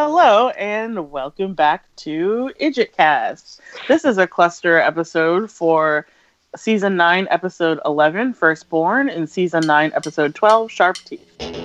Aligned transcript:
Hello 0.00 0.50
and 0.50 1.10
welcome 1.10 1.54
back 1.54 1.84
to 1.96 2.52
IdjitCast. 2.60 3.58
This 3.88 4.04
is 4.04 4.16
a 4.16 4.28
cluster 4.28 4.78
episode 4.78 5.50
for 5.50 6.06
season 6.54 6.96
9, 6.96 7.26
episode 7.32 7.80
11, 7.84 8.34
Firstborn, 8.34 9.08
and 9.08 9.28
season 9.28 9.66
9, 9.66 9.90
episode 9.96 10.36
12, 10.36 10.70
Sharp 10.70 10.98
Teeth. 10.98 11.57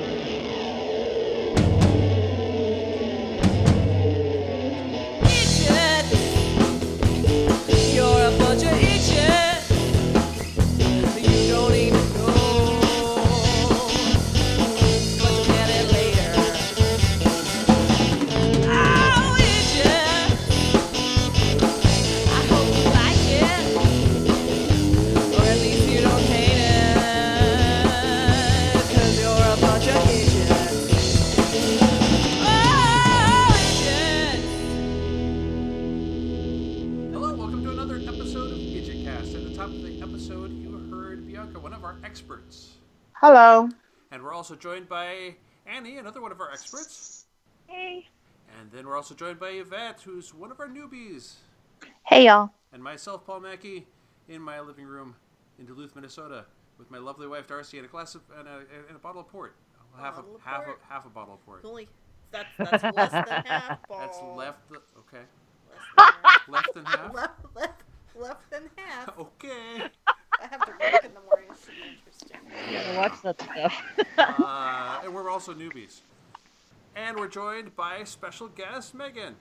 Hello. 43.33 43.67
And 44.11 44.21
we're 44.21 44.31
also 44.31 44.53
joined 44.53 44.87
by 44.87 45.33
Annie, 45.65 45.97
another 45.97 46.21
one 46.21 46.31
of 46.31 46.39
our 46.39 46.51
experts. 46.51 47.25
Hey. 47.65 48.05
And 48.59 48.71
then 48.71 48.85
we're 48.85 48.95
also 48.95 49.15
joined 49.15 49.39
by 49.39 49.49
Yvette, 49.49 50.01
who's 50.01 50.35
one 50.35 50.51
of 50.51 50.59
our 50.59 50.67
newbies. 50.67 51.37
Hey, 52.05 52.25
y'all. 52.27 52.51
And 52.73 52.83
myself, 52.83 53.25
Paul 53.25 53.39
Mackey, 53.39 53.87
in 54.29 54.39
my 54.39 54.59
living 54.59 54.85
room 54.85 55.15
in 55.57 55.65
Duluth, 55.65 55.95
Minnesota, 55.95 56.45
with 56.77 56.91
my 56.91 56.99
lovely 56.99 57.25
wife 57.25 57.47
Darcy 57.47 57.77
and 57.79 57.87
a 57.87 57.89
glass 57.89 58.13
of 58.13 58.21
and 58.37 58.47
a, 58.47 58.57
and 58.87 58.95
a 58.95 58.99
bottle 58.99 59.21
of 59.21 59.27
port. 59.29 59.55
Half 59.99 60.17
Bottle 60.17 60.33
a 60.33 60.35
of 60.35 60.41
half 60.43 60.67
a 60.67 60.93
half 60.93 61.05
a 61.07 61.09
bottle 61.09 61.33
of 61.33 61.43
port. 61.43 61.61
Only 61.65 61.87
that's 62.29 62.45
that's 62.59 62.83
less 62.95 63.11
than 63.11 63.25
half. 63.47 63.79
Paul. 63.87 63.97
That's 63.99 64.19
left. 64.37 64.69
The, 64.69 64.75
okay, 64.99 65.23
Less 66.47 66.65
than 66.75 66.85
half. 66.85 67.15
left 67.15 67.15
than 67.15 67.15
half. 67.15 67.15
left, 67.15 67.39
left, 67.55 67.83
left 68.15 68.49
than 68.51 68.69
half. 68.75 69.09
Okay. 69.17 69.89
I 70.41 70.47
have 70.49 70.65
to 70.65 70.71
work 70.71 71.03
in 71.05 71.11
the 71.13 71.19
morning. 71.21 71.49
It 71.49 71.57
should 71.63 71.75
be 71.75 71.97
interesting. 71.97 72.39
Gotta 72.71 72.97
watch 72.97 73.21
that 73.23 73.41
stuff. 73.41 73.81
Uh, 74.17 75.01
and 75.03 75.13
we're 75.13 75.29
also 75.29 75.53
newbies. 75.53 75.99
And 76.95 77.17
we're 77.17 77.27
joined 77.27 77.75
by 77.75 78.03
special 78.03 78.47
guest 78.47 78.93
Megan. 78.93 79.35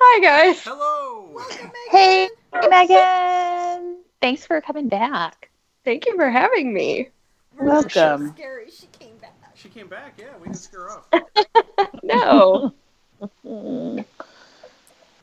Hi, 0.00 0.20
guys. 0.20 0.62
Hello. 0.62 1.30
Welcome, 1.34 1.56
Megan. 1.56 1.70
Hey, 1.90 2.28
Megan. 2.68 3.98
Thanks 4.20 4.44
for 4.46 4.60
coming 4.60 4.88
back. 4.88 5.50
Thank 5.84 6.06
you 6.06 6.16
for 6.16 6.28
having 6.30 6.72
me. 6.72 7.08
We're 7.56 7.66
so 7.88 8.00
Welcome. 8.00 8.32
scary. 8.34 8.70
She 8.70 8.86
came 8.98 9.16
back. 9.18 9.34
She 9.54 9.68
came 9.68 9.88
back. 9.88 10.14
Yeah, 10.18 10.26
we 10.40 10.44
didn't 10.44 10.56
scare 10.58 10.80
her 10.82 10.90
off. 10.90 11.06
No. 12.02 12.72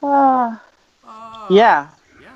Ah, 0.07 0.61
Uh, 1.03 1.47
yeah, 1.49 1.89
Yeah. 2.21 2.27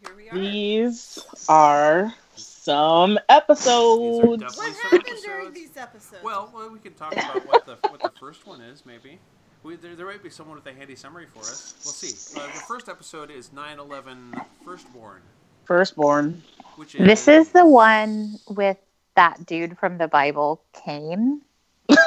Here 0.00 0.14
we 0.16 0.17
are. 0.17 0.17
These 0.32 1.18
are 1.48 2.14
some 2.36 3.10
These 3.12 3.18
are 3.18 3.22
episodes. 3.30 4.42
what 4.42 4.52
some 4.52 4.72
happened 4.74 5.04
during 5.24 5.52
these 5.52 5.76
episodes? 5.76 6.22
Well, 6.22 6.50
well, 6.54 6.70
we 6.70 6.78
can 6.78 6.94
talk 6.94 7.12
about 7.12 7.46
what 7.46 7.64
the 7.66 7.76
what 7.88 8.00
the 8.00 8.12
first 8.18 8.46
one 8.46 8.60
is. 8.60 8.84
Maybe 8.86 9.18
we, 9.62 9.76
there, 9.76 9.94
there 9.96 10.06
might 10.06 10.22
be 10.22 10.30
someone 10.30 10.56
with 10.56 10.66
a 10.66 10.72
handy 10.72 10.94
summary 10.94 11.26
for 11.26 11.40
us. 11.40 11.74
We'll 11.84 11.92
see. 11.92 12.38
Uh, 12.40 12.46
the 12.46 12.52
first 12.60 12.88
episode 12.88 13.30
is 13.30 13.50
9/11 13.50 14.44
Firstborn, 14.64 15.22
Firstborn. 15.64 16.42
which 16.76 16.94
is 16.94 17.06
This 17.06 17.28
is 17.28 17.50
the 17.50 17.66
one 17.66 18.38
with 18.48 18.76
that 19.16 19.46
dude 19.46 19.78
from 19.78 19.98
the 19.98 20.08
Bible, 20.08 20.60
Cain. 20.84 21.40
Dude 21.88 21.98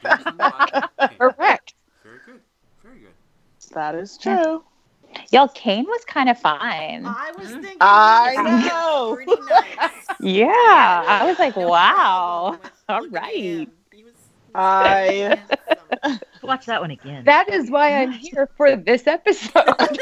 from 0.00 0.24
the 0.24 0.32
Bible. 0.38 0.88
Okay, 1.02 1.16
Correct. 1.16 1.74
Very 2.02 2.18
good. 2.24 2.40
Very 2.82 2.98
good. 3.00 3.12
That 3.74 3.94
is 3.94 4.16
true. 4.16 4.62
Y'all, 5.30 5.48
Cain 5.48 5.84
was 5.84 6.04
kind 6.04 6.28
of 6.28 6.38
fine. 6.38 7.04
I 7.06 7.32
was 7.38 7.48
mm. 7.48 7.60
thinking. 7.60 7.76
I 7.80 8.34
was 8.36 8.66
know. 8.66 9.18
Nice. 9.50 10.06
Yeah, 10.20 10.48
I 10.48 11.26
was 11.26 11.38
like, 11.38 11.56
wow. 11.56 12.58
problem 12.58 12.60
with 12.62 12.72
All 12.88 13.00
looking 13.02 13.16
at 13.16 13.22
right. 13.22 13.34
him. 13.36 13.72
He 13.92 14.04
was. 14.04 14.14
I- 14.54 15.40
Watch 16.42 16.66
that 16.66 16.80
one 16.80 16.90
again. 16.90 17.24
That 17.24 17.48
is 17.48 17.70
why 17.70 17.94
I'm 17.94 18.12
here 18.12 18.48
for 18.56 18.76
this 18.76 19.06
episode. 19.06 19.64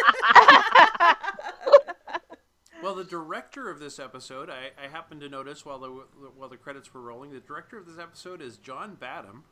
Well, 2.82 2.96
the 2.96 3.04
director 3.04 3.70
of 3.70 3.78
this 3.78 4.00
episode, 4.00 4.50
I, 4.50 4.72
I 4.76 4.88
happened 4.88 5.20
to 5.20 5.28
notice 5.28 5.64
while 5.64 5.78
the 5.78 5.88
while 6.36 6.48
the 6.48 6.56
credits 6.56 6.92
were 6.92 7.00
rolling, 7.00 7.30
the 7.30 7.38
director 7.38 7.78
of 7.78 7.86
this 7.86 7.96
episode 7.96 8.42
is 8.42 8.56
John 8.56 8.96
Badham, 8.96 9.44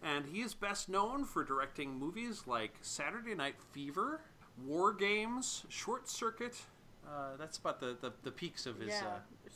and 0.00 0.26
he 0.26 0.42
is 0.42 0.54
best 0.54 0.88
known 0.88 1.24
for 1.24 1.42
directing 1.42 1.98
movies 1.98 2.44
like 2.46 2.74
Saturday 2.82 3.34
Night 3.34 3.56
Fever, 3.72 4.20
War 4.64 4.92
Games, 4.92 5.64
Short 5.68 6.08
Circuit. 6.08 6.56
Uh, 7.06 7.36
that's 7.38 7.58
about 7.58 7.78
the, 7.80 7.96
the, 8.00 8.12
the 8.24 8.30
peaks 8.32 8.66
of 8.66 8.78
his. 8.78 8.88
yeah. 8.88 9.02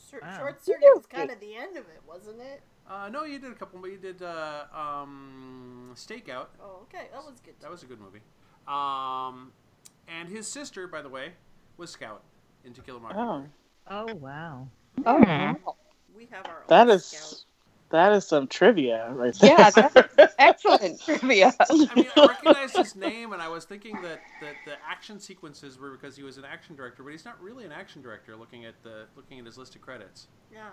Short, 0.09 0.23
Wow. 0.23 0.37
short 0.39 0.63
circuit 0.65 0.89
was 0.95 1.05
kind 1.05 1.29
of 1.31 1.39
the 1.39 1.55
end 1.55 1.75
of 1.77 1.83
it, 1.85 2.01
wasn't 2.07 2.39
it? 2.39 2.61
Uh, 2.89 2.93
uh, 2.93 3.09
no, 3.09 3.23
you 3.23 3.39
did 3.39 3.51
a 3.51 3.55
couple. 3.55 3.79
But 3.79 3.91
you 3.91 3.97
did 3.97 4.21
uh, 4.21 4.65
um, 4.73 5.91
Stakeout. 5.95 6.47
Oh, 6.61 6.83
okay. 6.83 7.07
That 7.11 7.23
was 7.25 7.39
good. 7.43 7.55
That 7.61 7.69
was 7.71 7.83
a 7.83 7.85
good 7.85 7.99
movie. 7.99 8.21
Um, 8.67 9.51
and 10.07 10.29
his 10.29 10.47
sister, 10.47 10.87
by 10.87 11.01
the 11.01 11.09
way, 11.09 11.33
was 11.77 11.89
Scout 11.91 12.21
in 12.63 12.73
To 12.73 12.81
Kill 12.81 12.95
a 12.95 12.99
Oh, 12.99 13.01
Mockingbird. 13.01 13.49
Oh 13.87 14.13
wow. 14.15 14.67
oh, 15.05 15.17
wow. 15.19 15.57
We 16.15 16.27
have 16.31 16.45
our. 16.45 16.63
that 16.67 16.89
own 16.89 16.95
is 16.95 17.05
scout. 17.05 17.43
That 17.91 18.13
is 18.13 18.25
some 18.25 18.47
trivia 18.47 19.11
right 19.13 19.33
there. 19.35 19.51
Yeah, 19.57 19.69
that's 19.69 20.33
excellent 20.39 21.01
trivia. 21.01 21.53
I 21.59 21.73
mean, 21.95 22.07
I 22.15 22.25
recognized 22.27 22.77
his 22.77 22.95
name, 22.95 23.33
and 23.33 23.41
I 23.41 23.47
was 23.49 23.65
thinking 23.65 23.95
that, 24.01 24.21
that 24.41 24.55
the 24.65 24.73
action 24.89 25.19
sequences 25.19 25.77
were 25.79 25.91
because 25.91 26.15
he 26.15 26.23
was 26.23 26.37
an 26.37 26.45
action 26.45 26.75
director, 26.75 27.03
but 27.03 27.09
he's 27.11 27.25
not 27.25 27.41
really 27.41 27.65
an 27.65 27.71
action 27.71 28.01
director. 28.01 28.35
Looking 28.35 28.65
at 28.65 28.81
the 28.83 29.05
looking 29.15 29.39
at 29.39 29.45
his 29.45 29.57
list 29.57 29.75
of 29.75 29.81
credits, 29.81 30.27
Yeah. 30.51 30.69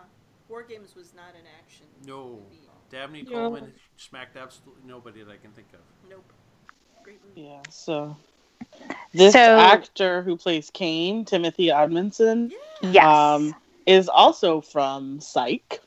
War 0.48 0.62
Games 0.62 0.94
was 0.96 1.12
not 1.14 1.34
an 1.34 1.44
action. 1.62 1.86
no, 2.06 2.40
movie. 2.50 2.62
Dabney 2.90 3.20
Yeah. 3.26 3.32
Coleman 3.36 3.72
smacked 3.98 4.36
absolutely 4.38 4.82
nobody 4.86 5.22
that 5.22 5.30
I 5.30 5.36
can 5.36 5.50
think 5.52 5.68
of. 5.74 5.80
Nope. 6.08 6.32
Great 7.02 7.20
movie. 7.26 7.42
Yeah, 7.48 7.60
so 7.68 8.16
this 9.12 9.34
So- 9.34 9.40
actor 9.58 10.22
who 10.22 10.36
plays 10.38 10.70
Cain, 10.70 11.24
Timothy 11.26 11.66
Omundson, 11.66 12.50
Yeah. 12.80 12.90
Yes. 12.92 13.04
um, 13.04 13.54
is 13.86 14.08
also 14.08 14.60
from 14.62 15.20
Psych. 15.20 15.80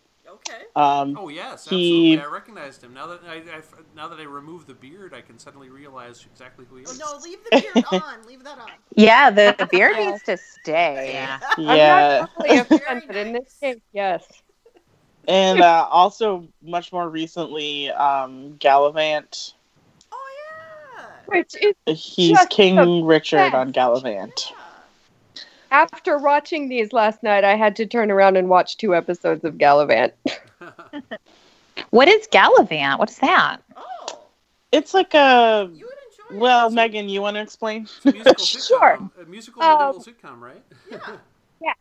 Okay. 0.50 0.64
Um, 0.76 1.18
Oh 1.18 1.30
yes, 1.30 1.68
He- 1.68 2.14
absolutely. 2.14 2.18
I 2.20 2.26
recognized 2.26 2.84
him 2.84 2.94
now 2.94 3.08
that 3.08 3.22
I, 3.28 3.36
I 3.36 3.62
now 3.96 4.08
that 4.08 4.20
I 4.20 4.24
removed 4.24 4.68
the 4.68 4.74
beard, 4.74 5.14
I 5.14 5.22
can 5.22 5.38
suddenly 5.40 5.70
realize 5.70 6.26
exactly 6.32 6.66
who 6.70 6.78
he 6.78 6.84
Oh 6.86 6.92
is. 6.92 7.00
no, 7.00 7.18
leave 7.24 7.44
the 7.44 7.52
beard 7.62 7.84
on. 7.92 8.26
Leave 8.26 8.44
that 8.44 8.58
on. 8.60 8.72
yeah, 8.96 9.30
the, 9.30 9.56
the 9.58 9.66
beard 9.66 9.98
needs 9.98 10.24
to 10.24 10.38
stay. 10.38 11.12
Yeah. 11.14 11.40
yeah, 11.58 11.58
I'm 11.68 11.84
not 11.86 12.30
totally 12.36 12.58
a 12.58 12.66
Very 12.70 12.80
fan, 12.86 13.04
but 13.08 13.16
in 13.16 13.34
this 13.34 13.58
case, 13.62 13.80
yes. 13.94 14.28
and 15.28 15.62
uh, 15.62 15.88
also 15.90 16.48
much 16.62 16.92
more 16.92 17.10
recently, 17.10 17.90
um, 17.92 18.56
Galavant. 18.60 19.54
Oh 20.12 20.28
yeah. 20.98 21.06
Which 21.26 21.56
is 21.62 21.76
He's 21.86 22.46
King 22.46 22.76
the 22.76 22.88
Richard 23.06 23.54
on 23.54 23.72
best. 23.74 23.74
Galavant. 23.74 24.52
Yeah. 24.52 24.61
After 25.72 26.18
watching 26.18 26.68
these 26.68 26.92
last 26.92 27.24
night, 27.24 27.44
I 27.46 27.56
had 27.56 27.76
to 27.78 27.86
turn 27.86 28.12
around 28.12 28.36
and 28.36 28.50
watch 28.50 28.78
two 28.78 28.94
episodes 28.96 29.44
of 29.44 29.56
Galavant. 29.56 30.12
What 31.90 32.08
is 32.08 32.28
Galavant? 32.32 33.00
What 33.00 33.10
is 33.10 33.18
that? 33.20 33.58
Oh, 33.76 34.20
It's 34.72 34.94
like 34.94 35.14
a 35.14 35.70
you 35.74 35.86
would 35.86 35.96
enjoy 36.30 36.36
it. 36.38 36.40
well, 36.42 36.70
Megan, 36.70 37.10
you 37.10 37.22
want 37.22 37.36
to 37.36 37.42
explain? 37.42 37.84
It's 37.84 38.06
a 38.06 38.12
musical 38.14 38.46
sitcom, 38.46 38.68
Sure. 38.68 39.10
a 39.22 39.26
musical 39.26 39.64
Um, 39.64 40.00
sitcom, 40.00 40.40
right? 40.40 40.64
Yeah. 40.92 41.18
Yes. 41.62 41.76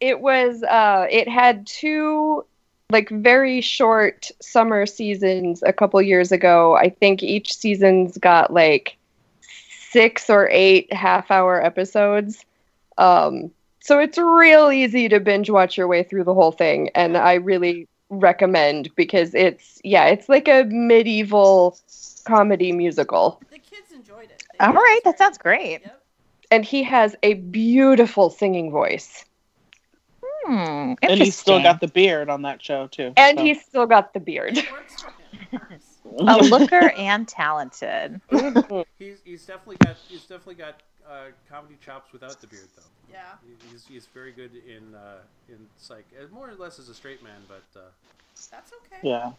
It 0.00 0.20
was 0.20 0.62
uh 0.62 1.06
it 1.10 1.28
had 1.28 1.66
two 1.66 2.44
like 2.90 3.08
very 3.08 3.60
short 3.62 4.30
summer 4.40 4.84
seasons 4.86 5.62
a 5.62 5.72
couple 5.72 6.00
years 6.02 6.32
ago. 6.32 6.76
I 6.76 6.88
think 6.90 7.22
each 7.22 7.54
season's 7.56 8.18
got 8.18 8.52
like 8.52 8.96
6 9.90 10.28
or 10.28 10.48
8 10.50 10.92
half-hour 10.92 11.64
episodes. 11.64 12.44
Um 12.98 13.50
so 13.80 13.98
it's 13.98 14.18
real 14.18 14.70
easy 14.72 15.08
to 15.08 15.20
binge 15.20 15.50
watch 15.50 15.76
your 15.76 15.86
way 15.86 16.02
through 16.02 16.24
the 16.24 16.34
whole 16.34 16.52
thing 16.52 16.90
and 16.94 17.16
I 17.16 17.34
really 17.34 17.88
recommend 18.10 18.94
because 18.96 19.34
it's 19.34 19.80
yeah, 19.84 20.06
it's 20.06 20.28
like 20.28 20.48
a 20.48 20.64
medieval 20.64 21.78
comedy 22.24 22.72
musical. 22.72 23.40
The 23.50 23.58
kids 23.58 23.92
enjoyed 23.92 24.30
it. 24.30 24.42
They 24.52 24.58
All 24.60 24.72
thought 24.72 24.74
right, 24.74 25.00
was 25.04 25.04
that 25.04 25.18
sounds 25.18 25.38
great. 25.38 25.80
Yep. 25.82 26.02
And 26.50 26.64
he 26.64 26.82
has 26.84 27.16
a 27.22 27.34
beautiful 27.34 28.30
singing 28.30 28.70
voice. 28.70 29.24
Hmm, 30.44 30.94
And 31.02 31.20
he's 31.20 31.36
still 31.36 31.60
got 31.62 31.80
the 31.80 31.88
beard 31.88 32.28
on 32.30 32.42
that 32.42 32.62
show 32.62 32.86
too. 32.86 33.12
And 33.16 33.38
so. 33.38 33.44
he's 33.44 33.64
still 33.64 33.86
got 33.86 34.12
the 34.14 34.20
beard. 34.20 34.58
It 36.18 36.24
works 36.24 36.48
for 36.48 36.52
him. 36.52 36.52
It 36.52 36.52
works. 36.52 36.72
A 36.72 36.76
looker 36.78 36.90
and 36.96 37.28
talented. 37.28 38.20
He's 38.98 39.18
he's 39.24 39.44
definitely 39.44 39.76
got 39.84 39.96
he's 40.08 40.22
definitely 40.22 40.54
got 40.54 40.80
uh, 41.08 41.26
comedy 41.48 41.76
chops 41.84 42.12
without 42.12 42.40
the 42.40 42.46
beard 42.46 42.68
though. 42.76 42.82
Yeah. 43.12 43.20
He's, 43.70 43.86
he's 43.86 44.06
very 44.06 44.32
good 44.32 44.50
in 44.66 44.94
uh, 44.94 45.18
in 45.48 45.66
psych, 45.76 46.06
more 46.32 46.48
or 46.48 46.54
less 46.54 46.78
as 46.78 46.88
a 46.88 46.94
straight 46.94 47.22
man, 47.22 47.40
but 47.48 47.78
uh, 47.78 47.84
That's 48.50 48.72
okay. 48.72 49.00
Yeah. 49.02 49.32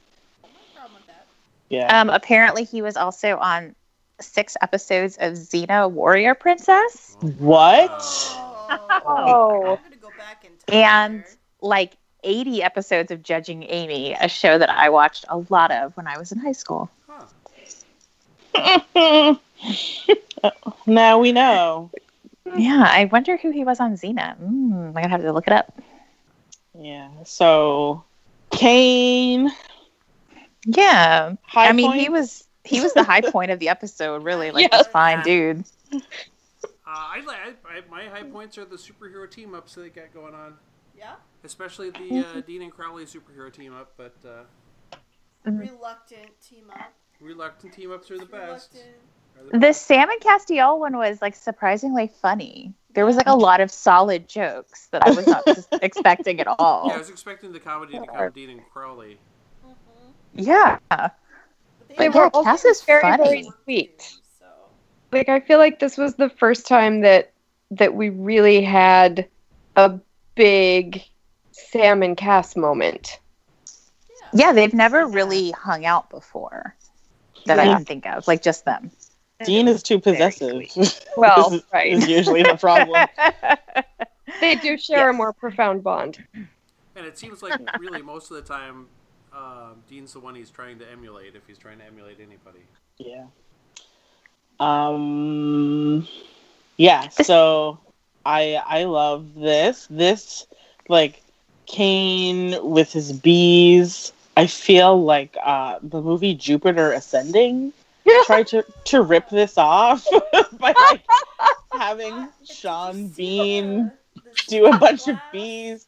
No 0.44 0.50
problem 0.76 0.94
with 0.96 1.08
that. 1.08 1.26
Yeah. 1.70 2.00
Um, 2.00 2.10
apparently, 2.10 2.64
he 2.64 2.82
was 2.82 2.96
also 2.96 3.38
on 3.38 3.76
six 4.22 4.56
episodes 4.62 5.18
of 5.20 5.34
Xena 5.34 5.92
Warrior 5.92 6.36
Princess, 6.36 7.18
what? 7.22 7.92
Oh. 7.92 8.54
Oh. 9.10 9.78
I'm 9.78 9.84
gonna 9.84 9.96
go 10.02 10.10
back 10.18 10.44
in 10.44 10.52
time 10.68 10.84
and 10.84 11.24
there. 11.24 11.28
like 11.62 11.96
80 12.28 12.64
episodes 12.64 13.12
of 13.12 13.24
Judging 13.24 13.64
Amy, 13.64 14.14
a 14.14 14.28
show 14.28 14.58
that 14.58 14.70
I 14.70 14.90
watched 14.90 15.26
a 15.30 15.38
lot 15.50 15.72
of 15.72 15.96
when 15.96 16.08
I 16.08 16.18
was 16.18 16.32
in 16.32 16.40
high 16.40 16.52
school. 16.52 16.90
huh. 17.08 17.26
now 20.86 21.20
we 21.20 21.32
know. 21.32 21.90
Yeah, 22.56 22.86
I 22.88 23.06
wonder 23.06 23.38
who 23.38 23.52
he 23.52 23.64
was 23.64 23.80
on 23.80 23.94
Xena. 23.96 24.38
Mm, 24.40 24.88
I'm 24.88 24.94
gonna 24.94 25.10
have 25.10 25.22
to 25.22 25.34
look 25.34 25.48
it 25.48 25.54
up. 25.54 25.74
Yeah. 26.78 27.10
So, 27.26 28.04
Cain. 28.52 29.50
Yeah, 30.66 31.36
High 31.44 31.70
I 31.70 31.74
mean, 31.74 31.92
point? 31.92 32.02
he 32.02 32.10
was 32.10 32.46
he 32.64 32.82
was 32.82 32.94
the 32.94 33.04
high 33.04 33.22
point 33.32 33.52
of 33.52 33.60
the 33.60 33.70
episode. 33.70 34.24
Really, 34.24 34.52
like 34.52 34.70
Yes. 34.72 34.86
this 34.86 34.88
fine 34.88 35.24
dude. 35.24 35.64
Uh, 35.94 36.00
I, 36.86 37.22
I, 37.28 37.54
I 37.78 37.82
my 37.92 38.06
high 38.06 38.24
points 38.24 38.58
are 38.58 38.66
the 38.66 38.78
superhero 38.78 39.30
team 39.30 39.54
ups 39.54 39.76
that 39.76 39.82
they 39.82 39.90
got 39.90 40.14
going 40.14 40.34
on, 40.34 40.56
Yeah. 40.98 41.16
especially 41.44 41.92
the 41.92 42.26
uh, 42.38 42.42
Dean 42.42 42.62
and 42.64 42.72
Crowley 42.72 43.06
superhero 43.06 43.52
team 43.54 43.74
up. 43.76 43.94
But 43.98 44.16
uh, 44.26 44.44
Reluctant 45.46 46.30
team 46.42 46.66
up. 46.74 46.92
reluctant 47.22 47.74
team 47.74 47.92
ups 47.92 48.12
are 48.12 48.18
the 48.18 48.26
best. 48.26 48.76
Are 49.40 49.44
the 49.46 49.52
The 49.52 49.60
best. 49.60 49.86
Sam 49.86 50.10
and 50.10 50.20
Castiel 50.20 50.80
one 50.80 50.98
was 50.98 51.22
like 51.22 51.36
surprisingly 51.36 52.12
funny. 52.22 52.74
There 52.94 53.06
was 53.06 53.16
like 53.16 53.28
a 53.28 53.36
lot 53.36 53.62
of 53.62 53.72
solid 53.72 54.28
jokes 54.28 54.88
that 54.88 55.06
I 55.06 55.12
was 55.12 55.28
not 55.28 55.44
expecting 55.84 56.40
at 56.42 56.48
all. 56.48 56.88
Yeah, 56.88 56.96
I 56.96 56.98
was 56.98 57.10
expecting 57.10 57.54
the 57.54 57.60
comedy 57.60 57.94
to 57.94 58.06
come 58.08 58.32
Dean 58.32 58.50
and 58.50 58.62
Crowley. 58.74 59.20
Mhm. 59.66 59.74
Yeah. 60.34 60.80
But 60.90 61.16
They 61.98 62.06
have 62.06 62.16
were 62.16 62.30
all 62.34 62.44
Cass 62.44 62.66
is 62.66 62.82
very, 62.82 63.02
funny. 63.02 63.24
very 63.24 63.48
sweet. 63.64 64.02
So 64.40 64.46
Like 65.12 65.30
I 65.30 65.40
feel 65.40 65.60
like 65.60 65.80
this 65.80 65.96
was 65.98 66.16
the 66.16 66.30
first 66.30 66.68
time 66.68 67.02
that 67.02 67.32
that 67.72 67.94
we 67.94 68.10
really 68.10 68.64
had 68.64 69.28
a 69.76 70.00
big 70.38 71.04
Sam 71.52 72.04
and 72.04 72.16
Cass 72.16 72.56
moment. 72.56 73.20
yeah. 74.34 74.48
Yeah, 74.48 74.54
they've 74.54 74.74
never 74.74 75.06
really 75.08 75.52
hung 75.52 75.86
out 75.86 76.10
before 76.10 76.76
that 77.46 77.60
I 77.60 77.66
can 77.66 77.84
think 77.86 78.06
of. 78.06 78.28
Like 78.28 78.42
just 78.42 78.64
them. 78.66 78.92
Dean 79.46 79.68
is 79.68 79.84
too 79.84 80.00
possessive. 80.00 80.64
Well, 81.18 81.50
This 81.50 81.60
is- 81.62 81.66
right. 81.74 81.92
is 81.94 82.08
usually 82.08 82.44
the 82.44 82.56
problem. 82.58 83.08
They 84.42 84.56
do 84.56 84.78
share 84.78 85.10
a 85.10 85.14
more 85.14 85.34
profound 85.34 85.84
bond. 85.84 86.24
And 86.34 87.06
it 87.06 87.18
seems 87.18 87.42
like 87.42 87.60
really 87.80 88.02
most 88.04 88.30
of 88.30 88.36
the 88.38 88.44
time, 88.44 88.86
um, 89.34 89.82
Dean's 89.90 90.14
the 90.14 90.20
one 90.20 90.36
he's 90.36 90.52
trying 90.52 90.78
to 90.80 90.92
emulate 90.92 91.36
if 91.36 91.48
he's 91.48 91.58
trying 91.58 91.80
to 91.80 91.86
emulate 91.86 92.20
anybody. 92.20 92.60
Yeah. 93.00 93.26
Um. 94.60 96.08
Yeah. 96.78 97.08
So 97.10 97.80
I 98.28 98.62
I 98.66 98.84
love 98.84 99.36
this. 99.36 99.88
This 99.90 100.46
like 100.90 101.22
Cain 101.66 102.58
with 102.62 102.92
his 102.92 103.14
bees. 103.14 104.12
I 104.36 104.48
feel 104.48 105.02
like 105.02 105.38
uh, 105.42 105.80
the 105.82 106.02
movie 106.02 106.36
Jupiter 106.36 106.92
Ascending 106.92 107.72
tried 108.26 108.48
to 108.48 108.66
to 108.86 109.02
rip 109.02 109.30
this 109.30 109.58
off 109.58 110.06
by 110.60 110.74
like 110.78 111.06
having 111.72 112.28
Sean 112.44 113.08
Bean 113.08 113.92
do 114.48 114.66
a 114.66 114.78
bunch 114.78 115.08
of 115.08 115.18
bees. 115.32 115.88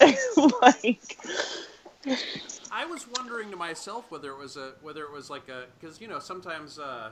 like 0.62 1.18
I 2.72 2.86
was 2.86 3.06
wondering 3.06 3.50
to 3.50 3.56
myself 3.58 4.10
whether 4.10 4.30
it 4.30 4.38
was 4.38 4.56
a 4.56 4.72
whether 4.80 5.02
it 5.04 5.12
was 5.12 5.28
like 5.28 5.50
a 5.50 5.64
because 5.78 6.00
you 6.00 6.08
know 6.08 6.18
sometimes 6.18 6.78
uh, 6.78 7.10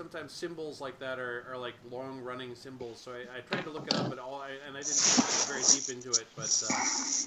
sometimes 0.00 0.32
symbols 0.32 0.80
like 0.80 0.98
that 0.98 1.18
are, 1.18 1.44
are 1.52 1.58
like 1.58 1.74
long 1.90 2.22
running 2.22 2.54
symbols. 2.54 2.98
So 3.04 3.12
I, 3.12 3.36
I 3.36 3.40
tried 3.40 3.64
to 3.64 3.70
look 3.70 3.86
it 3.86 3.92
up, 3.92 4.08
but 4.08 4.18
all 4.18 4.40
I, 4.40 4.52
and 4.66 4.72
I 4.74 4.80
didn't 4.80 4.96
get 4.96 5.20
very 5.44 5.60
deep 5.60 5.92
into 5.92 6.16
it. 6.16 6.26
But 6.34 6.48
uh, 6.64 6.72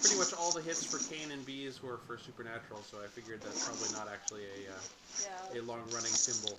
pretty 0.01 0.17
much 0.17 0.33
all 0.33 0.49
the 0.49 0.61
hits 0.61 0.83
for 0.83 0.97
Cain 1.13 1.29
and 1.29 1.45
Bees 1.45 1.83
were 1.83 1.99
for 2.07 2.17
Supernatural. 2.17 2.81
So 2.89 2.97
I 2.97 3.05
figured 3.05 3.41
that's 3.43 3.63
probably 3.63 3.93
not 3.95 4.09
actually 4.11 4.41
a 4.41 4.73
uh, 4.73 5.53
Yeah. 5.53 5.59
a 5.59 5.61
long 5.61 5.85
running 5.93 6.09
symbol. 6.09 6.57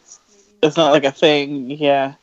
It's 0.62 0.76
not 0.76 0.92
like 0.92 1.04
a 1.04 1.10
thing. 1.10 1.70
Yeah. 1.70 2.14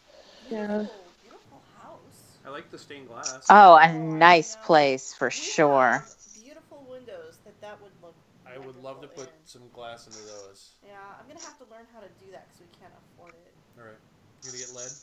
Yeah. 0.49 0.67
Beautiful, 0.67 1.03
beautiful 1.21 1.61
house. 1.83 2.39
I 2.47 2.49
like 2.49 2.71
the 2.71 2.77
stained 2.79 3.09
glass. 3.09 3.45
Oh, 3.49 3.75
a 3.75 3.91
nice 3.91 4.55
place 4.63 5.13
for 5.13 5.27
We 5.27 5.31
sure. 5.31 6.05
Beautiful 6.41 6.87
windows 6.89 7.39
that 7.43 7.59
that 7.59 7.75
would 7.83 7.91
look. 8.01 8.15
I 8.47 8.57
would 8.57 8.81
love 8.81 9.01
to 9.01 9.07
put 9.07 9.27
in. 9.27 9.33
some 9.45 9.63
glass 9.73 10.07
into 10.07 10.19
those. 10.19 10.71
Yeah, 10.87 10.95
I'm 11.19 11.27
gonna 11.27 11.45
have 11.45 11.57
to 11.59 11.65
learn 11.69 11.85
how 11.93 11.99
to 11.99 12.07
do 12.23 12.31
that 12.31 12.47
because 12.47 12.61
we 12.61 12.71
can't 12.79 12.93
afford 12.95 13.33
it. 13.35 13.50
All 13.81 13.87
right, 13.87 13.97
you're 14.43 14.53
gonna 14.53 14.63
get 14.63 14.75
lead. 14.77 14.93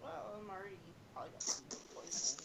Well, 0.00 0.38
I'm 0.38 0.46
already 0.48 0.78
probably 1.12 1.32
got 1.32 1.42
some 1.42 1.66
poison. 1.90 2.38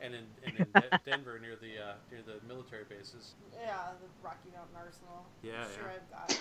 And 0.00 0.14
in, 0.14 0.24
and 0.46 0.56
in 0.56 0.72
De- 0.72 0.96
Denver, 1.10 1.38
near 1.38 1.56
the 1.60 1.76
uh, 1.76 1.92
near 2.10 2.22
the 2.24 2.40
military 2.48 2.84
bases. 2.88 3.36
Yeah, 3.60 3.92
the 4.00 4.08
Rocky 4.24 4.48
Mountain 4.56 4.76
Arsenal. 4.76 5.26
Yeah, 5.42 5.68
I'm 5.68 5.70
sure 5.76 5.84
yeah. 5.84 6.00
I've 6.00 6.10
got 6.10 6.32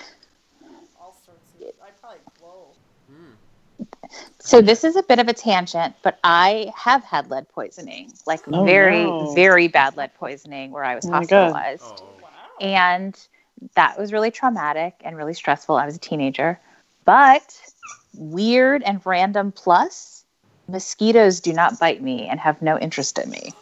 all 0.95 1.19
sorts 1.25 1.51
of. 1.59 1.67
I'd 1.83 1.99
probably 1.99 2.19
glow. 2.39 2.71
Hmm. 3.11 3.35
So 4.39 4.61
this 4.61 4.85
is 4.85 4.95
a 4.95 5.03
bit 5.03 5.19
of 5.19 5.27
a 5.27 5.33
tangent, 5.33 5.95
but 6.01 6.17
I 6.23 6.71
have 6.75 7.03
had 7.03 7.29
lead 7.29 7.49
poisoning, 7.49 8.13
like 8.25 8.47
Oh, 8.47 8.63
very, 8.63 9.03
no. 9.03 9.33
very 9.35 9.67
bad 9.67 9.97
lead 9.97 10.13
poisoning, 10.15 10.71
where 10.71 10.83
I 10.85 10.95
was 10.95 11.05
Oh 11.05 11.11
hospitalized. 11.11 11.83
Oh. 11.83 12.05
Wow. 12.21 12.29
and 12.61 13.27
that 13.75 13.99
was 13.99 14.13
really 14.13 14.31
traumatic 14.31 14.95
and 15.03 15.17
really 15.17 15.33
stressful. 15.33 15.75
I 15.75 15.85
was 15.85 15.95
a 15.95 15.99
teenager, 15.99 16.59
but 17.05 17.59
weird 18.17 18.83
and 18.83 19.01
random 19.05 19.51
plus 19.51 20.25
mosquitoes 20.67 21.39
do 21.39 21.53
not 21.53 21.79
bite 21.79 22.01
me 22.01 22.27
and 22.27 22.39
have 22.39 22.61
no 22.61 22.77
interest 22.79 23.17
in 23.19 23.29
me. 23.29 23.53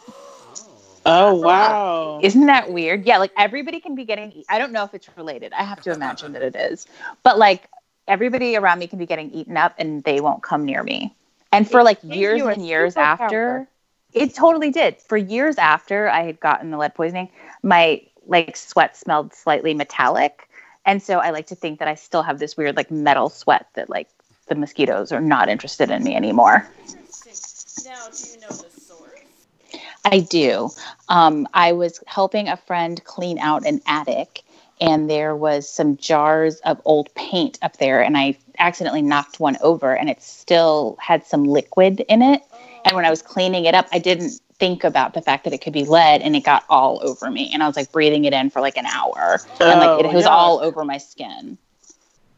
Oh 1.04 1.34
wow. 1.36 2.20
Isn't 2.22 2.46
that 2.46 2.72
weird? 2.72 3.04
Yeah, 3.04 3.18
like 3.18 3.32
everybody 3.36 3.80
can 3.80 3.94
be 3.94 4.04
getting 4.04 4.44
I 4.48 4.58
don't 4.58 4.72
know 4.72 4.84
if 4.84 4.94
it's 4.94 5.08
related. 5.16 5.52
I 5.52 5.62
have 5.62 5.80
to 5.82 5.92
imagine 5.92 6.32
that 6.32 6.42
it 6.42 6.56
is. 6.56 6.86
But 7.22 7.38
like 7.38 7.68
everybody 8.08 8.56
around 8.56 8.78
me 8.78 8.86
can 8.86 8.98
be 8.98 9.06
getting 9.06 9.30
eaten 9.30 9.56
up 9.56 9.74
and 9.78 10.02
they 10.04 10.20
won't 10.20 10.42
come 10.42 10.64
near 10.64 10.82
me. 10.82 11.14
And 11.52 11.70
for 11.70 11.80
It 11.80 11.84
like 11.84 11.98
years 12.02 12.42
and 12.42 12.66
years 12.66 12.94
superpower. 12.94 12.96
after, 12.96 13.68
it 14.12 14.34
totally 14.34 14.70
did. 14.70 14.96
For 15.00 15.16
years 15.16 15.58
after 15.58 16.08
I 16.08 16.22
had 16.22 16.40
gotten 16.40 16.70
the 16.70 16.78
lead 16.78 16.94
poisoning, 16.94 17.30
my 17.62 18.02
like 18.26 18.56
sweat 18.56 18.96
smelled 18.96 19.34
slightly 19.34 19.74
metallic. 19.74 20.48
And 20.84 21.02
so 21.02 21.18
I 21.18 21.30
like 21.30 21.46
to 21.48 21.54
think 21.54 21.78
that 21.78 21.88
I 21.88 21.94
still 21.94 22.22
have 22.22 22.38
this 22.38 22.56
weird 22.56 22.76
like 22.76 22.90
metal 22.90 23.28
sweat 23.28 23.68
that 23.74 23.88
like 23.90 24.08
the 24.48 24.54
mosquitoes 24.54 25.12
are 25.12 25.20
not 25.20 25.48
interested 25.48 25.90
in 25.90 26.02
me 26.04 26.14
anymore. 26.14 26.68
Interesting. 26.88 27.90
Now, 27.90 28.08
do 28.10 28.30
you 28.30 28.40
know 28.40 28.48
the 28.48 28.80
source? 28.80 29.80
I 30.04 30.20
do. 30.20 30.70
Um, 31.08 31.48
I 31.54 31.72
was 31.72 32.02
helping 32.06 32.48
a 32.48 32.56
friend 32.56 33.02
clean 33.04 33.38
out 33.38 33.66
an 33.66 33.80
attic, 33.86 34.42
and 34.80 35.10
there 35.10 35.34
was 35.34 35.68
some 35.68 35.96
jars 35.96 36.56
of 36.60 36.80
old 36.84 37.12
paint 37.14 37.58
up 37.62 37.76
there, 37.78 38.02
and 38.02 38.16
I 38.16 38.36
accidentally 38.58 39.02
knocked 39.02 39.40
one 39.40 39.56
over, 39.60 39.94
and 39.94 40.08
it 40.08 40.22
still 40.22 40.96
had 41.00 41.24
some 41.26 41.44
liquid 41.44 42.00
in 42.08 42.22
it. 42.22 42.42
And 42.84 42.94
when 42.94 43.04
I 43.04 43.10
was 43.10 43.20
cleaning 43.22 43.64
it 43.64 43.74
up, 43.74 43.88
I 43.92 43.98
didn't 43.98 44.40
think 44.58 44.84
about 44.84 45.12
the 45.14 45.20
fact 45.20 45.44
that 45.44 45.52
it 45.52 45.58
could 45.58 45.72
be 45.72 45.84
lead, 45.84 46.22
and 46.22 46.36
it 46.36 46.44
got 46.44 46.64
all 46.70 47.00
over 47.02 47.30
me, 47.30 47.50
and 47.52 47.62
I 47.62 47.66
was 47.66 47.76
like 47.76 47.90
breathing 47.92 48.24
it 48.24 48.32
in 48.32 48.48
for 48.48 48.60
like 48.60 48.76
an 48.76 48.86
hour, 48.86 49.40
and 49.60 49.80
like 49.80 50.00
it, 50.00 50.06
Oh, 50.06 50.12
was 50.12 50.24
yuck. 50.24 50.30
all 50.30 50.60
over 50.60 50.84
my 50.84 50.98
skin. 50.98 51.58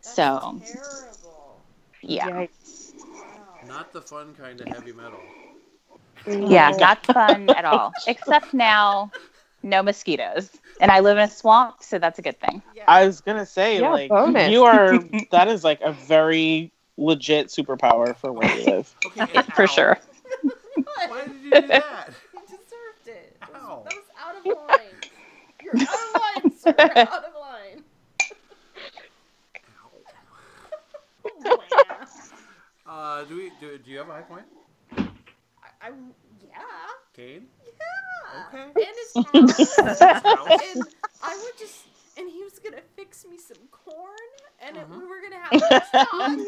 That's 0.02 0.14
So 0.14 0.60
terrible. 0.64 1.17
Yeah, 2.02 2.46
Wow. 3.12 3.60
Not 3.66 3.92
the 3.92 4.00
fun 4.02 4.34
kind 4.34 4.60
of 4.60 4.68
heavy 4.68 4.92
metal. 4.92 5.34
Mm-hmm. 6.26 6.50
yeah, 6.50 6.72
not 6.78 7.06
fun 7.06 7.50
at 7.52 7.64
all. 7.64 7.94
Except 8.06 8.52
now, 8.54 9.12
no 9.62 9.82
mosquitoes, 9.82 10.50
and 10.80 10.90
I 10.90 11.00
live 11.00 11.16
in 11.18 11.24
a 11.24 11.30
swamp, 11.30 11.76
so 11.82 11.98
that's 11.98 12.18
a 12.18 12.22
good 12.22 12.40
thing. 12.40 12.62
I 12.86 13.06
was 13.06 13.20
gonna 13.20 13.46
say, 13.46 13.80
Yeah, 13.80 13.90
like, 13.90 14.10
bonus. 14.10 14.48
you 14.48 14.64
are. 14.64 15.04
that 15.30 15.48
is 15.48 15.64
like 15.64 15.80
a 15.82 15.92
very 15.92 16.72
legit 16.96 17.48
superpower 17.48 18.16
for 18.16 18.32
where 18.32 18.48
you 18.48 18.62
live. 18.64 18.94
Okay, 19.06 19.26
and 19.34 19.46
For 19.54 19.66
ow. 19.66 19.66
sure. 19.66 19.98
Why 21.04 21.24
did 21.26 21.42
you 21.42 21.52
do 21.52 21.68
that? 21.68 22.10
You 22.32 22.40
deserved 22.40 23.06
it. 23.06 23.40
That 23.46 23.62
was, 23.62 23.62
Ow. 23.62 23.82
that 23.84 23.94
was 23.94 24.04
out 24.18 24.36
of 24.36 24.46
line. 24.46 25.00
You're 25.60 25.74
out 25.74 25.98
of 26.08 26.42
line, 26.42 26.52
sir. 26.52 27.08
Out 27.10 27.24
of 27.24 27.34
line. 27.34 27.84
Wow. 31.34 33.07
Uh, 33.18 33.24
do 33.24 33.36
we 33.36 33.50
do? 33.60 33.78
Do 33.78 33.90
you 33.90 33.98
have 33.98 34.08
a 34.08 34.12
high 34.12 34.22
point, 34.22 34.46
I, 35.62 35.88
I, 35.88 35.90
yeah. 36.40 36.54
Cain? 37.14 37.48
Yeah. 37.64 38.38
Okay. 38.48 38.62
And 38.62 38.94
his 38.96 39.16
house. 39.24 39.78
House? 40.24 40.62
and 40.72 40.88
I 41.22 41.36
would 41.36 41.58
just, 41.58 41.86
and 42.16 42.28
he 42.30 42.44
was 42.44 42.58
gonna 42.58 42.82
fix 42.96 43.24
fix 43.24 43.26
me 43.30 43.38
some 43.38 43.66
corn, 43.70 44.30
and 44.60 44.76
it, 44.76 44.86
Mhm. 44.88 44.98
we 44.98 45.04
were 45.06 45.20
gonna 45.20 45.42
have 45.42 45.60
a 45.60 45.72
and 46.30 46.46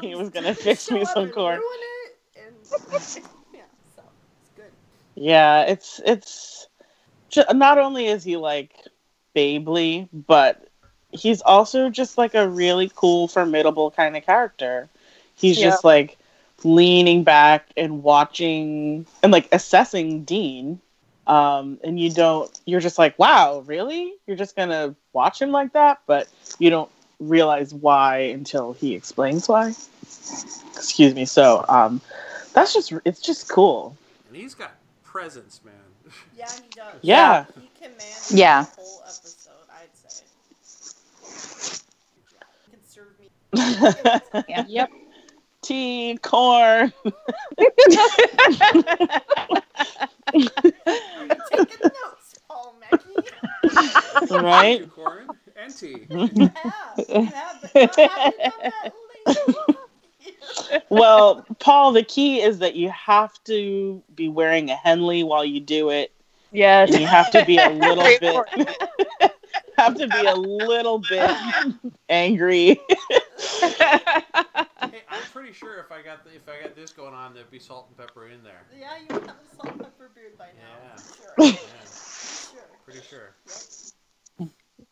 He 0.00 0.14
was 0.14 0.30
gonna 0.30 0.54
fix 0.54 0.90
me 0.90 1.04
up 1.04 1.16
some 1.16 1.28
and 1.28 1.34
corn. 1.34 1.60
ruin 1.60 1.80
it, 2.04 2.16
and 2.46 2.54
yeah, 3.54 3.62
so 3.94 4.02
it's 4.40 4.50
good. 4.56 4.72
Yeah, 5.14 5.62
it's 5.62 6.00
it's 6.04 6.68
ju- 7.30 7.44
not 7.54 7.78
only 7.78 8.06
is 8.06 8.24
he 8.24 8.36
like 8.36 8.72
Babely, 9.34 10.08
but 10.12 10.67
he's 11.12 11.40
also 11.42 11.90
just 11.90 12.18
like 12.18 12.34
a 12.34 12.48
really 12.48 12.90
cool, 12.94 13.28
formidable 13.28 13.90
kind 13.90 14.16
of 14.16 14.24
character. 14.24 14.88
He's 15.34 15.58
Yeah. 15.58 15.70
just 15.70 15.84
like 15.84 16.16
leaning 16.64 17.22
back 17.24 17.66
and 17.76 18.02
watching 18.02 19.06
and 19.22 19.32
like 19.32 19.48
assessing 19.52 20.24
Dean. 20.24 20.80
Um, 21.26 21.78
and 21.84 22.00
you 22.00 22.10
don't, 22.10 22.50
you're 22.64 22.80
just 22.80 22.98
like, 22.98 23.18
wow, 23.18 23.62
really? 23.66 24.14
You're 24.26 24.36
just 24.36 24.56
gonna 24.56 24.94
watch 25.12 25.40
him 25.42 25.50
like 25.50 25.72
that? 25.74 26.00
But 26.06 26.26
you 26.58 26.70
don't 26.70 26.90
realize 27.20 27.74
why 27.74 28.18
until 28.32 28.72
he 28.72 28.94
explains 28.94 29.46
why. 29.48 29.74
Excuse 30.76 31.14
me. 31.14 31.26
So, 31.26 31.64
um, 31.68 32.00
that's 32.54 32.72
just, 32.72 32.92
it's 33.04 33.20
just 33.20 33.48
cool. 33.48 33.94
And 34.28 34.36
he's 34.36 34.54
got 34.54 34.72
presence, 35.04 35.60
man. 35.64 35.74
Yeah, 36.36 36.46
he 36.54 36.68
does. 36.74 36.94
Yeah. 37.02 37.44
He 37.60 37.68
commanded 37.76 38.30
Yeah. 38.30 38.62
the 38.62 38.70
whole 38.80 39.02
episode, 39.04 39.66
I'd 39.70 39.94
say. 39.94 40.24
He 42.64 42.70
can 42.70 42.80
serve 42.88 43.18
me. 43.20 43.28
Yeah. 43.52 44.64
Yep. 44.66 44.90
tea, 45.62 46.18
corn. 46.22 46.92
Are 47.06 47.06
you 50.34 50.50
taking 51.50 51.78
notes, 51.82 52.36
Paul 52.48 52.76
Mackey? 52.80 53.16
right? 54.30 54.88
Corn 54.94 55.30
and 55.56 55.76
tea. 55.76 56.06
Yeah, 56.10 56.50
yeah, 57.08 57.52
but 57.62 57.74
not 57.74 57.94
having 57.94 58.40
done 58.40 58.50
that 58.62 58.92
lately. 59.26 59.64
Well, 60.90 61.44
Paul, 61.60 61.92
the 61.92 62.02
key 62.02 62.40
is 62.40 62.58
that 62.58 62.74
you 62.74 62.90
have 62.90 63.32
to 63.44 64.02
be 64.14 64.28
wearing 64.28 64.70
a 64.70 64.76
Henley 64.76 65.22
while 65.22 65.44
you 65.44 65.60
do 65.60 65.90
it. 65.90 66.12
Yes. 66.52 66.90
And 66.90 67.00
you 67.00 67.06
have 67.06 67.30
to 67.32 67.44
be 67.44 67.58
a 67.58 67.70
little 67.70 68.04
bit 68.20 69.32
have 69.78 69.96
to 69.96 70.08
be 70.08 70.26
a 70.26 70.34
little 70.34 70.98
bit 70.98 71.30
angry. 72.08 72.80
Hey, 74.90 75.02
I'm 75.10 75.22
pretty 75.32 75.52
sure 75.52 75.80
if 75.80 75.92
I 75.92 76.00
got 76.02 76.24
the, 76.24 76.30
if 76.34 76.48
I 76.48 76.62
got 76.62 76.74
this 76.74 76.92
going 76.92 77.12
on, 77.12 77.34
there'd 77.34 77.50
be 77.50 77.58
salt 77.58 77.88
and 77.88 77.96
pepper 77.98 78.28
in 78.28 78.42
there. 78.42 78.62
Yeah, 78.72 78.96
you 78.96 79.06
would 79.10 79.26
have 79.26 79.36
a 79.36 79.56
salt 79.56 79.72
and 79.72 79.80
pepper 79.80 80.10
beard 80.14 80.38
by 80.38 80.46
now. 80.56 80.78
Yeah. 80.80 80.96
Sure. 81.18 81.34
Yeah, 81.38 81.82
sure. 82.52 82.62
pretty 82.84 83.00
sure. 83.02 83.34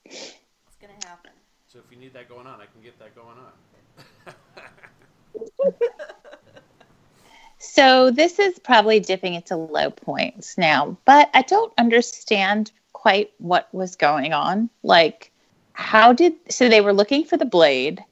It's 0.05 0.77
gonna 0.81 0.93
happen. 1.07 1.31
So 1.67 1.79
if 1.79 1.91
you 1.91 1.99
need 1.99 2.13
that 2.13 2.29
going 2.29 2.47
on, 2.47 2.61
I 2.61 2.67
can 2.67 2.83
get 2.83 2.99
that 2.99 3.15
going 3.15 3.39
on. 3.39 4.35
So 7.59 8.11
this 8.11 8.39
is 8.39 8.59
probably 8.59 9.01
dipping 9.01 9.35
into 9.35 9.57
low 9.57 9.91
points 9.91 10.57
now, 10.57 10.97
but 11.05 11.29
I 11.35 11.43
don't 11.43 11.73
understand 11.77 12.71
quite 12.93 13.33
what 13.39 13.69
was 13.75 13.97
going 13.97 14.33
on. 14.33 14.71
Like, 14.83 15.31
how 15.73 16.13
did 16.13 16.35
so 16.49 16.69
they 16.69 16.81
were 16.81 16.95
looking 16.95 17.25
for 17.25 17.37
the 17.37 17.45
blade 17.45 18.03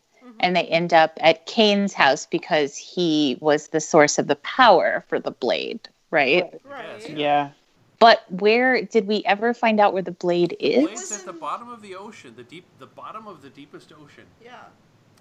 and 0.41 0.57
they 0.57 0.65
end 0.65 0.93
up 0.93 1.19
at 1.21 1.47
Cain's 1.47 1.93
house 1.93 2.27
because 2.27 2.77
he 2.77 3.37
was 3.41 3.69
the 3.69 3.81
source 3.81 4.19
of 4.19 4.27
the 4.27 4.37
power 4.37 5.05
for 5.09 5.19
the 5.19 5.31
blade, 5.31 5.89
right? 6.11 6.53
Right. 6.65 6.85
Yes, 7.01 7.09
yeah. 7.11 7.51
But 7.99 8.25
where 8.31 8.83
did 8.83 9.07
we 9.07 9.25
ever 9.25 9.55
find 9.55 9.81
out 9.81 9.93
where 9.93 10.03
the 10.03 10.13
blade 10.13 10.57
is? 10.61 10.85
Blade's 10.85 11.13
at 11.13 11.25
the 11.25 11.33
bottom 11.33 11.69
of 11.69 11.81
the 11.81 11.95
ocean, 11.95 12.35
the 12.37 12.43
deep, 12.43 12.65
the 12.79 12.87
bottom 12.87 13.27
of 13.27 13.41
the 13.41 13.51
deepest 13.51 13.93
ocean. 13.93 14.25
Yeah. 14.43 14.57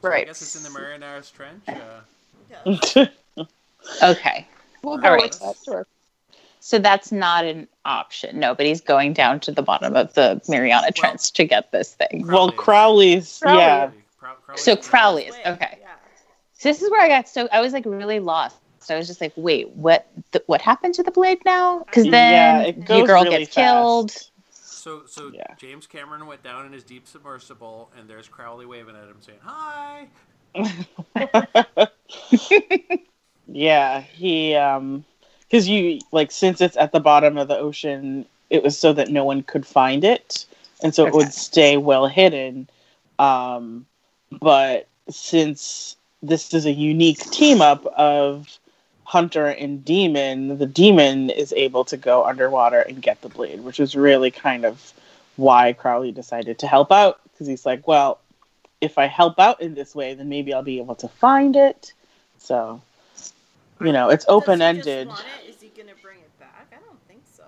So 0.01 0.11
I 0.11 0.25
guess 0.25 0.41
it's 0.41 0.55
in 0.55 0.63
the 0.63 0.69
Marianas 0.69 1.31
Trench. 1.31 1.63
Uh, 1.67 2.01
Yeah. 2.65 3.05
Okay. 4.01 4.47
We'll 4.81 4.97
go 4.97 5.11
right. 5.11 5.23
with 5.23 5.39
that. 5.39 5.55
Sure. 5.63 5.87
So 6.59 6.79
that's 6.79 7.11
not 7.11 7.43
an 7.43 7.67
option. 7.83 8.39
Nobody's 8.39 8.79
going 8.79 9.11
down 9.13 9.41
to 9.41 9.51
the 9.51 9.61
bottom 9.61 9.95
of 9.95 10.13
the 10.13 10.41
Mariana 10.47 10.91
Trench 10.91 11.31
to 11.33 11.43
get 11.43 11.71
this 11.73 11.93
thing. 11.93 12.25
Well, 12.25 12.51
Crowley's. 12.51 13.39
Crowley's, 13.39 13.39
Crowley. 13.39 13.59
yeah. 13.59 13.91
Crow- 14.45 14.55
Crowley's 14.55 14.63
So 14.63 14.75
the- 14.75 14.81
Crowley 14.81 15.23
is 15.23 15.35
okay. 15.45 15.77
Yeah. 15.81 15.87
So 16.53 16.69
this 16.69 16.81
is 16.81 16.89
where 16.91 17.01
I 17.01 17.07
got 17.07 17.27
so 17.27 17.47
I 17.51 17.61
was 17.61 17.73
like 17.73 17.85
really 17.85 18.19
lost. 18.19 18.57
So 18.79 18.95
I 18.95 18.97
was 18.97 19.07
just 19.07 19.21
like, 19.21 19.33
wait, 19.35 19.69
what? 19.69 20.07
Th- 20.33 20.43
what 20.47 20.61
happened 20.61 20.93
to 20.95 21.03
the 21.03 21.11
blade 21.11 21.39
now? 21.45 21.79
Because 21.79 22.09
then 22.09 22.61
it 22.61 22.85
the 22.87 23.03
girl 23.03 23.23
really 23.23 23.45
gets 23.45 23.55
killed. 23.55 24.11
So, 24.51 25.03
so 25.05 25.31
Yeah. 25.33 25.43
James 25.57 25.87
Cameron 25.87 26.25
went 26.27 26.43
down 26.43 26.65
in 26.65 26.73
his 26.73 26.83
deep 26.83 27.07
submersible, 27.07 27.89
and 27.97 28.09
there's 28.09 28.27
Crowley 28.27 28.65
waving 28.65 28.95
at 28.95 29.03
him, 29.07 29.21
saying 29.21 29.39
"Hi." 29.41 30.07
yeah, 33.47 34.01
he 34.01 34.55
um 34.55 35.05
cuz 35.49 35.67
you 35.67 35.99
like 36.11 36.31
since 36.31 36.59
it's 36.59 36.75
at 36.77 36.91
the 36.91 36.99
bottom 36.99 37.37
of 37.37 37.47
the 37.47 37.57
ocean, 37.57 38.25
it 38.49 38.61
was 38.61 38.77
so 38.77 38.91
that 38.93 39.09
no 39.09 39.23
one 39.23 39.43
could 39.43 39.65
find 39.65 40.03
it 40.03 40.45
and 40.83 40.93
so 40.93 41.07
it 41.07 41.13
would 41.13 41.33
stay 41.33 41.77
well 41.77 42.07
hidden. 42.07 42.69
Um 43.17 43.85
but 44.39 44.87
since 45.09 45.97
this 46.21 46.53
is 46.53 46.65
a 46.65 46.71
unique 46.71 47.19
team 47.31 47.61
up 47.61 47.85
of 47.85 48.47
hunter 49.03 49.47
and 49.47 49.83
demon, 49.83 50.57
the 50.57 50.65
demon 50.65 51.29
is 51.29 51.53
able 51.53 51.85
to 51.85 51.97
go 51.97 52.23
underwater 52.23 52.79
and 52.79 53.01
get 53.01 53.21
the 53.21 53.29
blade, 53.29 53.61
which 53.61 53.79
is 53.79 53.95
really 53.95 54.31
kind 54.31 54.65
of 54.65 54.93
why 55.35 55.73
Crowley 55.73 56.11
decided 56.11 56.59
to 56.59 56.67
help 56.67 56.91
out 56.91 57.19
because 57.31 57.47
he's 57.47 57.65
like, 57.65 57.87
well, 57.87 58.19
if 58.81 58.97
I 58.97 59.07
help 59.07 59.39
out 59.39 59.61
in 59.61 59.73
this 59.73 59.95
way, 59.95 60.13
then 60.13 60.29
maybe 60.29 60.53
I'll 60.53 60.63
be 60.63 60.79
able 60.79 60.95
to 60.95 61.07
find 61.07 61.55
it. 61.55 61.93
So, 62.37 62.81
you 63.81 63.91
know, 63.91 64.09
it's 64.09 64.25
open 64.27 64.61
ended. 64.61 64.83
Does 64.85 64.85
he 64.85 65.03
just 65.03 65.07
want 65.07 65.25
it? 65.45 65.49
Is 65.49 65.61
he 65.61 65.69
gonna 65.69 65.97
bring 66.01 66.19
it 66.19 66.39
back? 66.39 66.71
I 66.71 66.75
don't 66.85 66.99
think 67.07 67.23
so. 67.35 67.43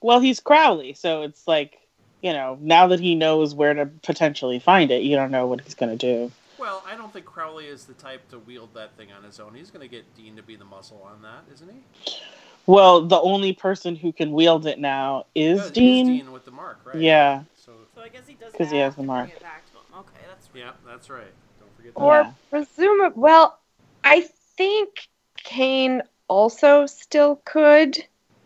Well, 0.00 0.20
he's 0.20 0.40
Crowley, 0.40 0.94
so 0.94 1.22
it's 1.22 1.46
like, 1.46 1.78
you 2.22 2.32
know, 2.32 2.56
now 2.60 2.86
that 2.86 3.00
he 3.00 3.14
knows 3.14 3.54
where 3.54 3.74
to 3.74 3.86
potentially 3.86 4.58
find 4.58 4.90
it, 4.90 5.02
you 5.02 5.16
don't 5.16 5.30
know 5.30 5.46
what 5.46 5.60
he's 5.60 5.74
going 5.74 5.96
to 5.96 5.98
do. 5.98 6.32
Well, 6.58 6.82
I 6.86 6.96
don't 6.96 7.12
think 7.12 7.26
Crowley 7.26 7.66
is 7.66 7.84
the 7.84 7.94
type 7.94 8.28
to 8.30 8.38
wield 8.38 8.72
that 8.74 8.96
thing 8.96 9.08
on 9.12 9.24
his 9.24 9.40
own. 9.40 9.54
He's 9.54 9.70
going 9.70 9.80
to 9.82 9.88
get 9.88 10.14
Dean 10.16 10.36
to 10.36 10.42
be 10.42 10.54
the 10.54 10.64
muscle 10.64 11.02
on 11.04 11.20
that, 11.22 11.52
isn't 11.52 11.68
he? 11.68 12.12
Well, 12.66 13.02
the 13.02 13.20
only 13.20 13.52
person 13.52 13.96
who 13.96 14.12
can 14.12 14.30
wield 14.30 14.66
it 14.66 14.78
now 14.78 15.26
is 15.34 15.60
Yeah, 15.66 15.70
Dean. 15.72 16.06
Dean 16.06 16.32
with 16.32 16.44
the 16.44 16.52
mark, 16.52 16.80
right? 16.84 16.96
Yeah. 16.96 17.42
So, 17.56 17.72
So 17.96 18.02
I 18.02 18.08
guess 18.08 18.28
he 18.28 18.34
does 18.34 18.52
because 18.52 18.70
he 18.70 18.78
has 18.78 18.94
the 18.94 19.02
mark. 19.02 19.26
bring 19.26 19.36
it 19.36 19.42
back 19.42 19.64
to 19.66 19.72
him. 19.72 20.00
Okay, 20.00 20.24
that's 20.28 20.48
right. 20.54 20.60
yeah, 20.60 20.70
that's 20.86 21.10
right. 21.10 21.32
Don't 21.58 21.76
forget 21.76 21.94
that. 21.94 22.00
Or 22.00 22.14
Yeah. 22.20 22.30
presumably, 22.50 23.20
well, 23.20 23.58
I 24.04 24.20
think 24.56 25.08
Cain 25.42 26.02
also 26.28 26.86
still 26.86 27.40
could 27.44 27.98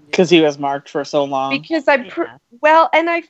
Because 0.06 0.30
he 0.30 0.40
was 0.40 0.58
marked 0.58 0.88
for 0.88 1.04
so 1.04 1.24
long. 1.24 1.50
because 1.50 1.86
I 1.86 1.98
pr- 2.08 2.22
Yeah. 2.22 2.38
well, 2.62 2.88
and 2.94 3.10
I 3.10 3.24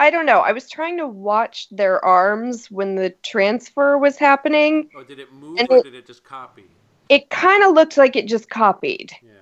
I 0.00 0.08
don't 0.10 0.24
know. 0.24 0.40
I 0.40 0.52
was 0.52 0.68
trying 0.68 0.96
to 0.96 1.06
watch 1.06 1.68
their 1.70 2.02
arms 2.04 2.70
when 2.70 2.94
the 2.94 3.10
transfer 3.22 3.98
was 3.98 4.16
happening. 4.16 4.88
Oh, 4.96 5.04
did 5.04 5.18
it 5.20 5.30
move 5.32 5.58
And 5.58 5.68
or 5.70 5.76
it- 5.78 5.84
did 5.84 5.94
it 5.94 6.06
just 6.06 6.24
copy? 6.24 6.64
It 7.10 7.28
kind 7.28 7.62
of 7.62 7.74
looked 7.74 7.96
like 7.98 8.16
it 8.16 8.26
just 8.26 8.48
copied. 8.48 9.12
Yeah. 9.22 9.32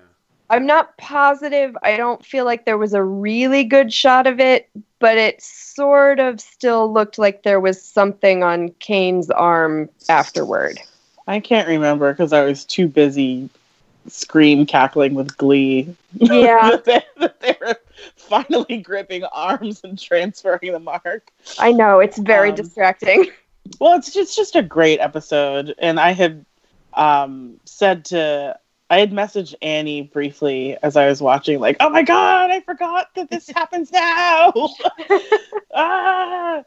I'm 0.50 0.66
not 0.66 0.96
positive. 0.98 1.76
I 1.82 1.96
don't 1.96 2.24
feel 2.24 2.44
like 2.44 2.64
there 2.64 2.78
was 2.78 2.92
a 2.94 3.02
really 3.02 3.62
good 3.64 3.92
shot 3.92 4.26
of 4.26 4.40
it, 4.40 4.68
but 4.98 5.16
it 5.16 5.40
sort 5.42 6.18
of 6.18 6.40
still 6.40 6.92
looked 6.92 7.18
like 7.18 7.42
there 7.42 7.60
was 7.60 7.80
something 7.80 8.42
on 8.42 8.70
Cain's 8.80 9.30
arm 9.30 9.88
afterward. 10.08 10.80
I 11.28 11.40
can't 11.40 11.68
remember 11.68 12.10
because 12.12 12.32
I 12.32 12.44
was 12.44 12.64
too 12.64 12.88
busy 12.88 13.48
scream 14.10 14.66
cackling 14.66 15.14
with 15.14 15.36
glee. 15.36 15.94
Yeah, 16.14 16.70
that, 16.70 16.84
they, 16.84 17.02
that 17.18 17.40
they 17.40 17.56
were 17.60 17.76
finally 18.16 18.78
gripping 18.78 19.24
arms 19.24 19.80
and 19.84 19.98
transferring 19.98 20.72
the 20.72 20.78
mark. 20.80 21.30
I 21.58 21.72
know. 21.72 22.00
It's 22.00 22.18
very 22.18 22.50
Um, 22.50 22.56
distracting. 22.56 23.26
Well, 23.80 23.98
it's 23.98 24.14
just, 24.14 24.34
just 24.34 24.56
a 24.56 24.62
great 24.62 24.98
episode, 24.98 25.74
and 25.78 26.00
I 26.00 26.12
had 26.12 26.42
um, 26.94 27.60
said 27.66 28.06
to 28.06 28.58
I 28.90 28.98
had 28.98 29.12
messaged 29.12 29.54
Annie 29.60 30.02
briefly 30.02 30.78
as 30.82 30.96
I 30.96 31.06
was 31.06 31.20
watching, 31.20 31.60
like, 31.60 31.76
"Oh 31.80 31.90
my 31.90 32.02
god, 32.02 32.50
I 32.50 32.60
forgot 32.60 33.08
that 33.14 33.28
this 33.30 33.46
happens 33.48 33.92
now!" 33.92 34.52
ah! 35.74 36.64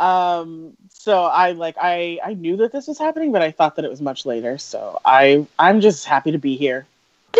Um, 0.00 0.76
so 0.90 1.24
I 1.24 1.52
like 1.52 1.76
I 1.80 2.18
I 2.24 2.34
knew 2.34 2.56
that 2.58 2.72
this 2.72 2.88
was 2.88 2.98
happening, 2.98 3.32
but 3.32 3.42
I 3.42 3.50
thought 3.50 3.76
that 3.76 3.84
it 3.84 3.90
was 3.90 4.00
much 4.00 4.24
later. 4.24 4.58
So 4.58 5.00
I 5.04 5.46
I'm 5.58 5.80
just 5.80 6.06
happy 6.06 6.32
to 6.32 6.38
be 6.38 6.56
here. 6.56 6.86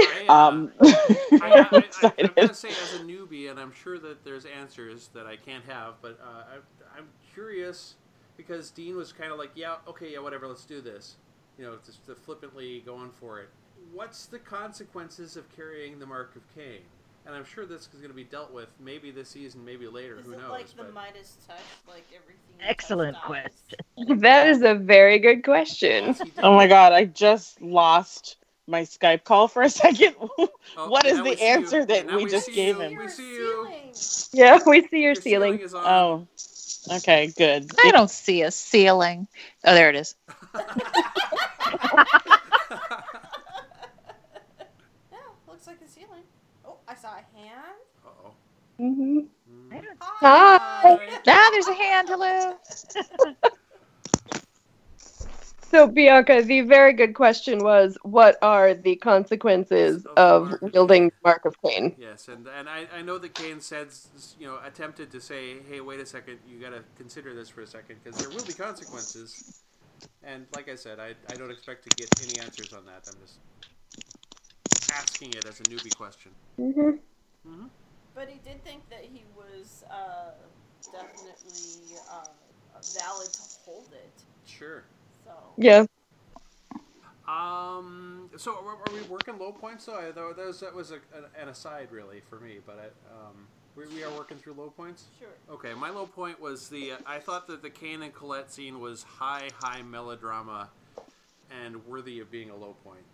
I, 0.07 0.27
uh, 0.29 0.33
Um, 0.33 0.73
I, 0.83 0.93
I, 1.41 1.47
I'm 1.73 1.85
I, 2.03 2.13
I'm 2.23 2.31
going 2.37 2.49
to 2.49 2.55
say, 2.55 2.69
as 2.69 2.95
a 2.95 3.01
newbie, 3.05 3.51
and 3.51 3.59
I'm 3.59 3.73
sure 3.73 3.99
that 3.99 4.25
there's 4.25 4.45
answers 4.45 5.09
that 5.15 5.27
I 5.27 5.37
can't 5.37 5.65
have, 5.67 5.95
but 6.03 6.19
uh, 6.23 6.45
I, 6.55 6.99
I'm 6.99 7.09
curious 7.35 7.97
because 8.37 8.71
Dean 8.71 8.97
was 8.97 9.13
kind 9.13 9.33
of 9.33 9.39
like, 9.39 9.51
yeah, 9.55 9.77
okay, 9.89 10.13
yeah, 10.13 10.21
whatever, 10.21 10.47
let's 10.47 10.65
do 10.65 10.81
this. 10.81 11.17
You 11.59 11.67
know, 11.67 11.79
just 11.85 12.01
flippantly 12.25 12.83
going 12.87 13.11
for 13.11 13.41
it. 13.41 13.51
What's 13.93 14.27
the 14.27 14.39
consequences 14.39 15.37
of 15.37 15.45
carrying 15.55 15.99
the 15.99 16.07
mark 16.07 16.37
of 16.37 16.43
Cain? 16.55 16.81
And 17.27 17.35
I'm 17.35 17.45
sure 17.45 17.67
this 17.67 17.83
is 17.83 17.89
going 17.89 18.09
to 18.09 18.15
be 18.15 18.25
dealt 18.25 18.53
with 18.53 18.69
maybe 18.81 19.11
this 19.11 19.29
season, 19.29 19.65
maybe 19.65 19.87
later. 19.87 20.19
Is 20.19 20.27
Who 20.27 20.33
it 20.33 20.39
knows? 20.39 20.51
like 20.51 20.69
the 20.69 20.83
but- 20.85 20.95
Midas 20.95 21.37
touch, 21.47 21.59
like 21.89 22.05
everything? 22.15 22.41
Excellent 22.61 23.15
dies? 23.17 23.25
question. 23.25 24.19
That 24.21 24.49
is 24.49 24.63
a 24.63 24.75
very 24.75 25.19
good 25.19 25.45
question. 25.45 26.07
Yes, 26.07 26.19
he 26.19 26.25
did. 26.31 26.41
Oh 26.45 26.55
my 26.55 26.67
god, 26.67 26.93
I 26.93 27.05
just 27.05 27.61
lost 27.63 28.37
my 28.67 28.83
Skype 28.83 29.25
call 29.25 29.49
for 29.49 29.63
a 29.63 29.71
second. 29.71 30.15
Oh, 30.77 30.89
what 30.89 31.05
is 31.05 31.19
the 31.19 31.37
see 31.37 31.43
you. 31.43 31.51
answer 31.51 31.85
that 31.85 32.07
Now 32.07 32.17
we 32.19 32.27
just 32.27 32.47
see 32.47 32.53
gave 32.55 32.77
you. 32.77 32.83
him? 32.83 32.97
We 32.97 33.09
see 33.09 33.35
you. 33.35 33.69
Yeah, 34.33 34.59
we 34.65 34.83
see 34.87 35.01
your 35.03 35.13
Your 35.13 35.15
ceiling. 35.17 35.59
is 35.59 35.75
on. 35.75 35.85
Oh, 35.85 36.27
okay, 36.99 37.33
good. 37.37 37.69
I 37.85 37.91
don't 37.91 38.11
see 38.11 38.43
a 38.43 38.51
ceiling. 38.53 39.27
Oh, 39.65 39.75
there 39.75 39.91
it 39.91 39.97
is. 39.97 40.15
Yeah, 45.11 45.19
looks 45.49 45.67
like 45.67 45.81
a 45.85 45.89
ceiling. 45.89 46.23
Oh, 46.65 46.77
I 46.89 46.90
saw 47.01 47.09
a 47.15 47.39
hand. 47.39 47.81
Uh-oh. 48.07 48.33
hmm 48.79 49.21
Mm. 49.51 49.73
I 49.73 49.81
don't 49.81 49.99
Hi. 50.23 50.59
Ah, 51.27 51.49
there's 51.53 51.67
a 51.69 51.75
hand. 51.75 52.09
Hello. 52.09 52.55
So, 55.71 55.87
Bianca, 55.87 56.43
the 56.43 56.63
very 56.63 56.93
good 56.93 57.15
question 57.15 57.63
was 57.63 57.97
what 58.03 58.39
are 58.43 58.75
the 58.75 58.97
consequences 58.97 60.05
Of 60.05 60.17
the 60.17 60.21
of 60.21 60.43
mark 60.43 60.63
wielding 60.75 61.09
the 61.09 61.15
Mark 61.25 61.45
of 61.45 61.55
Cain? 61.63 61.95
Yes, 61.97 62.27
and 62.27 62.47
and 62.49 62.69
I, 62.69 62.89
I 62.93 63.03
know 63.03 63.19
that 63.19 63.35
Cain 63.35 63.61
said, 63.61 63.89
you 64.41 64.49
know, 64.49 64.59
attempted 64.65 65.13
to 65.13 65.21
say, 65.21 65.59
hey, 65.69 65.81
wait 65.81 66.01
a 66.01 66.07
second, 66.07 66.41
you 66.51 66.59
got 66.59 66.71
to 66.71 66.83
consider 66.99 67.35
this 67.35 67.49
for 67.49 67.61
a 67.61 67.67
second 67.69 67.99
because 68.03 68.19
there 68.19 68.31
will 68.31 68.45
be 68.45 68.53
consequences. 68.53 69.45
And 70.25 70.47
like 70.53 70.69
I 70.69 70.75
said, 70.75 70.99
I, 70.99 71.15
I 71.33 71.37
don't 71.37 71.53
expect 71.53 71.85
to 71.85 71.91
get 71.91 72.09
any 72.21 72.39
answers 72.41 72.73
on 72.73 72.85
that. 72.87 73.05
I'm 73.07 73.15
just 73.23 73.39
asking 74.93 75.35
it 75.35 75.47
as 75.47 75.61
a 75.61 75.65
newbie 75.65 75.95
question. 75.97 76.33
hmm 76.57 76.91
hmm 77.47 77.67
But 78.15 78.29
he 78.29 78.39
did 78.49 78.63
think 78.65 78.89
that 78.91 79.03
he 79.03 79.25
was 79.37 79.85
uh, 79.91 80.33
definitely 80.93 81.97
uh, 82.11 82.27
valid 82.95 83.33
to 83.33 83.41
hold 83.65 83.89
it. 83.93 84.13
Sure. 84.47 84.85
So 85.25 85.33
Yeah. 85.57 85.87
Um. 87.29 88.31
So 88.37 88.57
are, 88.57 88.77
are 88.77 88.95
we 88.95 89.03
working 89.03 89.39
low 89.39 89.53
points 89.53 89.85
though? 89.87 90.13
Though 90.13 90.33
that 90.33 90.47
was 90.47 90.61
that 90.61 90.75
was 90.75 90.91
a, 90.91 90.97
an 91.41 91.49
aside 91.49 91.89
really 91.93 92.23
for 92.29 92.41
me, 92.41 92.59
but 92.67 92.79
I, 92.79 93.15
um, 93.15 93.47
we, 93.77 93.87
we 93.95 94.03
are 94.03 94.11
working 94.11 94.37
through 94.39 94.55
low 94.55 94.71
points. 94.71 95.05
sure. 95.19 95.29
Okay, 95.51 95.75
my 95.75 95.91
low 95.91 96.07
point 96.07 96.41
was 96.41 96.69
the. 96.69 96.93
Uh, 96.93 96.97
I 97.07 97.19
thought 97.19 97.47
that 97.47 97.63
the 97.63 97.71
Cain 97.71 98.03
and 98.03 98.13
Colette 98.13 98.51
scene 98.51 98.81
was 98.81 99.05
high, 99.05 99.51
high 99.61 99.83
melodrama, 99.83 100.71
and 101.51 101.87
worthy 101.87 102.19
of 102.21 102.31
being 102.31 102.51
a 102.51 102.57
low 102.57 102.75
point. 102.85 103.05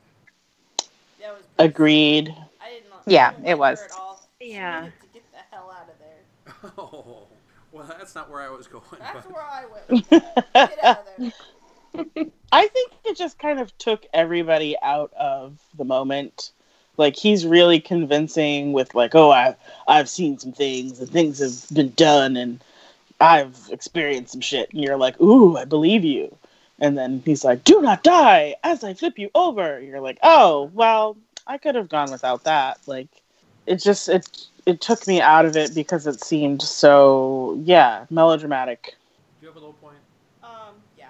That 1.21 1.35
was 1.35 1.43
pretty 1.57 1.71
Agreed. 1.71 2.35
I 2.61 2.71
didn't. 2.71 2.93
Yeah, 3.07 3.33
didn't 3.33 3.47
it 3.47 3.59
was. 3.59 3.81
all. 3.97 4.27
Yeah. 4.41 4.81
needed 4.81 4.93
to 5.01 5.07
get 5.15 5.23
the 5.33 5.39
hell 5.57 5.75
out 5.75 5.89
of 5.89 5.99
there. 5.99 6.73
Oh, 6.79 7.27
well, 7.73 7.87
that's 7.99 8.15
not 8.15 8.31
where 8.31 8.41
I 8.41 8.49
was 8.49 8.67
going. 8.67 8.83
That's 8.99 9.27
but- 9.27 9.33
where 9.33 9.43
I 9.43 9.65
went. 9.73 9.89
With 9.91 10.09
that. 10.11 10.53
Get 10.55 10.85
out 10.85 10.99
of 11.19 11.33
there. 12.15 12.27
I 12.53 12.67
think 12.69 12.93
it 13.05 13.17
just 13.17 13.39
kind 13.39 13.59
of 13.61 13.77
took 13.79 14.05
everybody 14.13 14.77
out 14.83 15.13
of 15.15 15.59
the 15.77 15.85
moment. 15.85 16.53
Like 16.99 17.17
he's 17.17 17.45
really 17.47 17.81
convincing 17.81 18.73
with 18.73 18.95
like, 18.95 19.15
oh, 19.15 19.31
I 19.31 19.57
I've 19.89 20.09
seen 20.09 20.39
some 20.39 20.53
things 20.53 20.99
and 21.01 21.09
things 21.11 21.39
have 21.41 21.75
been 21.75 21.91
done 21.93 22.37
and 22.37 22.63
I've 23.21 23.59
experienced 23.71 24.33
some 24.33 24.41
shit. 24.41 24.73
And 24.73 24.83
you're 24.83 24.97
like, 24.97 25.21
ooh, 25.21 25.57
I 25.57 25.65
believe 25.65 26.05
you. 26.05 26.37
And 26.79 26.97
then 26.97 27.23
he's 27.25 27.45
like, 27.45 27.65
do 27.65 27.81
not 27.81 28.03
die 28.03 28.57
as 28.63 28.85
I 28.85 28.95
flip 28.95 29.19
you 29.19 29.31
over. 29.35 29.81
You're 29.81 30.01
like, 30.01 30.19
oh, 30.23 30.71
well, 30.75 31.17
I 31.47 31.59
could 31.59 31.75
have 31.75 31.89
gone 31.89 32.11
without 32.11 32.45
that. 32.45 32.79
Like, 32.87 33.09
it 33.67 33.77
just 33.77 34.09
it 34.09 34.47
it 34.67 34.81
took 34.81 35.07
me 35.07 35.21
out 35.21 35.45
of 35.45 35.57
it 35.57 35.75
because 35.75 36.07
it 36.07 36.23
seemed 36.23 36.63
so 36.63 37.59
yeah 37.65 38.07
melodramatic. 38.11 38.95
Do 39.41 39.47
you 39.47 39.49
have 39.49 39.57
a 39.57 39.61
low 39.61 39.73
point? 39.73 39.97
Um. 40.43 40.75
Yeah. 40.99 41.07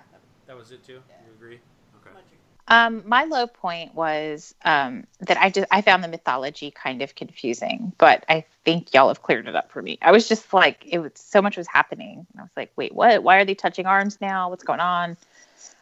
That 0.46 0.56
was 0.56 0.70
it 0.73 0.85
too. 0.85 1.00
Yeah. 1.08 1.14
You 1.26 1.32
agree? 1.32 1.58
Okay. 1.96 2.16
Um, 2.68 3.02
my 3.06 3.25
low 3.25 3.46
point 3.46 3.94
was 3.94 4.54
um, 4.64 5.07
that 5.20 5.37
I 5.38 5.50
just 5.50 5.68
I 5.70 5.83
found 5.83 6.02
the 6.02 6.09
mythology 6.09 6.70
kind 6.70 7.00
of 7.02 7.14
confusing, 7.14 7.92
but 7.98 8.24
I 8.29 8.44
think 8.64 8.92
y'all 8.92 9.09
have 9.09 9.22
cleared 9.22 9.46
it 9.46 9.55
up 9.55 9.70
for 9.70 9.83
me. 9.83 9.98
I 10.02 10.11
was 10.11 10.29
just 10.29 10.52
like, 10.52 10.85
it 10.85 10.98
was 10.98 11.12
so 11.14 11.40
much 11.40 11.57
was 11.57 11.68
happening, 11.68 12.26
and 12.33 12.40
I 12.40 12.42
was 12.42 12.50
like, 12.57 12.72
wait, 12.76 12.92
what? 12.92 13.22
Why 13.22 13.37
are 13.37 13.44
they 13.44 13.55
touching 13.55 13.87
arms 13.87 14.20
now? 14.20 14.50
What's 14.50 14.64
going 14.64 14.81
on? 14.81 15.16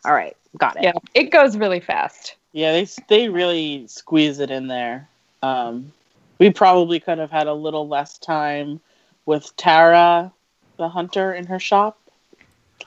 All 0.04 0.12
right, 0.12 0.36
got 0.58 0.76
it. 0.76 0.82
Yeah. 0.82 0.92
It 1.14 1.30
goes 1.30 1.56
really 1.56 1.80
fast. 1.80 2.36
Yeah, 2.52 2.72
they 2.72 2.86
they 3.08 3.28
really 3.28 3.86
squeeze 3.88 4.38
it 4.38 4.50
in 4.50 4.68
there. 4.68 5.08
Um, 5.42 5.92
we 6.38 6.50
probably 6.50 7.00
could 7.00 7.18
have 7.18 7.30
had 7.30 7.46
a 7.46 7.54
little 7.54 7.88
less 7.88 8.18
time 8.18 8.80
with 9.26 9.54
Tara, 9.56 10.32
the 10.76 10.88
hunter, 10.88 11.32
in 11.32 11.46
her 11.46 11.58
shop. 11.58 11.98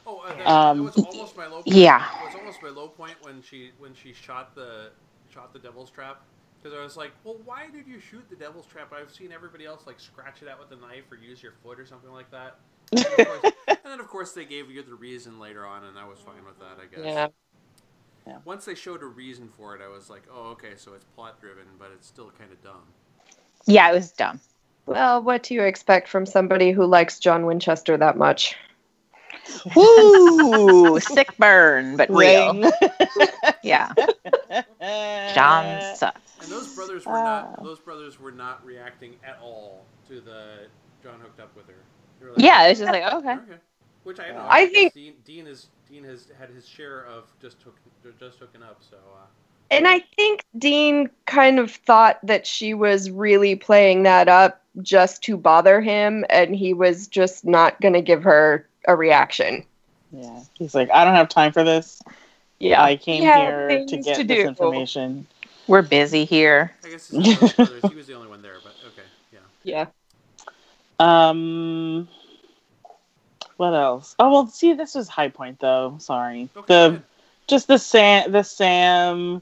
Oh, 0.06 0.20
uh, 0.20 0.36
that, 0.36 0.48
Um, 0.48 0.78
that 0.78 0.84
was 0.96 1.06
almost 1.06 1.38
my 1.38 1.48
low. 1.48 1.56
point. 1.64 1.68
Yeah. 1.68 2.06
It 2.22 2.26
was 2.26 2.36
almost 2.36 2.62
my 2.62 2.70
low 2.70 2.88
point 2.88 3.16
when 3.22 3.42
she 3.42 3.72
when 3.80 3.94
she 3.94 4.14
shot 4.14 4.56
the 4.56 4.92
shot 5.34 5.54
the 5.54 5.60
devil's 5.60 5.90
trap 5.90 6.22
because 6.62 6.78
I 6.78 6.82
was 6.84 6.98
like, 6.98 7.12
well, 7.24 7.38
why 7.46 7.68
did 7.72 7.88
you 7.88 8.00
shoot 8.00 8.24
the 8.30 8.36
devil's 8.36 8.66
trap? 8.66 8.94
I've 8.94 9.12
seen 9.12 9.32
everybody 9.32 9.66
else 9.66 9.86
like 9.88 10.00
scratch 10.00 10.42
it 10.42 10.48
out 10.48 10.60
with 10.60 10.78
a 10.78 10.82
knife 10.82 11.12
or 11.12 11.18
use 11.18 11.42
your 11.42 11.54
foot 11.64 11.80
or 11.80 11.86
something 11.86 12.12
like 12.12 12.32
that. 12.32 12.60
And, 12.92 13.06
of 13.06 13.16
course, 13.16 13.54
and 13.68 13.78
then 13.84 14.00
of 14.00 14.08
course 14.08 14.32
they 14.32 14.46
gave 14.46 14.70
you 14.70 14.82
the 14.84 14.96
reason 14.96 15.40
later 15.40 15.66
on, 15.66 15.84
and 15.84 15.98
I 15.98 16.08
was 16.08 16.20
fine 16.20 16.46
with 16.46 16.60
that. 16.60 16.78
I 16.82 16.96
guess. 16.96 17.32
Yeah. 18.28 18.38
Once 18.44 18.66
they 18.66 18.76
showed 18.76 19.02
a 19.04 19.06
reason 19.06 19.50
for 19.58 19.74
it, 19.76 19.82
I 19.82 19.88
was 19.88 20.10
like, 20.10 20.24
oh, 20.30 20.50
okay, 20.50 20.72
so 20.76 20.94
it's 20.94 21.06
plot 21.16 21.40
driven, 21.40 21.64
but 21.80 21.92
it's 21.94 22.08
still 22.08 22.32
kind 22.38 22.52
of 22.52 22.62
dumb. 22.62 22.84
Yeah, 23.66 23.90
it 23.90 23.94
was 23.94 24.12
dumb. 24.12 24.42
Well, 24.86 25.22
what 25.22 25.44
do 25.44 25.54
you 25.54 25.64
expect 25.64 26.08
from 26.08 26.26
somebody 26.26 26.72
who 26.72 26.86
likes 26.86 27.20
John 27.20 27.46
Winchester 27.46 27.98
that 27.98 28.18
much? 28.18 28.56
Woo! 29.76 31.00
Sick 31.02 31.36
burn, 31.38 31.98
but 31.98 32.10
real. 32.10 32.72
Yeah, 33.64 33.92
John 35.36 35.96
sucks. 35.96 36.22
And 36.42 36.52
those 36.52 36.74
brothers 36.76 37.06
were 37.06 37.14
not 37.14 37.56
Ah. 37.60 37.64
those 37.64 37.80
brothers 37.80 38.20
were 38.20 38.32
not 38.32 38.66
reacting 38.66 39.16
at 39.26 39.40
all 39.42 39.86
to 40.08 40.22
the 40.22 40.68
John 41.04 41.20
hooked 41.20 41.40
up 41.40 41.56
with 41.56 41.68
her. 41.68 41.74
They 42.20 42.28
were 42.28 42.34
Yeah, 42.38 42.68
it's 42.68 42.80
just 42.80 42.92
like, 42.92 43.04
okay. 43.14 43.34
Okay. 43.34 43.58
Which 44.04 44.20
I, 44.20 44.28
Yeah. 44.30 44.48
I 44.48 44.66
guess 44.66 44.74
think- 44.74 44.94
Dean, 44.94 45.14
Dean 45.26 45.48
is 45.48 45.68
Dean 45.90 46.04
has 46.06 46.28
had 46.40 46.50
his 46.50 46.68
share 46.68 47.06
of 47.06 47.26
just 47.42 47.62
hook, 47.64 47.76
just 48.20 48.40
hooking 48.40 48.64
up. 48.64 48.80
So 48.90 48.96
uh, 48.98 49.26
And 49.72 49.88
I 49.88 50.00
think 50.16 50.46
Dean 50.58 51.10
kind 51.26 51.60
of 51.60 51.72
thought 51.72 52.20
that 52.24 52.46
she 52.48 52.74
was 52.74 53.10
really 53.12 53.56
playing 53.56 54.04
that 54.04 54.28
up 54.30 54.62
just 54.82 55.24
to 55.24 55.36
bother 55.38 55.82
him, 55.82 56.24
and 56.30 56.56
he 56.56 56.74
was 56.74 57.08
just 57.08 57.44
not 57.46 57.80
going 57.82 57.94
to 57.94 58.02
give 58.02 58.24
her 58.24 58.68
a 58.88 58.96
reaction. 58.96 59.64
Yeah, 60.12 60.42
he's 60.54 60.74
like, 60.74 60.90
I 60.92 61.04
don't 61.06 61.16
have 61.16 61.30
time 61.30 61.52
for 61.52 61.64
this. 61.64 62.02
Yeah. 62.60 62.82
I 62.82 62.96
came 62.98 63.22
He 63.22 63.28
here 63.30 63.86
to 63.88 63.98
get 63.98 64.16
to 64.16 64.24
this 64.24 64.44
do. 64.44 64.48
information. 64.48 65.28
We're 65.68 65.82
busy 65.84 66.26
here. 66.26 66.72
I 66.84 66.90
guess 66.90 67.12
it's 67.12 67.14
one 67.14 67.22
of 67.34 67.40
those 67.40 67.54
brothers. 67.54 67.84
He 67.90 67.96
was 67.96 68.08
the 68.08 68.14
only 68.16 68.30
one 68.30 68.42
there, 68.42 68.56
but 68.64 68.74
okay, 68.88 69.08
yeah. 69.64 69.86
Yeah. 71.00 71.28
Um, 71.30 72.08
what 73.58 73.74
else? 73.74 74.16
Oh 74.18 74.32
well, 74.32 74.48
see, 74.48 74.74
this 74.74 74.96
was 74.96 75.08
high 75.08 75.28
point 75.30 75.60
though. 75.60 75.98
Sorry, 76.00 76.50
Okay, 76.56 76.66
the 76.68 76.86
ahead. 76.88 77.04
just 77.48 77.68
the 77.68 77.78
Sam, 77.78 78.32
the 78.32 78.44
Sam 78.44 79.42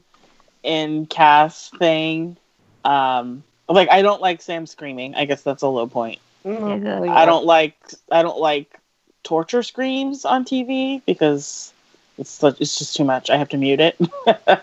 and 0.64 1.08
Cass 1.08 1.70
thing. 1.78 2.36
Um, 2.84 3.44
like 3.68 3.88
I 3.90 4.02
don't 4.02 4.20
like 4.20 4.42
Sam 4.42 4.66
screaming. 4.66 5.14
I 5.14 5.24
guess 5.26 5.42
that's 5.42 5.62
a 5.62 5.68
low 5.68 5.86
point. 5.86 6.18
Mhm. 6.44 7.08
I 7.08 7.24
don't 7.24 7.44
like 7.46 7.76
I 8.10 8.22
don't 8.22 8.38
like 8.38 8.78
torture 9.26 9.64
screams 9.64 10.24
on 10.24 10.44
TV 10.44 11.02
because 11.04 11.72
it's 12.16 12.30
such, 12.30 12.60
it's 12.60 12.78
just 12.78 12.94
too 12.94 13.02
much. 13.04 13.28
I 13.28 13.36
have 13.36 13.48
to 13.50 13.56
mute 13.56 13.80
it. 13.80 13.98
but 14.24 14.62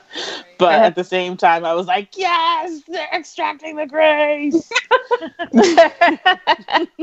at 0.62 0.95
the 0.95 1.04
same 1.04 1.36
time, 1.36 1.65
I 1.65 1.73
was 1.73 1.86
like, 1.86 2.17
yes, 2.17 2.82
they're 2.88 3.10
extracting 3.13 3.76
the 3.76 3.86
grace. 3.86 4.71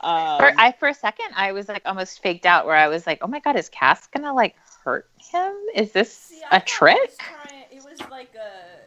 um, 0.00 0.38
For, 0.38 0.52
I 0.56 0.74
for 0.78 0.88
a 0.88 0.94
second, 0.94 1.26
I 1.36 1.52
was 1.52 1.68
like 1.68 1.82
almost 1.84 2.22
faked 2.22 2.46
out, 2.46 2.64
where 2.64 2.76
I 2.76 2.88
was 2.88 3.06
like, 3.06 3.18
"Oh 3.20 3.26
my 3.26 3.40
god, 3.40 3.56
is 3.56 3.68
Cass 3.68 4.06
gonna 4.08 4.32
like 4.32 4.56
hurt 4.84 5.06
him? 5.18 5.52
Is 5.74 5.92
this 5.92 6.12
See, 6.12 6.40
I 6.50 6.56
a 6.56 6.60
thought 6.60 6.66
trick?" 6.66 6.96
It 6.96 7.08
was, 7.10 7.16
trying, 7.18 7.64
it 7.70 7.84
was 7.84 8.10
like 8.10 8.34
a, 8.34 8.38
a 8.38 8.77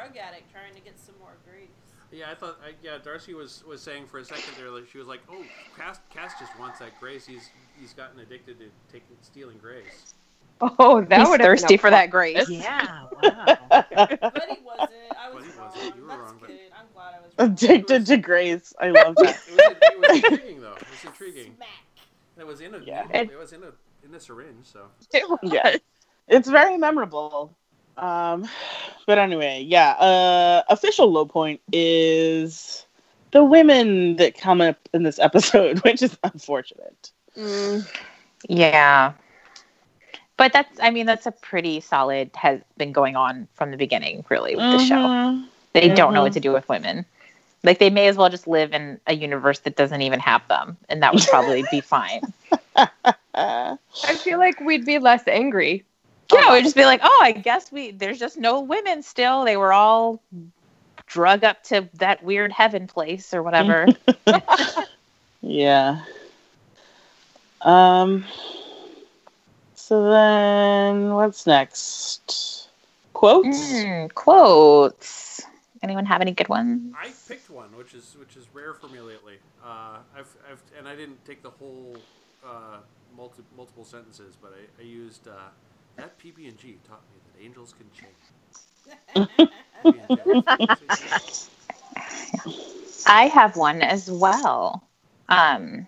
drug 0.00 0.16
addict 0.16 0.50
trying 0.52 0.74
to 0.74 0.80
get 0.80 0.98
some 0.98 1.14
more 1.20 1.36
grace. 1.44 1.68
Yeah, 2.12 2.30
I 2.30 2.34
thought. 2.34 2.58
I, 2.64 2.72
yeah, 2.82 2.98
Darcy 3.02 3.34
was, 3.34 3.62
was 3.68 3.80
saying 3.80 4.06
for 4.06 4.18
a 4.18 4.24
second 4.24 4.54
there, 4.58 4.70
like 4.70 4.88
she 4.90 4.98
was 4.98 5.06
like, 5.06 5.20
"Oh, 5.30 5.44
Cass, 5.76 6.00
Cass 6.12 6.32
just 6.40 6.58
wants 6.58 6.80
that 6.80 6.98
grace. 6.98 7.24
He's 7.24 7.50
he's 7.78 7.92
gotten 7.92 8.18
addicted 8.18 8.58
to 8.58 8.66
taking 8.90 9.16
stealing 9.22 9.58
grace." 9.58 10.14
Oh, 10.60 11.00
that 11.02 11.20
He's 11.20 11.28
would 11.28 11.40
thirsty 11.40 11.76
for 11.78 11.88
that 11.88 12.10
grace. 12.10 12.48
Yeah, 12.50 13.06
wow. 13.22 13.44
But 13.70 13.86
he 14.50 14.58
wasn't. 14.62 14.90
I 15.18 15.30
was 15.32 15.44
But 15.44 15.44
he 15.44 15.58
wrong. 15.58 15.70
wasn't. 15.72 15.96
You 15.96 16.02
were 16.02 16.08
That's 16.08 16.20
wrong, 16.20 16.36
but- 16.40 16.46
good. 16.48 16.58
I'm 16.78 16.86
glad 16.92 17.14
I 17.14 17.20
was 17.20 17.32
wrong. 17.38 17.50
Addicted 17.52 18.06
to 18.06 18.16
grace. 18.18 18.74
I 18.80 18.90
love 18.90 19.14
that. 19.16 19.38
It 19.48 19.54
was, 19.56 19.76
it 19.80 20.00
was 20.00 20.24
intriguing 20.32 20.60
though. 20.60 20.72
It 20.74 20.90
was 20.90 21.04
intriguing. 21.06 21.54
Smack. 21.56 21.68
It 22.38 22.46
was 22.46 22.60
in 22.60 22.74
a 22.74 22.78
Yeah. 22.80 23.06
it 23.12 23.38
was 23.38 23.52
in 23.52 23.62
a 23.62 23.72
in 24.04 24.14
a 24.14 24.20
syringe. 24.20 24.64
So 24.66 24.86
yeah, 25.44 25.76
it's 26.28 26.48
very 26.48 26.76
memorable. 26.76 27.56
Um, 28.00 28.48
but 29.06 29.18
anyway, 29.18 29.64
yeah. 29.66 29.90
Uh, 29.92 30.62
official 30.68 31.10
low 31.10 31.26
point 31.26 31.60
is 31.72 32.84
the 33.30 33.44
women 33.44 34.16
that 34.16 34.36
come 34.36 34.60
up 34.60 34.76
in 34.92 35.02
this 35.02 35.18
episode, 35.20 35.78
which 35.84 36.02
is 36.02 36.16
unfortunate. 36.24 37.10
Mm. 37.36 37.86
Yeah. 38.48 39.12
But 40.36 40.54
that's, 40.54 40.80
I 40.80 40.90
mean, 40.90 41.04
that's 41.04 41.26
a 41.26 41.32
pretty 41.32 41.80
solid, 41.80 42.30
has 42.34 42.60
been 42.78 42.92
going 42.92 43.14
on 43.14 43.46
from 43.54 43.70
the 43.70 43.76
beginning, 43.76 44.24
really, 44.30 44.56
with 44.56 44.64
the 44.64 44.78
show. 44.78 44.94
Mhm. 44.94 45.46
They 45.74 45.88
don't 45.90 46.14
know 46.14 46.22
what 46.22 46.32
to 46.32 46.40
do 46.40 46.52
with 46.52 46.66
women. 46.68 47.04
Like, 47.62 47.78
they 47.78 47.90
may 47.90 48.08
as 48.08 48.16
well 48.16 48.30
just 48.30 48.48
live 48.48 48.72
in 48.72 48.98
a 49.06 49.14
universe 49.14 49.58
that 49.60 49.76
doesn't 49.76 50.00
even 50.00 50.18
have 50.18 50.40
them, 50.48 50.78
and 50.88 51.02
that 51.02 51.12
would 51.12 51.24
probably 51.24 51.64
be 51.70 51.80
fine. 51.82 52.22
I 53.34 53.76
feel 54.24 54.38
like 54.38 54.58
we'd 54.60 54.86
be 54.86 54.98
less 54.98 55.28
angry. 55.28 55.84
Yeah, 56.32 56.52
we'd 56.52 56.62
just 56.62 56.76
be 56.76 56.84
like, 56.84 57.00
oh, 57.02 57.20
I 57.22 57.32
guess 57.32 57.72
we, 57.72 57.90
there's 57.90 58.18
just 58.18 58.36
no 58.36 58.60
women 58.60 59.02
still. 59.02 59.44
They 59.44 59.56
were 59.56 59.72
all 59.72 60.22
drug 61.06 61.44
up 61.44 61.62
to 61.64 61.88
that 61.94 62.22
weird 62.22 62.52
heaven 62.52 62.86
place 62.86 63.34
or 63.34 63.42
whatever. 63.42 63.86
yeah. 65.40 66.02
Um. 67.62 68.24
So 69.74 70.08
then, 70.08 71.14
what's 71.14 71.46
next? 71.46 72.68
Quotes. 73.12 73.48
Mm, 73.48 74.14
quotes. 74.14 75.42
Anyone 75.82 76.06
have 76.06 76.20
any 76.20 76.32
good 76.32 76.48
ones? 76.48 76.94
I 76.96 77.10
picked 77.26 77.50
one, 77.50 77.76
which 77.76 77.94
is 77.94 78.16
which 78.18 78.36
is 78.36 78.46
rare 78.52 78.74
for 78.74 78.88
me 78.88 79.00
lately. 79.00 79.38
Uh, 79.64 79.98
I've, 80.16 80.28
I've 80.50 80.62
and 80.78 80.86
I 80.86 80.94
didn't 80.94 81.24
take 81.24 81.42
the 81.42 81.50
whole 81.50 81.96
uh, 82.46 82.78
multi, 83.16 83.42
multiple 83.56 83.84
sentences, 83.84 84.36
but 84.40 84.52
I, 84.52 84.82
I 84.82 84.84
used 84.84 85.26
uh, 85.26 85.32
that 85.96 86.18
PB 86.18 86.48
and 86.48 86.58
G 86.58 86.78
taught 86.88 87.02
me 87.12 87.18
that 87.32 87.44
angels 87.44 87.74
can 87.76 87.86
change. 87.92 89.50
I 93.06 93.26
have 93.26 93.56
one 93.56 93.82
as 93.82 94.10
well. 94.10 94.82
Um, 95.28 95.86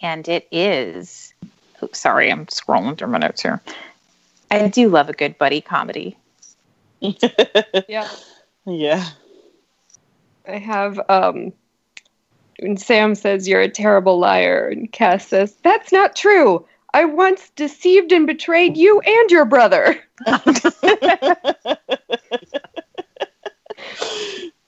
and 0.00 0.28
it 0.28 0.48
is. 0.50 1.34
Oh, 1.80 1.88
sorry, 1.92 2.30
I'm 2.30 2.46
scrolling 2.46 2.96
through 2.98 3.08
my 3.08 3.18
notes 3.18 3.42
here. 3.42 3.60
I 4.50 4.68
do 4.68 4.88
love 4.88 5.08
a 5.08 5.14
good 5.14 5.38
buddy 5.38 5.60
comedy. 5.60 6.16
Yeah. 7.88 8.08
yeah. 8.64 9.04
I 10.46 10.58
have 10.58 11.00
um 11.08 11.52
when 12.60 12.76
Sam 12.76 13.14
says 13.14 13.48
you're 13.48 13.60
a 13.60 13.68
terrible 13.68 14.18
liar 14.18 14.68
and 14.68 14.90
Cass 14.90 15.26
says, 15.26 15.56
That's 15.62 15.92
not 15.92 16.14
true. 16.14 16.66
I 16.94 17.04
once 17.06 17.50
deceived 17.56 18.12
and 18.12 18.26
betrayed 18.26 18.76
you 18.76 19.00
and 19.00 19.30
your 19.30 19.44
brother. 19.44 19.98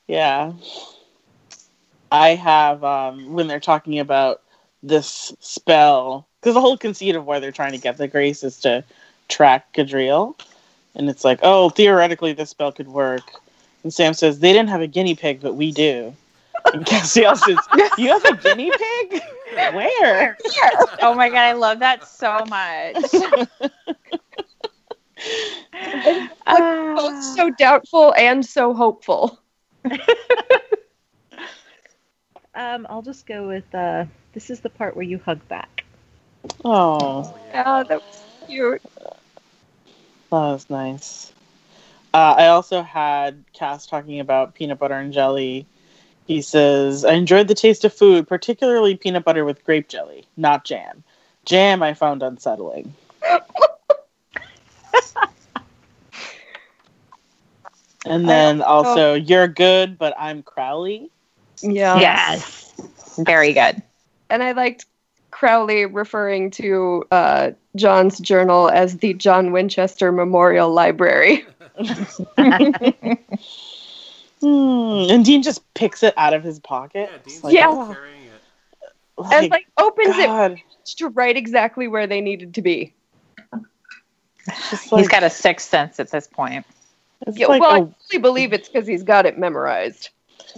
yeah. 0.06 0.52
I 2.10 2.28
have 2.30 2.84
um 2.84 3.32
when 3.32 3.46
they're 3.48 3.60
talking 3.60 3.98
about 3.98 4.42
this 4.82 5.34
spell 5.40 6.26
because 6.40 6.54
the 6.54 6.60
whole 6.60 6.76
conceit 6.78 7.16
of 7.16 7.26
why 7.26 7.40
they're 7.40 7.52
trying 7.52 7.72
to 7.72 7.78
get 7.78 7.96
the 7.96 8.08
grace 8.08 8.44
is 8.44 8.58
to 8.60 8.84
track 9.28 9.72
Gadriel. 9.74 10.38
And 10.94 11.08
it's 11.10 11.24
like, 11.24 11.40
oh, 11.42 11.70
theoretically 11.70 12.32
this 12.32 12.50
spell 12.50 12.70
could 12.72 12.88
work. 12.88 13.22
And 13.82 13.92
Sam 13.92 14.14
says, 14.14 14.38
they 14.38 14.52
didn't 14.52 14.68
have 14.68 14.80
a 14.80 14.86
guinea 14.86 15.14
pig, 15.14 15.40
but 15.40 15.54
we 15.54 15.72
do. 15.72 16.14
And 16.72 16.84
Cassiel 16.86 17.36
says, 17.36 17.68
you 17.98 18.08
have 18.08 18.24
a 18.24 18.36
guinea 18.36 18.70
pig? 18.70 19.22
Where? 19.74 20.36
oh 21.02 21.14
my 21.14 21.28
god, 21.28 21.38
I 21.38 21.52
love 21.52 21.78
that 21.80 22.06
so 22.06 22.44
much. 22.46 22.96
Ah. 26.46 26.94
Both 26.96 27.22
so 27.36 27.50
doubtful 27.50 28.12
and 28.18 28.44
so 28.44 28.74
hopeful. 28.74 29.38
Um, 32.54 32.86
I'll 32.88 33.02
just 33.02 33.26
go 33.26 33.48
with 33.48 33.74
uh, 33.74 34.04
this 34.32 34.48
is 34.48 34.60
the 34.60 34.70
part 34.70 34.94
where 34.94 35.04
you 35.04 35.18
hug 35.18 35.46
back. 35.48 35.84
Oh, 36.64 37.34
Yeah, 37.48 37.82
that 37.82 38.00
was 38.00 38.22
cute. 38.46 38.82
that 38.94 39.10
was 40.30 40.70
nice. 40.70 41.32
Uh, 42.12 42.34
I 42.38 42.46
also 42.48 42.82
had 42.82 43.42
Cass 43.52 43.86
talking 43.86 44.20
about 44.20 44.54
peanut 44.54 44.78
butter 44.78 44.94
and 44.94 45.12
jelly. 45.12 45.66
He 46.26 46.40
says, 46.40 47.04
I 47.04 47.12
enjoyed 47.12 47.48
the 47.48 47.54
taste 47.54 47.84
of 47.84 47.92
food, 47.92 48.26
particularly 48.26 48.96
peanut 48.96 49.24
butter 49.24 49.44
with 49.44 49.62
grape 49.64 49.88
jelly, 49.88 50.26
not 50.36 50.64
jam. 50.64 51.04
Jam 51.44 51.82
I 51.82 51.92
found 51.92 52.22
unsettling. 52.22 52.94
and 58.06 58.26
then 58.28 58.62
also, 58.62 59.12
you're 59.14 59.48
good, 59.48 59.98
but 59.98 60.14
I'm 60.18 60.42
Crowley. 60.42 61.10
Yeah. 61.60 62.00
yes. 62.00 62.72
Very 63.18 63.52
good. 63.52 63.82
And 64.30 64.42
I 64.42 64.52
liked 64.52 64.86
Crowley 65.30 65.84
referring 65.84 66.50
to 66.52 67.04
uh, 67.10 67.50
John's 67.76 68.18
journal 68.18 68.70
as 68.70 68.96
the 68.96 69.12
John 69.12 69.52
Winchester 69.52 70.10
Memorial 70.10 70.70
Library. 70.72 71.44
Hmm. 74.44 75.10
And 75.10 75.24
Dean 75.24 75.42
just 75.42 75.62
picks 75.74 76.02
it 76.02 76.12
out 76.16 76.34
of 76.34 76.42
his 76.42 76.58
pocket. 76.60 77.08
Yeah, 77.10 77.18
Dean's 77.26 77.44
Like, 77.44 77.54
Yeah. 77.54 77.66
oh, 77.68 77.92
carrying 77.94 78.24
it. 78.24 78.42
and 79.32 79.50
like 79.50 79.66
opens 79.78 80.16
God. 80.16 80.52
it 80.52 80.60
to 80.98 81.08
right 81.08 81.36
exactly 81.36 81.88
where 81.88 82.06
they 82.06 82.20
needed 82.20 82.54
to 82.54 82.62
be. 82.62 82.92
Just 84.70 84.82
He's 84.84 84.92
like- 84.92 85.08
got 85.08 85.22
a 85.22 85.30
sixth 85.30 85.68
sense 85.68 85.98
at 85.98 86.10
this 86.10 86.26
point. 86.26 86.66
Yeah, 87.32 87.46
like 87.46 87.62
well, 87.62 87.70
I 87.70 87.78
a- 87.78 87.88
really 88.12 88.20
believe 88.20 88.52
it's 88.52 88.68
because 88.68 88.86
he's 88.86 89.02
got 89.02 89.24
it 89.24 89.38
memorized. 89.38 90.10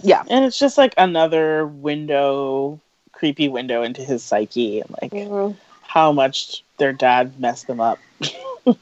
Yeah. 0.03 0.23
and 0.29 0.43
it's 0.45 0.59
just 0.59 0.77
like 0.77 0.93
another 0.97 1.65
window, 1.65 2.79
creepy 3.13 3.47
window 3.47 3.83
into 3.83 4.01
his 4.03 4.21
psyche, 4.23 4.81
and 4.81 4.93
like 5.01 5.47
how 5.81 6.11
much 6.11 6.63
their 6.77 6.91
dad 6.93 7.39
messed 7.39 7.67
them 7.67 7.79
up. 7.79 7.99
Yeah, 8.65 8.73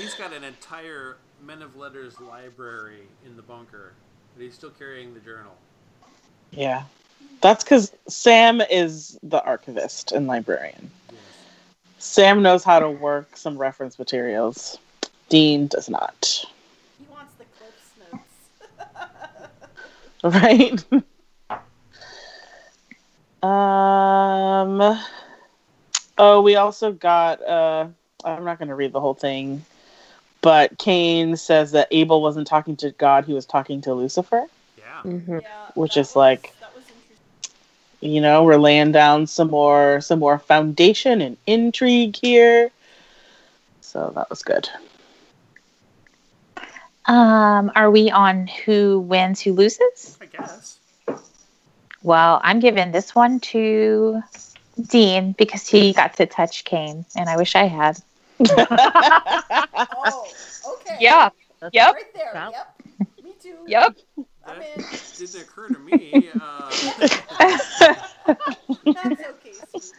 he's 0.00 0.14
got 0.14 0.32
an 0.32 0.42
entire 0.42 1.18
Men 1.44 1.60
of 1.60 1.76
Letters 1.76 2.18
library 2.18 3.02
in 3.26 3.36
the 3.36 3.42
bunker, 3.42 3.92
but 4.34 4.42
he's 4.42 4.54
still 4.54 4.70
carrying 4.70 5.14
the 5.14 5.20
journal. 5.20 5.54
Yeah, 6.50 6.84
that's 7.40 7.64
because 7.64 7.92
Sam 8.08 8.60
is 8.70 9.18
the 9.22 9.42
archivist 9.44 10.12
and 10.12 10.26
librarian. 10.26 10.90
Yes. 11.10 11.18
Sam 11.98 12.42
knows 12.42 12.64
how 12.64 12.78
to 12.78 12.90
work 12.90 13.36
some 13.36 13.56
reference 13.56 13.98
materials. 13.98 14.78
Dean 15.28 15.66
does 15.66 15.88
not. 15.88 16.44
He 16.98 17.06
wants 17.10 17.32
the 17.38 17.44
Cliffs 17.58 17.90
notes. 18.12 18.22
Right? 20.24 20.84
um. 23.42 24.98
Oh, 26.16 26.40
we 26.42 26.56
also 26.56 26.92
got. 26.92 27.42
Uh, 27.42 27.88
I'm 28.24 28.44
not 28.44 28.58
going 28.58 28.68
to 28.68 28.74
read 28.74 28.92
the 28.92 29.00
whole 29.00 29.14
thing, 29.14 29.64
but 30.44 30.76
Cain 30.76 31.36
says 31.36 31.72
that 31.72 31.88
Abel 31.90 32.20
wasn't 32.20 32.46
talking 32.46 32.76
to 32.76 32.90
God; 32.92 33.24
he 33.24 33.32
was 33.32 33.46
talking 33.46 33.80
to 33.80 33.94
Lucifer. 33.94 34.44
Yeah. 34.76 34.84
Mhm. 35.10 35.40
yeah, 35.40 35.48
Which 35.74 35.94
that 35.94 36.00
is 36.00 36.08
was- 36.08 36.16
like- 36.16 36.52
that 36.60 36.74
was 36.74 36.84
interesting. 36.84 38.12
You 38.12 38.20
know, 38.20 38.44
we're 38.44 38.58
laying 38.58 38.92
down 38.92 39.26
some 39.26 39.48
more, 39.48 40.02
some 40.02 40.18
more 40.18 40.38
foundation 40.38 41.22
and 41.22 41.38
intrigue 41.46 42.16
here. 42.20 42.70
So 43.80 44.12
that 44.14 44.28
was 44.28 44.42
good. 44.42 44.68
Um, 47.06 47.72
are 47.74 47.90
we 47.90 48.10
on 48.10 48.46
who 48.46 49.00
wins, 49.00 49.40
who 49.40 49.54
loses? 49.54 50.18
I 50.20 50.26
guess. 50.26 50.78
Well, 52.02 52.40
I'm 52.44 52.60
giving 52.60 52.92
this 52.92 53.14
one 53.14 53.40
to 53.40 54.22
Dean 54.88 55.32
because 55.32 55.66
he 55.66 55.94
got 55.94 56.14
to 56.18 56.26
touch 56.26 56.64
Cain, 56.64 57.06
and 57.16 57.30
I 57.30 57.38
wish 57.38 57.56
I 57.56 57.64
had. 57.64 57.98
Oh, 59.90 60.36
okay. 60.64 60.98
Yeah. 60.98 61.30
Yep. 61.72 61.92
Right 61.92 62.12
there. 62.14 62.32
Wow. 62.34 62.48
Yep. 62.48 62.66
Me 63.22 63.32
too. 63.40 63.56
Yep. 63.66 63.96
I'm 64.44 64.46
That 64.46 64.60
in. 64.60 64.84
didn't 65.16 65.40
occur 65.40 65.70
to 65.70 65.78
me. 65.78 66.30
Uh, 66.30 66.76
That's 68.92 69.22
okay. 69.22 69.60
sweet. 69.66 69.92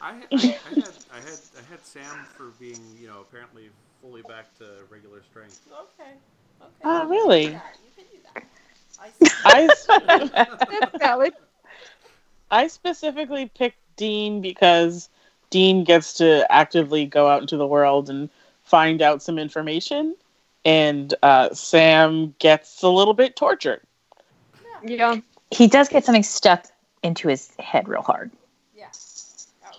I, 0.00 0.22
I, 0.36 0.54
I 0.66 0.70
had 0.70 0.92
I 1.10 1.20
had 1.20 1.38
I 1.58 1.62
had 1.70 1.84
Sam 1.84 2.26
for 2.36 2.50
being 2.58 2.96
you 2.98 3.06
know 3.06 3.20
apparently 3.20 3.70
fully 4.00 4.22
back 4.22 4.54
to 4.58 4.64
regular 4.88 5.22
strength. 5.22 5.56
Okay. 5.70 6.12
Okay. 6.60 6.84
Oh, 6.84 7.06
You 7.24 7.40
can 7.40 7.52
really? 7.52 7.60
You 7.84 7.90
can 7.94 8.04
do 8.10 8.18
that. 8.34 8.44
I. 8.98 9.10
I 9.44 9.70
That's 10.68 10.90
valid. 10.98 11.32
I 12.50 12.68
specifically 12.68 13.46
picked 13.46 13.78
Dean 13.96 14.40
because 14.40 15.08
Dean 15.50 15.84
gets 15.84 16.14
to 16.14 16.50
actively 16.50 17.06
go 17.06 17.28
out 17.28 17.42
into 17.42 17.56
the 17.56 17.66
world 17.66 18.08
and 18.08 18.30
find 18.64 19.02
out 19.02 19.22
some 19.22 19.38
information, 19.38 20.16
and 20.64 21.12
uh, 21.22 21.52
Sam 21.52 22.34
gets 22.38 22.82
a 22.82 22.88
little 22.88 23.14
bit 23.14 23.36
tortured. 23.36 23.82
Yeah. 24.82 25.20
he 25.50 25.66
does 25.66 25.88
get 25.88 26.04
something 26.04 26.22
stuck 26.22 26.66
into 27.02 27.28
his 27.28 27.52
head 27.58 27.88
real 27.88 28.02
hard. 28.02 28.30
Yeah. 28.74 28.86
Ouch. 29.66 29.74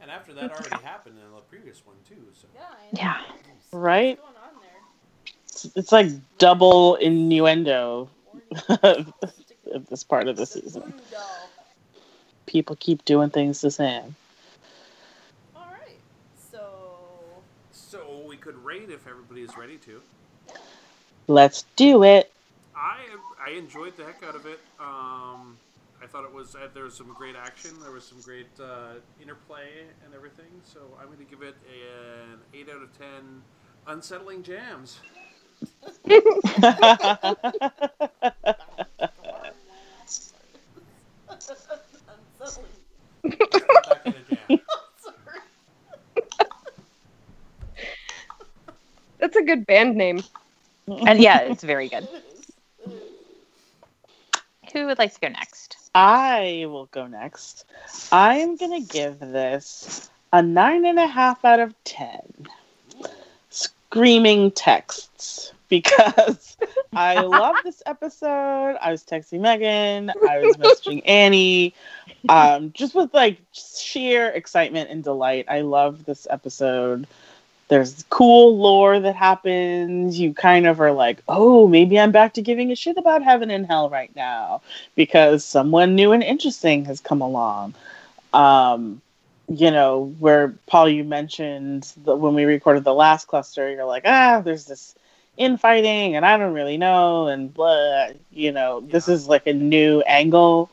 And 0.00 0.10
after 0.10 0.32
that 0.34 0.50
already 0.50 0.82
happened 0.84 1.16
in 1.18 1.34
the 1.34 1.40
previous 1.42 1.84
one 1.84 1.96
too. 2.08 2.16
So 2.34 2.46
Yeah. 2.54 2.62
Yeah. 2.92 3.20
Right? 3.72 4.18
What's 4.18 4.32
going 4.32 4.54
on 4.54 4.60
there? 4.62 4.68
it's, 5.48 5.76
it's 5.76 5.92
like 5.92 6.08
double 6.38 6.94
innuendo 6.96 8.08
of 8.68 9.12
this 9.88 10.04
part 10.04 10.28
of 10.28 10.36
the 10.36 10.46
season. 10.46 10.94
People 12.46 12.76
keep 12.76 13.04
doing 13.04 13.30
things 13.30 13.60
to 13.60 13.70
Sam. 13.70 14.16
All 15.54 15.66
right. 15.70 15.98
So 16.50 16.60
So 17.72 18.24
we 18.26 18.36
could 18.48 18.64
rate 18.64 18.88
if 18.88 19.06
everybody 19.06 19.42
is 19.42 19.58
ready 19.58 19.76
to. 19.76 20.00
Let's 21.26 21.66
do 21.76 22.02
it. 22.02 22.32
I 22.74 23.00
I 23.46 23.50
enjoyed 23.50 23.94
the 23.98 24.06
heck 24.06 24.22
out 24.26 24.34
of 24.34 24.46
it. 24.46 24.58
Um, 24.80 25.58
I 26.02 26.06
thought 26.06 26.24
it 26.24 26.32
was 26.32 26.54
uh, 26.54 26.68
there 26.72 26.84
was 26.84 26.94
some 26.94 27.12
great 27.12 27.36
action. 27.36 27.72
There 27.82 27.90
was 27.90 28.04
some 28.04 28.22
great 28.22 28.48
uh, 28.58 28.94
interplay 29.20 29.82
and 30.02 30.14
everything. 30.14 30.46
So 30.64 30.80
I'm 30.98 31.08
going 31.08 31.18
to 31.18 31.24
give 31.24 31.42
it 31.42 31.56
an 31.66 32.38
eight 32.54 32.70
out 32.70 32.80
of 32.80 32.96
ten. 32.96 33.42
Unsettling 33.86 34.42
jams. 34.42 35.00
unsettling. 41.28 42.72
Back 43.84 44.06
in 44.06 44.14
a 44.14 44.22
jam. 44.30 44.60
Sorry. 45.02 45.40
That's 49.18 49.36
a 49.36 49.42
good 49.42 49.66
band 49.66 49.96
name. 49.96 50.22
And 50.88 51.20
yeah, 51.20 51.40
it's 51.40 51.62
very 51.62 51.88
good. 51.88 52.04
It 52.04 52.10
is. 52.10 52.54
It 52.86 52.92
is. 52.92 54.72
Who 54.72 54.86
would 54.86 54.98
like 54.98 55.14
to 55.14 55.20
go 55.20 55.28
next? 55.28 55.76
I 55.94 56.66
will 56.68 56.86
go 56.86 57.06
next. 57.06 57.64
I'm 58.12 58.56
gonna 58.56 58.80
give 58.80 59.18
this 59.18 60.10
a 60.32 60.42
nine 60.42 60.84
and 60.84 60.98
a 60.98 61.06
half 61.06 61.44
out 61.44 61.60
of 61.60 61.74
ten. 61.84 62.46
Screaming 63.50 64.50
texts 64.52 65.52
because 65.68 66.56
I 66.94 67.20
love 67.20 67.56
this 67.64 67.82
episode. 67.86 68.76
I 68.80 68.90
was 68.90 69.04
texting 69.04 69.40
Megan. 69.40 70.10
I 70.28 70.38
was 70.38 70.56
messaging 70.56 71.02
Annie. 71.04 71.74
Um, 72.28 72.72
just 72.72 72.94
with 72.94 73.12
like 73.14 73.38
sheer 73.52 74.28
excitement 74.28 74.90
and 74.90 75.02
delight. 75.02 75.46
I 75.48 75.62
love 75.62 76.04
this 76.04 76.26
episode. 76.28 77.06
There's 77.68 78.04
cool 78.08 78.56
lore 78.58 78.98
that 78.98 79.14
happens. 79.14 80.18
You 80.18 80.32
kind 80.32 80.66
of 80.66 80.80
are 80.80 80.92
like, 80.92 81.22
oh, 81.28 81.68
maybe 81.68 81.98
I'm 82.00 82.12
back 82.12 82.34
to 82.34 82.42
giving 82.42 82.72
a 82.72 82.76
shit 82.76 82.96
about 82.96 83.22
heaven 83.22 83.50
and 83.50 83.66
hell 83.66 83.90
right 83.90 84.14
now 84.16 84.62
because 84.94 85.44
someone 85.44 85.94
new 85.94 86.12
and 86.12 86.22
interesting 86.22 86.86
has 86.86 87.00
come 87.00 87.20
along. 87.20 87.74
Um, 88.32 89.02
you 89.48 89.70
know, 89.70 90.14
where 90.18 90.54
Paul, 90.66 90.88
you 90.88 91.04
mentioned 91.04 91.92
that 92.04 92.16
when 92.16 92.34
we 92.34 92.44
recorded 92.44 92.84
the 92.84 92.94
last 92.94 93.26
cluster, 93.28 93.70
you're 93.70 93.84
like, 93.84 94.02
ah, 94.06 94.40
there's 94.44 94.66
this 94.66 94.94
infighting, 95.36 96.16
and 96.16 96.26
I 96.26 96.36
don't 96.36 96.52
really 96.52 96.76
know, 96.76 97.28
and 97.28 97.52
blah. 97.52 98.08
You 98.32 98.52
know, 98.52 98.80
this 98.80 99.08
is 99.08 99.28
like 99.28 99.46
a 99.46 99.52
new 99.52 100.00
angle 100.02 100.70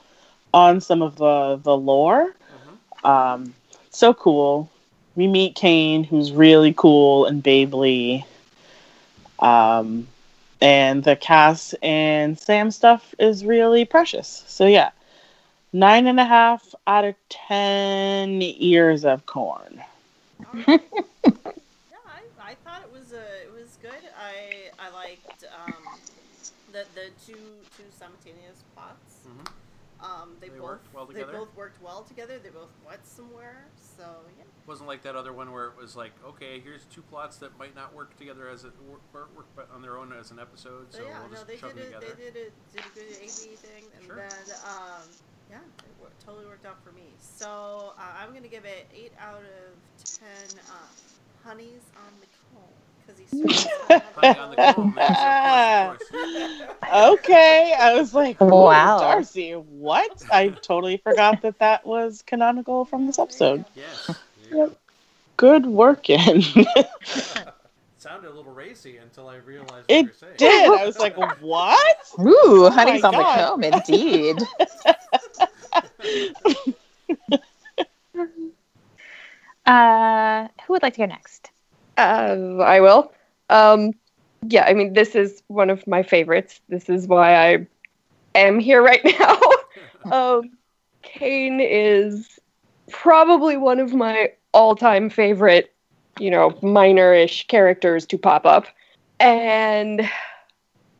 on 0.53 0.81
some 0.81 1.01
of 1.01 1.15
the 1.17 1.59
the 1.61 1.75
lore. 1.75 2.35
Mhm. 3.03 3.09
Um, 3.09 3.53
so 3.91 4.13
cool. 4.13 4.69
We 5.15 5.27
meet 5.27 5.55
Cain, 5.55 6.03
who's 6.03 6.31
really 6.31 6.73
cool 6.73 7.25
and 7.25 7.43
babely. 7.43 8.25
Um, 9.39 10.07
and 10.61 11.03
the 11.03 11.15
Cass 11.15 11.73
and 11.81 12.37
Sam 12.39 12.71
stuff 12.71 13.13
is 13.19 13.45
really 13.45 13.85
precious. 13.85 14.43
So 14.47 14.65
yeah, 14.65 14.91
nine 15.73 16.07
and 16.07 16.19
a 16.19 16.25
half 16.25 16.73
out 16.87 17.05
of 17.05 17.15
ten 17.29 18.41
ears 18.41 19.05
of 19.05 19.25
corn. 19.25 19.83
All 20.45 20.53
right. 20.55 20.81
yeah, 21.89 21.97
I, 22.07 22.51
I 22.51 22.55
thought 22.55 22.81
it 22.81 22.91
was 22.91 23.11
uh, 23.13 23.21
it 23.43 23.51
was 23.51 23.77
good. 23.81 24.03
I 24.17 24.71
I 24.79 24.89
liked 24.89 25.43
um, 25.53 25.83
the 26.71 26.85
the 26.93 27.09
two 27.25 27.65
two 27.75 27.89
simultaneous 27.91 28.63
plots. 28.73 29.27
Mhm. 29.27 29.47
Um, 29.99 30.37
they, 30.39 30.49
They 30.49 30.57
both 30.57 30.61
worked 30.63 30.93
well 30.93 31.05
they 31.05 31.23
both 31.23 31.53
worked 31.55 31.81
well 31.81 32.03
together. 32.03 32.39
They 32.39 32.49
both 32.49 32.73
went 32.85 33.05
somewhere. 33.05 33.71
So 33.77 34.03
yeah. 34.37 34.43
Wasn't 34.67 34.87
like 34.87 35.03
that 35.03 35.15
other 35.15 35.31
one 35.31 35.51
where 35.51 35.65
it 35.65 35.77
was 35.79 35.95
like, 35.95 36.11
okay, 36.25 36.59
here's 36.59 36.85
two 36.85 37.03
plots 37.03 37.37
that 37.37 37.57
might 37.59 37.75
not 37.75 37.93
work 37.93 38.17
together 38.17 38.49
as 38.49 38.63
a 38.63 38.71
work, 38.89 39.01
work, 39.13 39.29
work 39.35 39.45
but 39.55 39.69
on 39.75 39.81
their 39.83 39.97
own 39.97 40.11
as 40.19 40.31
an 40.31 40.39
episode, 40.39 40.87
so 40.91 40.99
But 40.99 41.07
yeah, 41.07 41.19
we'll 41.19 41.27
no, 41.29 41.33
just 41.35 41.47
they 41.47 41.57
shove 41.57 41.75
did 41.75 41.77
them 41.77 41.93
it. 41.93 41.99
together. 42.01 42.15
They 42.17 42.23
did 42.23 42.35
it. 42.35 42.53
Did 42.73 42.81
a 42.81 42.95
good 42.95 43.17
AB 43.21 43.55
thing, 43.61 43.83
and 43.95 44.05
Sure. 44.07 44.15
then 44.15 44.55
um, 44.65 45.03
yeah, 45.51 45.57
it 45.57 45.93
wor- 45.99 46.09
totally 46.25 46.45
worked 46.47 46.65
out 46.65 46.77
for 46.83 46.91
me. 46.93 47.03
So 47.19 47.93
uh, 47.99 48.01
I'm 48.19 48.33
gonna 48.33 48.47
give 48.47 48.65
it 48.65 48.87
eight 48.95 49.13
out 49.21 49.43
of 49.43 50.03
ten. 50.19 50.59
Uh, 50.67 50.73
honeys 51.47 51.81
on 51.95 52.11
the 52.19 52.27
comb 52.49 52.63
because 53.05 53.19
he's 53.21 53.67
Honey 54.15 54.39
on 54.39 54.49
the 54.49 54.73
comb. 54.73 54.93
Yes, 54.97 56.01
of 56.09 56.09
course, 56.09 56.09
of 56.09 56.79
course. 56.81 57.13
Okay, 57.19 57.75
I 57.79 57.93
was 57.93 58.13
like, 58.15 58.41
Wow. 58.41 58.97
Darcy, 58.99 59.51
what? 59.51 60.23
I 60.31 60.49
totally 60.49 60.97
forgot 60.97 61.43
that 61.43 61.59
that 61.59 61.85
was 61.85 62.23
canonical 62.25 62.83
from 62.85 63.05
this 63.05 63.19
episode. 63.19 63.65
Yes. 63.75 64.09
There 64.49 64.65
you 64.65 64.69
go. 64.69 64.75
Good 65.37 65.65
working. 65.65 66.43
sounded 67.97 68.29
a 68.29 68.33
little 68.33 68.51
racy 68.51 68.97
until 68.97 69.27
I 69.27 69.35
realized 69.37 69.89
what 69.89 70.01
It 70.01 70.05
you 70.05 70.09
were 70.09 70.13
saying. 70.13 70.37
did. 70.37 70.73
I 70.73 70.85
was 70.85 70.99
like, 70.99 71.15
what? 71.39 72.17
Ooh, 72.19 72.69
Oh 72.69 72.73
honey's 72.73 73.03
my 73.03 73.03
on 73.03 73.15
the 73.15 73.25
comb, 73.25 73.63
indeed. 73.63 74.37
uh, 79.65 80.47
who 80.65 80.73
would 80.73 80.83
like 80.83 80.93
to 80.93 80.99
go 80.99 81.05
next? 81.05 81.51
Uh, 81.97 82.57
I 82.63 82.79
will. 82.81 83.11
Um, 83.49 83.91
yeah, 84.47 84.65
I 84.65 84.73
mean, 84.73 84.93
this 84.93 85.15
is 85.15 85.43
one 85.47 85.69
of 85.69 85.85
my 85.87 86.03
favorites. 86.03 86.61
This 86.69 86.89
is 86.89 87.07
why 87.07 87.35
I 87.53 87.67
am 88.35 88.59
here 88.59 88.81
right 88.81 89.03
now. 89.19 89.39
um, 90.11 90.57
Cain 91.03 91.59
is 91.61 92.39
probably 92.89 93.57
one 93.57 93.79
of 93.79 93.93
my 93.93 94.31
all-time 94.53 95.09
favorite, 95.09 95.73
you 96.19 96.29
know, 96.29 96.57
minor-ish 96.61 97.47
characters 97.47 98.05
to 98.07 98.17
pop 98.17 98.45
up, 98.45 98.67
and 99.19 100.09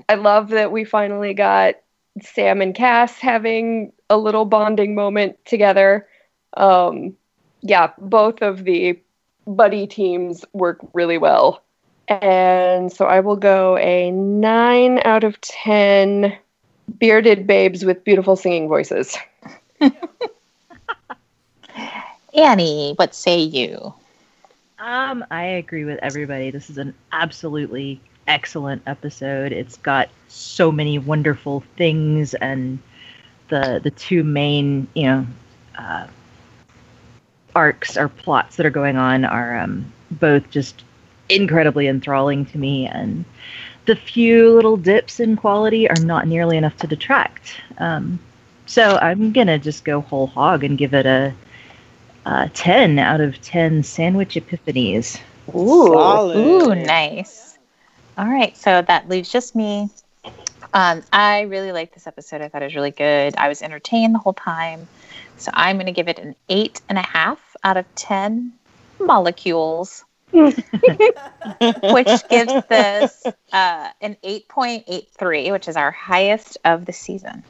I 0.08 0.16
love 0.16 0.50
that 0.50 0.72
we 0.72 0.84
finally 0.84 1.34
got 1.34 1.76
Sam 2.22 2.62
and 2.62 2.74
Cass 2.74 3.20
having 3.20 3.92
a 4.10 4.18
little 4.18 4.46
bonding 4.46 4.96
moment 4.96 5.38
together. 5.46 6.08
Um, 6.56 7.16
yeah, 7.62 7.92
both 7.98 8.42
of 8.42 8.64
the 8.64 9.00
buddy 9.48 9.88
teams 9.88 10.46
work 10.54 10.80
really 10.94 11.18
well. 11.18 11.62
And 12.08 12.92
so 12.92 13.06
I 13.06 13.20
will 13.20 13.36
go 13.36 13.78
a 13.78 14.12
9 14.12 15.02
out 15.04 15.24
of 15.24 15.42
10 15.42 16.38
bearded 17.00 17.48
babes 17.48 17.84
with 17.84 18.04
beautiful 18.04 18.36
singing 18.36 18.68
voices. 18.68 19.18
Annie, 22.36 22.94
what 22.98 23.16
say 23.16 23.40
you? 23.40 23.94
Um, 24.80 25.26
I 25.32 25.44
agree 25.44 25.86
with 25.86 26.00
everybody. 26.02 26.52
This 26.52 26.70
is 26.70 26.78
an 26.78 26.94
absolutely 27.12 28.02
excellent 28.28 28.82
episode. 28.88 29.52
It's 29.52 29.78
got 29.78 30.10
so 30.28 30.72
many 30.72 30.98
wonderful 31.00 31.64
things, 31.78 32.34
and 32.36 32.80
the 33.50 33.80
the 33.84 33.92
two 33.92 34.24
main, 34.24 34.88
you 34.96 35.04
know, 35.06 35.26
uh, 35.78 36.08
arcs 37.56 37.98
or 37.98 38.08
plots 38.10 38.58
that 38.58 38.66
are 38.66 38.72
going 38.72 38.98
on 38.98 39.26
are 39.26 39.58
um, 39.58 39.92
both 40.12 40.50
just 40.52 40.84
incredibly 41.30 41.88
enthralling 41.88 42.46
to 42.48 42.58
me, 42.58 42.88
and 42.88 43.26
the 43.86 43.96
few 43.96 44.52
little 44.54 44.78
dips 44.78 45.20
in 45.20 45.36
quality 45.36 45.90
are 45.90 46.00
not 46.00 46.28
nearly 46.28 46.58
enough 46.58 46.78
to 46.78 46.88
detract. 46.88 47.62
Um, 47.78 48.20
so 48.66 48.98
I'm 49.02 49.32
gonna 49.32 49.58
just 49.60 49.86
go 49.86 50.02
whole 50.02 50.28
hog 50.28 50.64
and 50.64 50.78
give 50.78 50.94
it 50.94 51.06
a 51.06 51.34
uh, 52.26 52.48
10 52.54 53.00
out 53.00 53.22
of 53.22 53.42
10 53.42 53.84
sandwich 53.84 54.36
epiphanies. 54.36 55.20
Ooh, 55.56 55.88
Solid. 55.88 56.38
ooh, 56.38 56.76
nice. 56.76 57.58
All 58.18 58.28
right, 58.28 58.56
so 58.58 58.82
that 58.82 59.08
leaves 59.10 59.32
just 59.32 59.56
me. 59.56 59.90
Um, 60.74 61.04
I 61.14 61.42
really 61.42 61.72
liked 61.72 61.94
this 61.94 62.08
episode. 62.08 62.42
I 62.42 62.50
thought 62.50 62.62
it 62.62 62.66
was 62.66 62.76
really 62.76 62.92
good. 62.92 63.36
I 63.38 63.48
was 63.48 63.62
entertained 63.62 64.16
the 64.16 64.20
whole 64.20 64.34
time. 64.34 64.88
So 65.38 65.52
I'm 65.54 65.76
going 65.76 65.86
to 65.86 65.92
give 65.92 66.08
it 66.08 66.18
an 66.20 66.36
eight 66.50 66.82
and 66.90 66.98
a 66.98 67.02
half 67.02 67.56
out 67.64 67.78
of 67.78 67.86
10 67.96 68.54
molecules, 69.00 70.04
which 70.32 70.48
gives 72.30 72.54
this 72.70 73.24
uh, 73.54 73.90
an 74.02 74.18
8.83, 74.24 75.52
which 75.52 75.68
is 75.68 75.76
our 75.76 75.92
highest 75.92 76.58
of 76.66 76.86
the 76.86 76.94
season. 76.94 77.44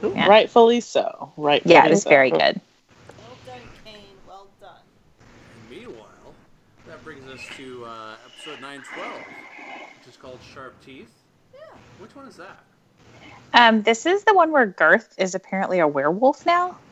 Cool. 0.00 0.12
Yeah. 0.14 0.28
Rightfully 0.28 0.80
so. 0.80 1.32
Rightfully 1.36 1.74
Yeah, 1.74 1.86
it 1.86 1.90
was 1.90 2.02
so. 2.02 2.10
very 2.10 2.30
good. 2.30 2.40
Well 2.40 2.60
done, 3.46 3.60
Cain. 3.84 3.94
Well 4.26 4.48
done. 4.60 4.70
Meanwhile, 5.70 6.34
that 6.88 7.02
brings 7.04 7.23
us 7.34 7.40
to 7.56 7.84
uh, 7.84 8.14
episode 8.24 8.60
912, 8.60 9.12
which 9.98 10.08
is 10.08 10.16
called 10.16 10.38
Sharp 10.54 10.72
Teeth. 10.84 11.10
Yeah. 11.52 11.60
Which 11.98 12.14
one 12.14 12.28
is 12.28 12.36
that? 12.36 12.62
Um, 13.52 13.82
this 13.82 14.06
is 14.06 14.22
the 14.22 14.34
one 14.34 14.52
where 14.52 14.66
Garth 14.66 15.14
is 15.18 15.34
apparently 15.34 15.80
a 15.80 15.88
werewolf 15.88 16.46
now. 16.46 16.76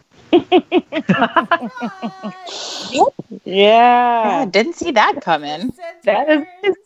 Yeah. 2.90 3.04
Yeah, 3.44 4.44
didn't 4.44 4.74
see 4.74 4.90
that 4.90 5.20
coming. 5.22 5.72
That 6.04 6.46
is- 6.62 6.76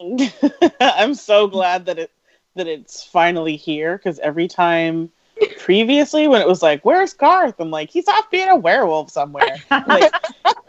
Sentence. 0.00 0.74
I'm 0.80 1.14
so 1.14 1.46
glad 1.48 1.84
that 1.86 1.98
it 1.98 2.10
that 2.54 2.66
it's 2.66 3.04
finally 3.04 3.56
here 3.56 3.98
because 3.98 4.18
every 4.20 4.48
time 4.48 5.10
previously 5.58 6.28
when 6.28 6.40
it 6.40 6.46
was 6.48 6.62
like, 6.62 6.84
"Where's 6.84 7.12
Garth?" 7.12 7.58
I'm 7.58 7.70
like, 7.70 7.90
"He's 7.90 8.08
off 8.08 8.30
being 8.30 8.48
a 8.48 8.56
werewolf 8.56 9.10
somewhere." 9.10 9.56
like 9.86 10.12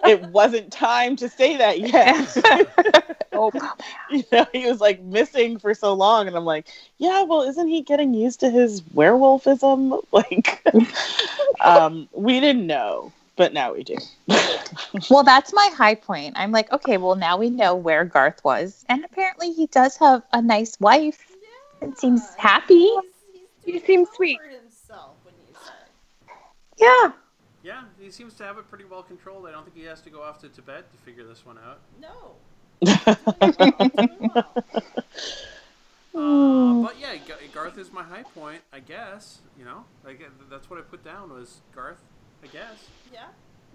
it 0.06 0.22
wasn't 0.24 0.72
time 0.72 1.16
to 1.18 1.30
say 1.30 1.58
that 1.58 1.80
yet. 1.80 3.18
oh, 3.34 3.52
you 4.10 4.24
know, 4.32 4.46
he 4.52 4.66
was 4.66 4.80
like 4.80 5.02
missing 5.02 5.60
for 5.60 5.74
so 5.74 5.94
long, 5.94 6.28
and 6.28 6.36
I'm 6.36 6.46
like, 6.46 6.68
"Yeah, 6.98 7.24
well, 7.24 7.42
isn't 7.44 7.68
he 7.68 7.82
getting 7.82 8.14
used 8.14 8.40
to 8.42 8.50
his 8.50 8.82
werewolfism?" 8.82 10.02
Like, 10.12 10.64
um, 11.62 12.10
we 12.14 12.40
didn't 12.40 12.68
know, 12.68 13.12
but 13.36 13.54
now 13.54 13.74
we 13.74 13.84
do. 13.84 13.96
well, 15.10 15.24
that's 15.24 15.54
my 15.54 15.70
high 15.76 15.96
point. 15.96 16.34
I'm 16.38 16.52
like, 16.52 16.72
okay, 16.72 16.98
well, 16.98 17.16
now 17.16 17.38
we 17.38 17.50
know 17.50 17.76
where 17.76 18.04
Garth 18.04 18.44
was, 18.44 18.86
and 18.90 19.06
apparently 19.06 19.52
he 19.52 19.68
does 19.68 19.98
have 19.98 20.24
a 20.34 20.42
nice 20.42 20.80
wife. 20.80 21.32
It 21.82 21.98
seems 21.98 22.36
happy. 22.36 22.76
He's, 22.76 23.02
he's 23.64 23.74
He 23.74 23.80
seems 23.80 24.10
sweet. 24.12 24.40
for 24.40 24.48
himself, 24.48 25.16
when 25.24 25.34
you 25.48 25.56
say. 25.56 26.34
Yeah. 26.82 27.12
Yeah, 27.64 27.84
he 28.00 28.10
seems 28.10 28.34
to 28.36 28.44
have 28.44 28.58
it 28.58 28.68
pretty 28.70 28.86
well 28.86 29.04
controlled. 29.04 29.46
I 29.46 29.52
don't 29.52 29.64
think 29.64 29.78
he 29.78 29.84
has 29.84 30.02
to 30.02 30.10
go 30.10 30.24
off 30.24 30.40
to 30.42 30.50
Tibet 30.50 30.92
to 30.92 30.98
figure 31.06 31.24
this 31.24 31.46
one 31.46 31.58
out. 31.60 31.80
No. 32.02 32.34
Well, 32.82 33.18
well. 36.14 36.80
Uh, 36.80 36.84
but 36.84 37.00
yeah, 37.00 37.16
Garth 37.54 37.78
is 37.78 37.92
my 37.94 38.02
high 38.04 38.24
point, 38.24 38.62
I 38.74 38.80
guess. 38.80 39.40
You 39.60 39.66
know, 39.66 39.86
like 40.04 40.28
that's 40.50 40.70
what 40.70 40.80
I 40.80 40.82
put 40.82 41.04
down 41.06 41.30
was 41.30 41.62
Garth, 41.76 42.02
I 42.44 42.48
guess. 42.48 42.90
Yeah. 43.14 43.26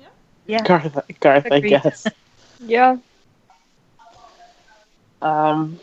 Yeah. 0.01 0.07
yeah. 0.47 0.63
Garth, 0.65 1.01
Garth, 1.21 1.47
I 1.51 1.61
guess. 1.61 2.07
Yeah. 2.59 2.97
Um, 5.21 5.79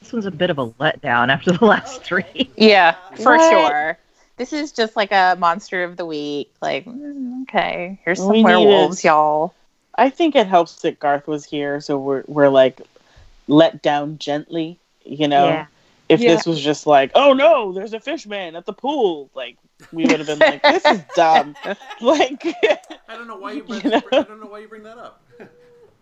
This 0.00 0.12
one's 0.12 0.26
a 0.26 0.30
bit 0.30 0.50
of 0.50 0.58
a 0.58 0.68
letdown 0.68 1.30
after 1.30 1.50
the 1.50 1.64
last 1.64 2.04
three. 2.04 2.48
Yeah, 2.56 2.94
for 3.16 3.36
What? 3.36 3.50
sure. 3.50 3.98
This 4.40 4.54
is 4.54 4.72
just 4.72 4.96
like 4.96 5.12
a 5.12 5.36
monster 5.38 5.84
of 5.84 5.98
the 5.98 6.06
week. 6.06 6.50
Like, 6.62 6.86
mm, 6.86 7.42
okay, 7.42 8.00
here's 8.06 8.20
some 8.20 8.30
We 8.30 8.42
werewolves, 8.42 8.96
needed- 8.96 9.08
y'all. 9.08 9.52
I 9.96 10.08
think 10.08 10.34
it 10.34 10.46
helps 10.46 10.80
that 10.80 10.98
Garth 10.98 11.26
was 11.26 11.44
here, 11.44 11.78
so 11.82 11.98
we're 11.98 12.24
we're 12.26 12.48
like 12.48 12.80
let 13.48 13.82
down 13.82 14.16
gently. 14.16 14.78
You 15.04 15.28
know, 15.28 15.48
Yeah. 15.48 15.66
if 16.08 16.20
Yeah. 16.20 16.36
this 16.36 16.46
was 16.46 16.58
just 16.58 16.86
like, 16.86 17.10
oh 17.14 17.34
no, 17.34 17.72
there's 17.72 17.92
a 17.92 18.00
fish 18.00 18.26
man 18.26 18.56
at 18.56 18.64
the 18.64 18.72
pool, 18.72 19.28
like 19.34 19.58
we 19.92 20.06
would 20.06 20.20
have 20.20 20.26
been 20.26 20.38
like, 20.38 20.62
this 20.62 20.86
is 20.86 21.02
dumb. 21.14 21.54
like, 22.00 22.42
I 23.10 23.16
don't 23.16 23.28
know 23.28 23.36
why 23.36 23.52
you. 23.52 23.62
Bring, 23.68 23.82
You 23.84 23.90
know? 23.90 24.00
I 24.10 24.22
don't 24.22 24.40
know 24.40 24.46
why 24.46 24.60
you 24.60 24.68
bring 24.68 24.84
that 24.84 24.96
up. 24.96 25.20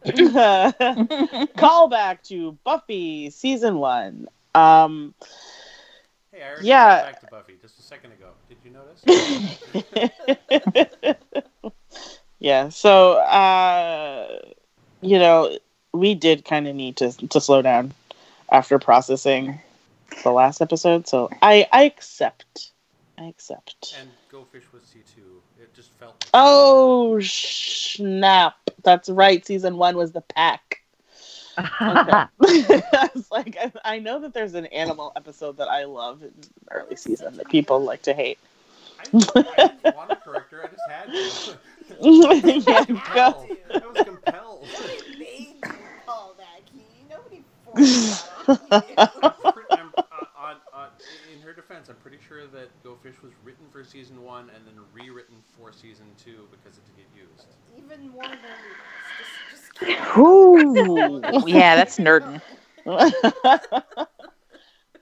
call 1.56 1.88
back 1.88 2.22
to 2.24 2.52
Buffy 2.62 3.30
season 3.30 3.78
one. 3.78 4.28
Um, 4.54 5.12
Hey, 6.38 6.44
I 6.44 6.50
already 6.50 6.68
Yeah. 6.68 7.02
back 7.02 7.20
to 7.20 7.26
Buffy 7.26 7.54
just 7.60 7.80
a 7.80 7.82
second 7.82 8.12
ago. 8.12 8.28
Did 8.48 8.58
you 8.64 8.70
notice? 8.70 9.04
yeah, 12.38 12.68
so 12.68 13.14
uh, 13.14 14.38
you 15.00 15.18
know, 15.18 15.58
we 15.92 16.14
did 16.14 16.44
kind 16.44 16.68
of 16.68 16.76
need 16.76 16.96
to 16.98 17.10
to 17.28 17.40
slow 17.40 17.60
down 17.62 17.92
after 18.52 18.78
processing 18.78 19.58
the 20.22 20.30
last 20.30 20.60
episode, 20.60 21.08
so 21.08 21.28
I 21.42 21.66
I 21.72 21.82
accept. 21.84 22.70
I 23.18 23.24
accept. 23.24 23.96
and 23.98 24.08
Go 24.30 24.44
Fish 24.44 24.62
was 24.72 24.84
C 24.84 25.00
two. 25.12 25.42
It 25.60 25.74
just 25.74 25.90
felt. 25.98 26.20
Like 26.20 26.30
Oh 26.34 27.18
snap! 27.20 28.54
That's 28.84 29.08
right. 29.08 29.44
Season 29.44 29.76
one 29.76 29.96
was 29.96 30.12
the 30.12 30.20
pack. 30.20 30.77
Okay. 31.86 32.12
I 32.40 33.10
was 33.14 33.30
like, 33.30 33.56
I, 33.60 33.72
I 33.84 33.98
know 33.98 34.20
that 34.20 34.34
there's 34.34 34.54
an 34.54 34.66
animal 34.66 35.12
episode 35.16 35.56
that 35.58 35.68
I 35.68 35.84
love 35.84 36.22
in 36.22 36.32
early 36.70 36.96
season 36.96 37.36
that 37.36 37.48
people 37.48 37.80
like 37.82 38.02
to 38.02 38.14
hate. 38.14 38.38
I, 38.98 39.04
I 39.04 39.70
want 39.94 40.10
to 40.10 40.16
correct. 40.16 40.52
I 40.52 40.68
just 40.68 40.88
had 40.88 41.06
to. 41.06 41.58
yeah, 42.00 42.84
go. 43.14 43.46
I 43.82 43.86
was 43.86 44.02
compelled. 44.04 44.68
Nobody 44.72 45.18
made 45.18 45.56
you 45.64 45.72
call 46.06 46.34
that 46.38 46.66
key. 46.66 47.04
Nobody 47.08 47.44
forced 47.64 48.02
that 48.02 48.28
on 48.32 48.80
you. 48.88 49.52
Pre- 49.52 49.62
I'm, 49.76 49.92
uh, 50.10 50.24
on, 50.36 50.56
on, 50.72 50.88
in 51.32 51.40
her 51.40 51.52
defense, 51.52 51.88
I'm 51.88 51.96
pretty 51.96 52.18
sure 52.26 52.46
that 52.46 52.68
Go 52.82 52.96
Fish 53.02 53.14
was 53.22 53.32
written 53.44 53.66
for 53.70 53.84
season 53.84 54.22
one 54.22 54.50
and 54.54 54.66
then 54.66 54.74
rewritten 54.92 55.36
for 55.56 55.72
season 55.72 56.06
two 56.22 56.48
because 56.50 56.76
it 56.78 56.84
didn't 56.86 56.98
get 56.98 57.10
used. 57.14 57.46
Even 57.76 58.10
more 58.10 58.22
nerdy. 58.24 58.74
Just, 59.80 59.98
just 59.98 60.04
keep 60.04 60.16
Ooh, 60.18 61.22
yeah, 61.46 61.76
that's 61.76 61.98
nerding. 61.98 62.40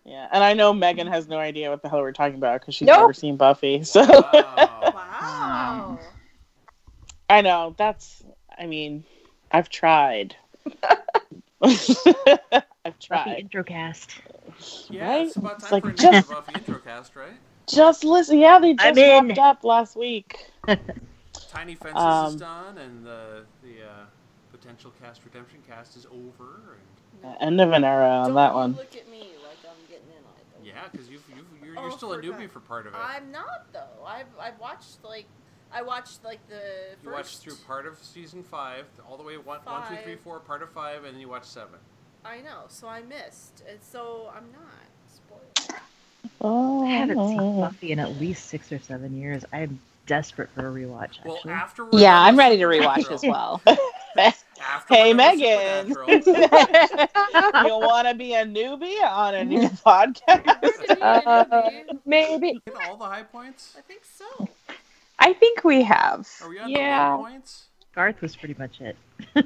yeah, 0.04 0.28
and 0.32 0.42
I 0.44 0.54
know 0.54 0.72
Megan 0.72 1.06
has 1.06 1.28
no 1.28 1.38
idea 1.38 1.70
what 1.70 1.82
the 1.82 1.88
hell 1.88 2.00
we're 2.00 2.12
talking 2.12 2.36
about 2.36 2.60
because 2.60 2.74
she's 2.74 2.86
Nope. 2.86 3.00
never 3.00 3.12
seen 3.12 3.36
Buffy. 3.36 3.82
So 3.84 4.00
Wow. 4.02 4.90
Wow. 4.94 5.98
I 7.28 7.40
know 7.42 7.74
that's. 7.76 8.22
I 8.56 8.66
mean, 8.66 9.04
I've 9.50 9.68
tried. 9.68 10.36
I've 11.62 11.78
Buffy 12.84 13.00
tried. 13.00 13.38
intro 13.40 13.64
cast. 13.64 14.20
Yeah, 14.90 15.08
Right? 15.08 15.26
it's 15.26 15.36
about 15.36 15.54
It's 15.54 15.64
time 15.64 15.72
like 15.72 15.84
for 15.84 15.92
just- 15.92 16.30
Buffy 16.30 16.54
intro 16.54 16.78
cast, 16.78 17.16
right? 17.16 17.34
Just 17.68 18.04
listen. 18.04 18.38
Yeah, 18.38 18.58
they 18.60 18.74
I'm 18.78 18.94
just 18.94 18.98
in. 18.98 19.26
wrapped 19.28 19.38
up 19.40 19.64
last 19.64 19.96
week. 19.96 20.38
Tiny 21.48 21.74
Fences 21.74 21.96
Um, 22.02 22.26
is 22.34 22.36
done, 22.36 22.78
and 22.78 23.04
the 23.04 23.44
the 23.62 23.82
uh, 23.82 24.04
potential 24.76 24.92
cast 25.02 25.24
redemption 25.24 25.60
cast 25.66 25.96
is 25.96 26.06
over. 26.06 26.76
And 27.24 27.32
uh, 27.32 27.36
End 27.44 27.60
of 27.60 27.72
an 27.72 27.84
era 27.84 28.08
on 28.08 28.26
Don't 28.26 28.34
that 28.34 28.50
you 28.50 28.56
one. 28.56 28.72
look 28.74 28.94
at 28.96 29.10
me 29.10 29.30
like 29.42 29.58
I'm 29.64 29.80
getting 29.88 30.08
in 30.08 30.22
on 30.24 30.62
it. 30.62 30.66
yeah, 30.68 30.88
because 30.92 31.08
you've, 31.08 31.22
you've, 31.34 31.64
you're, 31.64 31.74
you're 31.74 31.92
Oh, 31.92 31.96
still 31.96 32.12
a 32.12 32.18
newbie 32.18 32.40
God. 32.42 32.50
for 32.50 32.60
part 32.60 32.86
of 32.86 32.92
it. 32.94 32.98
I'm 33.02 33.30
not 33.32 33.72
though. 33.72 34.04
I've 34.06 34.26
I've 34.40 34.58
watched 34.60 35.02
like 35.02 35.26
I 35.72 35.82
watched 35.82 36.24
like 36.24 36.46
the 36.48 36.60
you 37.02 37.10
watched 37.10 37.38
through 37.38 37.56
part 37.66 37.86
of 37.86 37.98
season 37.98 38.42
five, 38.42 38.84
all 39.08 39.16
the 39.16 39.22
way 39.22 39.36
one, 39.38 39.60
one, 39.64 39.82
two, 39.88 39.96
three, 40.02 40.12
Five. 40.14 40.20
four, 40.20 40.40
part 40.40 40.62
of 40.62 40.70
five, 40.70 41.04
and 41.04 41.14
then 41.14 41.20
you 41.20 41.28
watched 41.28 41.46
seven. 41.46 41.78
I 42.24 42.40
know, 42.40 42.64
so 42.68 42.88
I 42.88 43.02
missed, 43.02 43.62
and 43.68 43.78
so 43.80 44.30
I'm 44.36 44.50
not 44.52 44.88
spoiled. 45.06 45.80
Oh, 46.40 46.84
I 46.84 46.90
haven't 46.90 47.28
seen 47.28 47.60
Buffy 47.60 47.92
in 47.92 47.98
at 47.98 48.20
least 48.20 48.46
six 48.48 48.70
or 48.72 48.78
seven 48.78 49.16
years. 49.16 49.44
I'm 49.52 49.78
desperate 50.06 50.50
for 50.50 50.68
a 50.68 50.72
rewatch. 50.72 51.18
Well, 51.24 51.36
Actually. 51.36 51.52
after 51.52 51.84
we're 51.84 52.00
Yeah, 52.00 52.20
I'm 52.20 52.36
ready 52.36 52.56
to 52.58 52.64
rewatch 52.64 53.10
as 53.12 53.22
well. 53.22 53.62
After 54.68 54.94
Hey, 54.94 55.14
we're 55.14 55.18
done 55.18 55.88
with 55.88 56.26
Megan. 56.26 56.26
You 57.66 57.78
want 57.78 58.08
to 58.08 58.14
be 58.14 58.34
a 58.34 58.44
newbie 58.44 59.02
on 59.08 59.34
a 59.34 59.44
new 59.44 59.60
podcast? 59.86 60.62
Uh, 61.00 61.70
maybe. 62.04 62.60
hit 62.64 62.74
all 62.88 62.96
the 62.96 63.04
high 63.04 63.22
points. 63.22 63.74
I 63.78 63.82
think 63.82 64.00
so. 64.04 64.48
I 65.18 65.32
think 65.34 65.62
we 65.64 65.82
have. 65.82 66.28
Are 66.42 66.48
we 66.48 66.58
on 66.58 66.70
Yeah. 66.70 67.10
the 67.10 67.16
low 67.16 67.22
points? 67.22 67.64
Garth 67.94 68.20
was 68.20 68.34
pretty 68.36 68.54
much 68.58 68.80
it. 68.80 68.96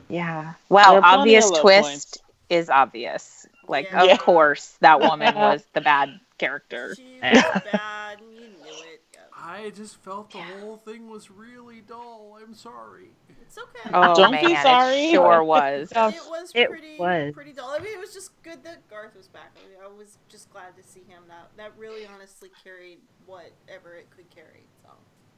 Yeah. 0.08 0.42
There 0.42 0.54
Well, 0.68 0.96
are 0.96 1.04
obvious 1.04 1.48
twist 1.50 1.62
points. 1.62 2.18
is 2.48 2.70
obvious. 2.70 3.46
Like, 3.68 3.90
Yeah. 3.90 4.02
of 4.02 4.08
Yeah. 4.08 4.16
course, 4.18 4.76
that 4.80 5.00
woman 5.00 5.34
was 5.34 5.64
the 5.72 5.80
bad 5.80 6.18
character. 6.38 6.94
She 6.96 7.02
was 7.04 7.20
Yeah. 7.22 7.58
bad, 7.72 8.20
and 8.20 8.32
you 8.34 8.40
knew 8.40 8.82
it. 8.84 9.02
Yeah. 9.14 9.20
I 9.50 9.70
just 9.70 9.96
felt 10.02 10.30
the 10.30 10.38
whole 10.38 10.76
thing 10.76 11.08
was 11.08 11.30
really 11.30 11.80
dull. 11.80 12.38
I'm 12.40 12.54
sorry. 12.54 13.10
It's 13.42 13.58
okay. 13.58 13.90
Oh 13.92 14.14
Don't 14.14 14.30
man, 14.30 14.44
be 14.44 14.54
sorry. 14.56 14.96
it 15.06 15.10
sure 15.12 15.42
was. 15.42 15.90
it 15.92 15.96
was 16.28 16.52
It 16.54 16.68
pretty 16.68 16.96
was. 16.98 17.34
pretty 17.34 17.52
dull. 17.52 17.70
I 17.70 17.78
mean, 17.80 17.92
it 17.92 17.98
was 17.98 18.14
just 18.14 18.40
good 18.42 18.62
that 18.64 18.88
Garth 18.88 19.16
was 19.16 19.26
back. 19.28 19.56
I, 19.56 19.68
mean, 19.68 19.78
I 19.82 19.88
was 19.88 20.18
just 20.28 20.50
glad 20.50 20.76
to 20.76 20.82
see 20.82 21.00
him. 21.00 21.24
That 21.28 21.50
that 21.56 21.72
really 21.76 22.06
honestly 22.06 22.50
carried 22.62 22.98
whatever 23.26 23.94
it 23.96 24.08
could 24.10 24.30
carry. 24.30 24.66
So 24.82 24.90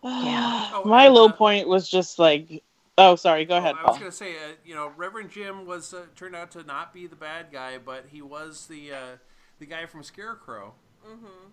Yeah. 0.04 0.70
Oh, 0.74 0.82
My 0.84 1.08
low 1.08 1.28
uh, 1.28 1.32
point 1.32 1.68
was 1.68 1.88
just 1.88 2.18
like, 2.18 2.62
oh, 2.98 3.16
sorry, 3.16 3.44
go 3.46 3.56
ahead, 3.56 3.76
Well, 3.76 3.84
I 3.86 3.88
was 3.88 3.96
Paul. 3.96 4.00
gonna 4.00 4.12
say, 4.12 4.32
uh, 4.32 4.52
you 4.64 4.74
know, 4.74 4.92
Reverend 4.96 5.30
Jim 5.30 5.64
was 5.64 5.94
uh, 5.94 6.04
turned 6.16 6.36
out 6.36 6.50
to 6.52 6.62
not 6.64 6.92
be 6.92 7.06
the 7.06 7.16
bad 7.16 7.46
guy, 7.50 7.78
but 7.78 8.06
he 8.10 8.20
was 8.20 8.66
the 8.66 8.92
uh, 8.92 9.16
the 9.58 9.66
guy 9.66 9.86
from 9.86 10.02
Scarecrow 10.02 10.74
mm-hmm. 11.06 11.48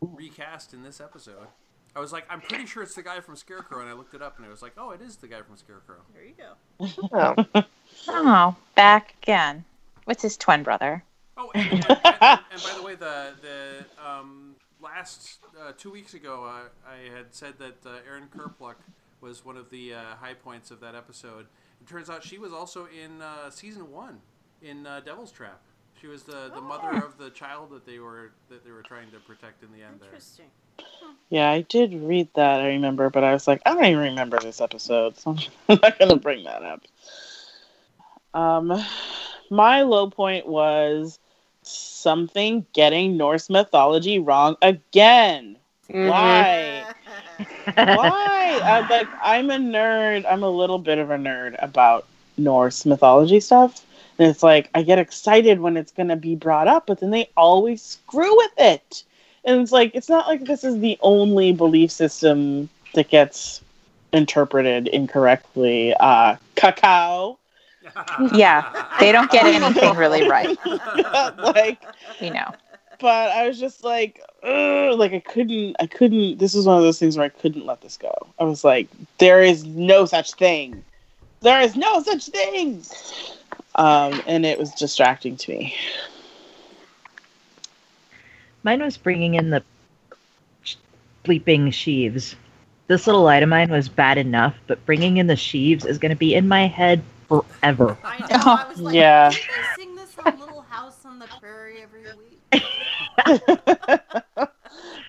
Recast 0.00 0.74
in 0.74 0.82
this 0.82 1.00
episode. 1.00 1.48
I 1.96 2.00
was 2.00 2.12
like, 2.12 2.26
I'm 2.30 2.40
pretty 2.40 2.66
sure 2.66 2.82
it's 2.82 2.94
the 2.94 3.02
guy 3.02 3.20
from 3.20 3.34
Scarecrow, 3.34 3.80
and 3.80 3.88
I 3.88 3.92
looked 3.92 4.14
it 4.14 4.22
up, 4.22 4.36
and 4.36 4.46
it 4.46 4.50
was 4.50 4.62
like, 4.62 4.72
oh, 4.76 4.90
it 4.90 5.00
is 5.00 5.16
the 5.16 5.26
guy 5.26 5.42
from 5.42 5.56
Scarecrow. 5.56 5.96
there 6.14 6.24
you 6.24 6.34
go. 6.36 7.34
Oh. 7.54 7.62
Oh, 8.06 8.54
back 8.76 9.14
again. 9.22 9.64
What's 10.04 10.22
his 10.22 10.36
twin 10.36 10.62
brother? 10.62 11.02
Oh, 11.36 11.50
and, 11.54 11.72
and, 11.72 11.84
and, 11.88 11.98
and, 12.04 12.40
and 12.52 12.62
by 12.62 12.74
the 12.76 12.82
way, 12.82 12.94
the 12.94 13.32
the 13.40 13.84
um, 14.06 14.54
last 14.80 15.38
uh, 15.60 15.72
two 15.76 15.90
weeks 15.90 16.14
ago, 16.14 16.44
uh, 16.44 16.68
I 16.88 17.16
had 17.16 17.26
said 17.30 17.54
that 17.58 17.84
uh, 17.86 17.96
Erin 18.06 18.28
Karpluk 18.34 18.74
was 19.20 19.44
one 19.44 19.56
of 19.56 19.70
the 19.70 19.94
uh, 19.94 20.00
high 20.20 20.34
points 20.34 20.70
of 20.70 20.80
that 20.80 20.94
episode. 20.94 21.46
It 21.80 21.88
turns 21.88 22.10
out 22.10 22.22
she 22.22 22.38
was 22.38 22.52
also 22.52 22.86
in 22.86 23.22
uh, 23.22 23.50
season 23.50 23.90
one 23.90 24.20
in 24.62 24.86
uh, 24.86 25.00
Devil's 25.00 25.32
Trap. 25.32 25.60
She 26.00 26.06
was 26.06 26.22
the, 26.22 26.50
the 26.54 26.60
mother 26.60 26.92
of 26.92 27.18
the 27.18 27.30
child 27.30 27.70
that 27.70 27.84
they 27.84 27.98
were 27.98 28.30
that 28.50 28.64
they 28.64 28.70
were 28.70 28.82
trying 28.82 29.10
to 29.10 29.18
protect 29.18 29.62
in 29.62 29.72
the 29.72 29.82
end. 29.82 29.96
There. 30.00 30.08
Interesting. 30.10 30.46
Yeah, 31.30 31.50
I 31.50 31.60
did 31.62 31.92
read 31.94 32.28
that, 32.34 32.60
I 32.60 32.68
remember, 32.68 33.10
but 33.10 33.22
I 33.22 33.32
was 33.32 33.46
like, 33.46 33.60
I 33.66 33.74
don't 33.74 33.84
even 33.84 33.98
remember 33.98 34.38
this 34.38 34.60
episode, 34.60 35.18
so 35.18 35.36
I'm 35.68 35.78
not 35.82 35.98
going 35.98 36.10
to 36.10 36.16
bring 36.16 36.44
that 36.44 36.62
up. 36.62 36.82
Um, 38.32 38.72
my 39.50 39.82
low 39.82 40.08
point 40.08 40.46
was 40.46 41.18
something 41.62 42.64
getting 42.72 43.16
Norse 43.16 43.50
mythology 43.50 44.18
wrong 44.18 44.56
again. 44.62 45.58
Mhm. 45.90 46.08
Why? 46.08 46.84
Why? 47.74 48.60
I'm 48.64 48.88
like, 48.88 49.10
I'm 49.22 49.50
a 49.50 49.56
nerd. 49.56 50.24
I'm 50.28 50.42
a 50.42 50.50
little 50.50 50.78
bit 50.78 50.98
of 50.98 51.10
a 51.10 51.16
nerd 51.16 51.56
about 51.62 52.06
Norse 52.36 52.86
mythology 52.86 53.40
stuff. 53.40 53.84
And 54.18 54.28
it's 54.28 54.42
like, 54.42 54.68
I 54.74 54.82
get 54.82 54.98
excited 54.98 55.60
when 55.60 55.76
it's 55.76 55.92
going 55.92 56.08
to 56.08 56.16
be 56.16 56.34
brought 56.34 56.66
up, 56.68 56.86
but 56.86 57.00
then 57.00 57.10
they 57.10 57.30
always 57.36 57.80
screw 57.82 58.36
with 58.36 58.52
it. 58.58 59.04
And 59.44 59.60
it's 59.60 59.72
like, 59.72 59.92
it's 59.94 60.08
not 60.08 60.26
like 60.26 60.44
this 60.44 60.64
is 60.64 60.80
the 60.80 60.98
only 61.00 61.52
belief 61.52 61.90
system 61.90 62.68
that 62.94 63.08
gets 63.08 63.62
interpreted 64.12 64.88
incorrectly. 64.88 65.94
Uh, 65.98 66.36
cacao. 66.56 67.38
Yeah, 68.34 68.86
they 69.00 69.12
don't 69.12 69.30
get 69.30 69.46
anything 69.46 69.94
really 69.96 70.28
right. 70.28 70.58
like, 71.38 71.82
You 72.20 72.30
know. 72.30 72.52
but 73.00 73.30
I 73.30 73.48
was 73.48 73.58
just 73.58 73.82
like, 73.82 74.20
Ugh, 74.42 74.98
like 74.98 75.12
I 75.14 75.20
couldn't, 75.20 75.76
I 75.80 75.86
couldn't. 75.86 76.38
This 76.38 76.52
was 76.54 76.66
one 76.66 76.76
of 76.76 76.82
those 76.82 76.98
things 76.98 77.16
where 77.16 77.24
I 77.24 77.30
couldn't 77.30 77.64
let 77.64 77.80
this 77.80 77.96
go. 77.96 78.12
I 78.38 78.44
was 78.44 78.62
like, 78.62 78.88
there 79.18 79.42
is 79.42 79.64
no 79.64 80.04
such 80.04 80.34
thing. 80.34 80.84
There 81.40 81.60
is 81.62 81.76
no 81.76 82.02
such 82.02 82.26
thing. 82.26 82.82
Um, 83.78 84.20
and 84.26 84.44
it 84.44 84.58
was 84.58 84.72
distracting 84.72 85.36
to 85.36 85.52
me. 85.52 85.74
Mine 88.64 88.82
was 88.82 88.98
bringing 88.98 89.36
in 89.36 89.50
the 89.50 89.62
sh- 90.64 90.74
bleeping 91.24 91.72
sheaves. 91.72 92.34
This 92.88 93.06
little 93.06 93.22
light 93.22 93.44
of 93.44 93.48
mine 93.48 93.70
was 93.70 93.88
bad 93.88 94.18
enough, 94.18 94.56
but 94.66 94.84
bringing 94.84 95.18
in 95.18 95.28
the 95.28 95.36
sheaves 95.36 95.86
is 95.86 95.98
going 95.98 96.10
to 96.10 96.16
be 96.16 96.34
in 96.34 96.48
my 96.48 96.66
head 96.66 97.02
forever. 97.28 97.96
I 98.04 98.18
know. 98.18 98.26
I 98.32 98.66
was 98.68 98.80
like, 98.80 98.94
Yeah. 98.96 99.30
didn't 99.30 99.46
they 99.46 99.62
sing 99.76 99.94
this 99.94 100.18
on 100.18 100.40
Little 100.40 100.62
House 100.62 101.04
on 101.04 101.20
the 101.20 101.28
Prairie 101.40 101.80
every 101.80 102.02
week? 102.18 102.62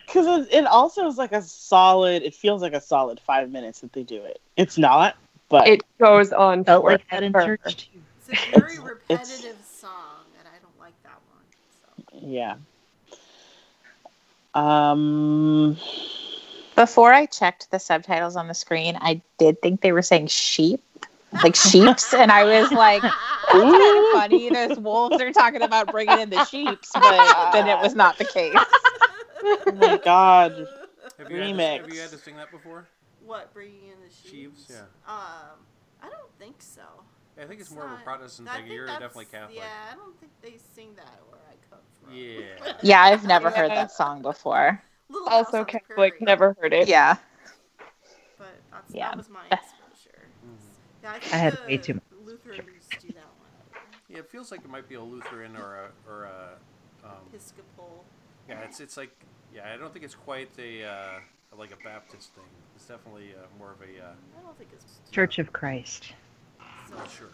Because 0.05 0.47
it, 0.47 0.53
it 0.53 0.65
also 0.65 1.07
is 1.07 1.17
like 1.17 1.32
a 1.34 1.41
solid. 1.41 2.24
It 2.24 2.34
feels 2.34 2.61
like 2.61 2.74
a 2.74 2.82
solid 2.82 3.20
five 3.20 3.51
minutes 3.51 3.82
that 3.82 3.93
they 3.93 4.03
do 4.03 4.24
it. 4.24 4.41
It's 4.57 4.78
not, 4.78 5.15
but 5.49 5.67
It 5.67 5.84
goes 5.99 6.34
on 6.34 6.63
Felt 6.65 6.84
like 6.84 7.07
that 7.11 7.24
in 7.24 7.34
church 7.34 7.78
too. 7.78 7.99
It's 8.32 8.47
a 8.55 8.59
very 8.59 8.73
It's- 8.73 8.80
repetitive 9.09 9.57
song, 9.65 10.25
and 10.39 10.47
I 10.47 10.57
don't 10.61 10.80
like 10.80 10.93
that 11.03 11.19
one. 11.34 12.21
So. 12.21 12.27
yeah. 12.27 12.55
Um. 14.53 15.77
Before 16.75 17.13
I 17.13 17.25
checked 17.25 17.69
the 17.71 17.80
subtitles 17.80 18.36
on 18.38 18.47
the 18.47 18.53
screen, 18.53 18.97
I 19.01 19.21
did 19.38 19.61
think 19.61 19.82
they 19.82 19.91
were 19.91 20.01
saying 20.01 20.27
sheep, 20.27 20.82
like 21.43 21.55
sheeps, 21.55 22.13
and 22.13 22.32
I 22.32 22.45
was 22.45 22.71
like, 22.71 23.01
that's 23.01 23.13
kind 23.51 23.97
of 23.97 24.13
funny. 24.13 24.49
Those 24.49 24.80
wolves 24.80 25.21
are 25.21 25.34
talking 25.34 25.61
about 25.61 25.91
bringing 25.91 26.19
in 26.19 26.30
the 26.30 26.45
sheeps, 26.45 26.89
but 26.93 27.51
then 27.51 27.67
it 27.67 27.82
was 27.82 27.95
not 27.95 28.17
the 28.17 28.23
case. 28.25 28.55
Oh 28.55 29.71
my 29.75 29.97
god. 29.97 30.67
Have 31.17 31.30
you, 31.30 31.38
had 31.38 31.47
to, 31.47 31.53
Remix. 31.53 31.82
have 31.82 31.93
you 31.93 31.99
had 31.99 32.09
to 32.11 32.17
sing 32.17 32.36
that 32.38 32.49
before? 32.49 32.88
What 33.25 33.53
bringing 33.53 33.84
in 33.84 33.99
the 34.01 34.09
sheeps? 34.09 34.32
Sheaves, 34.32 34.67
yeah. 34.69 34.80
Um, 35.05 35.59
I 36.01 36.07
don't 36.09 36.32
think 36.39 36.61
so. 36.61 36.82
I 37.41 37.45
think 37.45 37.61
it's 37.61 37.71
more 37.71 37.85
of 37.85 37.91
a 37.91 38.03
Protestant 38.03 38.49
thing. 38.49 38.67
You're 38.67 38.87
definitely 38.87 39.25
Catholic. 39.25 39.57
Yeah, 39.57 39.63
I 39.91 39.95
don't 39.95 40.19
think 40.19 40.31
they 40.41 40.57
sing 40.75 40.89
that 40.95 41.19
where 41.29 41.39
I 41.49 41.55
come 41.69 41.79
from. 42.03 42.13
Yeah. 42.13 42.73
Yeah, 42.83 43.01
I've 43.03 43.25
never 43.25 43.49
heard 43.49 43.71
that 43.71 43.91
song 43.91 44.21
before. 44.21 44.81
Little 45.09 45.27
Also 45.29 45.63
Catholic, 45.63 45.87
Prairie, 45.95 46.11
never 46.21 46.55
heard 46.59 46.73
it. 46.73 46.87
Yeah. 46.87 47.15
But 48.37 48.47
that's, 48.71 48.93
Yeah. 48.93 49.09
that 49.09 49.17
was 49.17 49.29
my 49.29 49.45
exposure. 49.51 50.27
Yeah, 51.03 51.11
I, 51.11 51.19
think 51.19 51.33
I 51.33 51.37
had 51.37 51.59
way 51.65 51.77
too 51.77 51.93
much. 51.95 52.03
Lutherans 52.25 52.87
do 52.99 53.07
that 53.09 53.15
one. 53.39 53.81
Yeah, 54.09 54.19
it 54.19 54.29
feels 54.29 54.51
like 54.51 54.61
it 54.61 54.69
might 54.69 54.87
be 54.89 54.95
a 54.95 55.01
Lutheran 55.01 55.55
or 55.55 55.77
a 55.77 55.89
or 56.09 56.23
a. 56.25 57.07
Um, 57.07 57.11
Episcopal. 57.33 58.03
yeah, 58.49 58.59
it's 58.61 58.79
it's 58.81 58.97
like 58.97 59.11
yeah. 59.53 59.71
I 59.73 59.77
don't 59.77 59.93
think 59.93 60.03
it's 60.03 60.15
quite 60.15 60.49
a 60.59 60.83
uh, 60.83 61.19
like 61.57 61.71
a 61.71 61.83
Baptist 61.83 62.33
thing. 62.35 62.43
It's 62.75 62.85
definitely 62.85 63.33
uh, 63.35 63.45
more 63.57 63.71
of 63.71 63.81
a. 63.81 64.03
Uh, 64.05 64.11
I 64.37 64.41
don't 64.43 64.57
think 64.57 64.69
it's 64.73 64.99
Church 65.11 65.39
of 65.39 65.53
Christ. 65.53 66.13
So, 66.89 66.95
sure. 67.17 67.27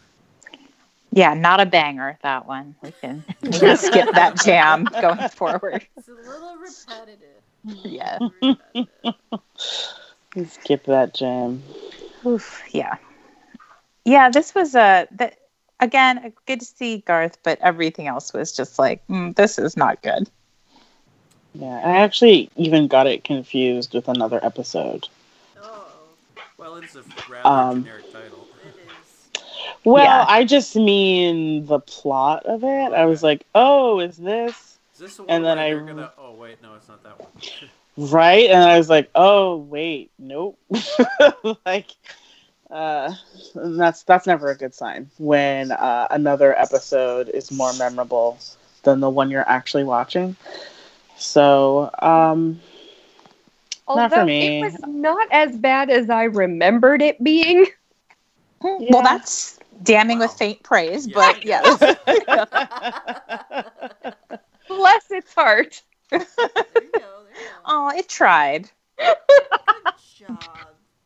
Yeah, 1.12 1.34
not 1.34 1.62
a 1.62 1.66
banger, 1.66 2.18
that 2.24 2.48
one. 2.48 2.76
We 2.82 2.92
can, 2.92 3.24
we 3.44 3.52
can 3.52 3.78
skip 3.78 4.12
that 4.12 4.36
jam 4.44 4.86
going 5.02 5.28
forward. 5.30 5.86
it's 5.98 6.08
a 6.08 6.12
little 6.12 6.56
repetitive. 6.58 7.42
Yeah. 7.84 8.20
Repetitive. 8.42 9.14
Skip 10.48 10.84
that 10.86 11.14
jam. 11.14 11.64
Oof, 12.26 12.64
yeah. 12.72 12.96
Yeah, 14.06 14.30
this 14.30 14.54
was 14.54 14.76
a 14.76 15.08
that 15.12 15.38
again 15.80 16.34
good 16.46 16.60
to 16.60 16.66
see 16.66 16.98
Garth, 17.00 17.38
but 17.44 17.60
everything 17.62 18.08
else 18.08 18.34
was 18.34 18.56
just 18.56 18.78
like 18.78 19.06
mm, 19.08 19.36
this 19.36 19.58
is 19.58 19.76
not 19.78 20.02
good. 20.02 20.30
Yeah, 21.54 21.82
I 21.84 21.98
actually 21.98 22.50
even 22.58 22.88
got 22.88 23.08
it 23.08 23.24
confused 23.24 23.94
with 23.94 24.08
another 24.08 24.40
episode. 24.44 25.08
Oh, 25.62 25.88
Well, 26.58 26.76
it's 26.76 26.96
a 26.96 27.04
rather 27.30 27.48
Um, 27.48 27.82
generic 27.84 28.12
title. 28.12 28.35
It 29.86 29.92
is. 29.92 29.94
Well, 29.94 30.04
Yeah. 30.04 30.26
I 30.28 30.44
just 30.46 30.76
mean 30.76 31.66
the 31.66 31.80
plot 31.80 32.46
of 32.46 32.64
it. 32.64 32.94
I 32.94 33.06
was 33.06 33.24
like, 33.24 33.46
oh, 33.56 34.00
is 34.00 34.18
this 34.18 34.78
Is 34.94 35.00
this 35.00 35.16
the 35.18 35.24
one 35.24 35.30
and 35.30 35.44
then 35.46 35.58
where 35.58 35.60
I- 35.60 35.74
gonna? 35.74 36.12
Oh 36.18 36.32
wait, 36.34 36.62
no, 36.62 36.74
it's 36.76 36.88
not 36.88 37.04
that 37.04 37.20
one. 37.20 37.32
right? 37.98 38.50
And 38.50 38.64
I 38.64 38.78
was 38.78 38.90
like, 38.90 39.10
oh, 39.16 39.58
wait, 39.58 40.12
nope. 40.20 40.58
like, 41.66 41.92
uh, 42.70 43.14
that's 43.56 44.04
that's 44.04 44.26
never 44.28 44.50
a 44.52 44.56
good 44.58 44.74
sign 44.74 45.10
when 45.18 45.72
uh, 45.72 46.08
another 46.10 46.58
episode 46.58 47.30
is 47.30 47.52
more 47.52 47.74
memorable 47.74 48.38
than 48.84 49.00
the 49.00 49.10
one 49.10 49.30
you're 49.30 49.48
actually 49.48 49.84
watching. 49.84 50.36
So, 51.18 51.90
um, 52.00 52.60
Not 53.94 54.12
for 54.14 54.24
Although 54.24 54.26
me. 54.26 54.60
it 54.60 54.60
was 54.60 54.80
not 54.86 55.28
as 55.32 55.58
bad 55.58 55.90
as 55.90 56.10
I 56.10 56.24
remembered 56.24 57.02
it 57.02 57.24
being. 57.24 57.66
Mm-hmm. 58.66 58.84
Yeah. 58.84 58.90
Well, 58.92 59.04
that's 59.04 59.60
damning 59.84 60.20
with 60.20 60.32
faint 60.32 60.64
praise, 60.64 61.08
Yeah. 61.08 61.14
but 61.14 61.46
yes. 61.46 61.78
Bless 64.68 65.12
its 65.12 65.34
heart. 65.34 65.82
There 66.10 66.20
you 66.20 66.26
go. 66.38 66.48
There 66.76 66.82
you 66.82 66.90
go. 66.94 67.02
oh, 67.66 67.92
it 67.96 68.10
tried. 68.10 68.70
Good 68.98 69.16
job. 70.18 70.40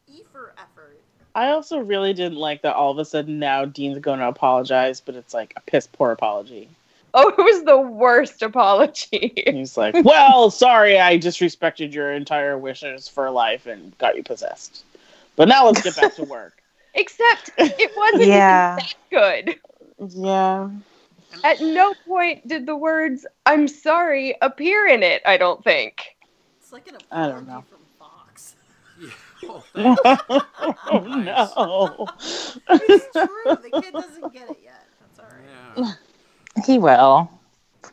E 0.07 0.21
for 0.31 0.53
effort. 0.57 0.99
I 1.35 1.49
also 1.49 1.79
really 1.79 2.13
didn't 2.13 2.37
like 2.37 2.61
that 2.61 2.75
all 2.75 2.91
of 2.91 2.97
a 2.97 3.05
sudden 3.05 3.39
now 3.39 3.65
Dean's 3.65 3.99
going 3.99 4.19
to 4.19 4.27
apologize, 4.27 5.01
but 5.01 5.15
it's 5.15 5.33
like 5.33 5.53
a 5.57 5.61
piss 5.61 5.87
poor 5.87 6.11
apology. 6.11 6.69
Oh, 7.13 7.29
it 7.29 7.37
was 7.37 7.63
the 7.63 7.79
worst 7.79 8.41
apology. 8.41 9.33
He's 9.47 9.75
like, 9.75 9.95
"Well, 10.03 10.51
sorry, 10.51 10.99
I 10.99 11.17
disrespected 11.17 11.91
your 11.91 12.13
entire 12.13 12.57
wishes 12.57 13.07
for 13.07 13.29
life 13.31 13.65
and 13.65 13.97
got 13.97 14.15
you 14.15 14.23
possessed. 14.23 14.83
But 15.35 15.47
now 15.47 15.65
let's 15.65 15.81
get 15.81 15.95
back 15.95 16.13
to 16.15 16.23
work." 16.23 16.58
Except 16.93 17.51
it 17.57 17.91
wasn't 17.97 18.23
Yeah. 18.27 18.77
even 18.77 18.85
that 18.85 18.95
good. 19.11 19.59
yeah, 20.23 20.69
At 21.43 21.61
no 21.61 21.93
point 22.07 22.47
did 22.47 22.65
the 22.65 22.75
words 22.75 23.25
"I'm 23.45 23.67
sorry" 23.67 24.35
appear 24.41 24.87
in 24.87 25.03
it. 25.03 25.21
I 25.25 25.37
don't 25.37 25.63
think. 25.63 26.15
It's 26.59 26.71
like 26.73 26.87
an 26.87 26.95
I 27.11 27.25
apology 27.27 27.35
don't 27.35 27.47
know. 27.47 27.63
from 27.69 27.79
Fox. 27.99 28.55
Yeah. 28.99 29.09
Oh, 29.43 29.63
thanks. 29.73 30.01
oh 30.91 30.99
no. 30.99 32.07
It's 32.69 33.07
true. 33.13 33.55
The 33.71 33.81
kid 33.81 33.93
doesn't 33.93 34.33
get 34.33 34.49
it 34.49 34.59
yet. 34.63 34.85
That's 34.99 35.19
all 35.19 35.25
right. 35.85 35.95
Yeah. 36.55 36.63
He 36.65 36.77
will. 36.77 37.29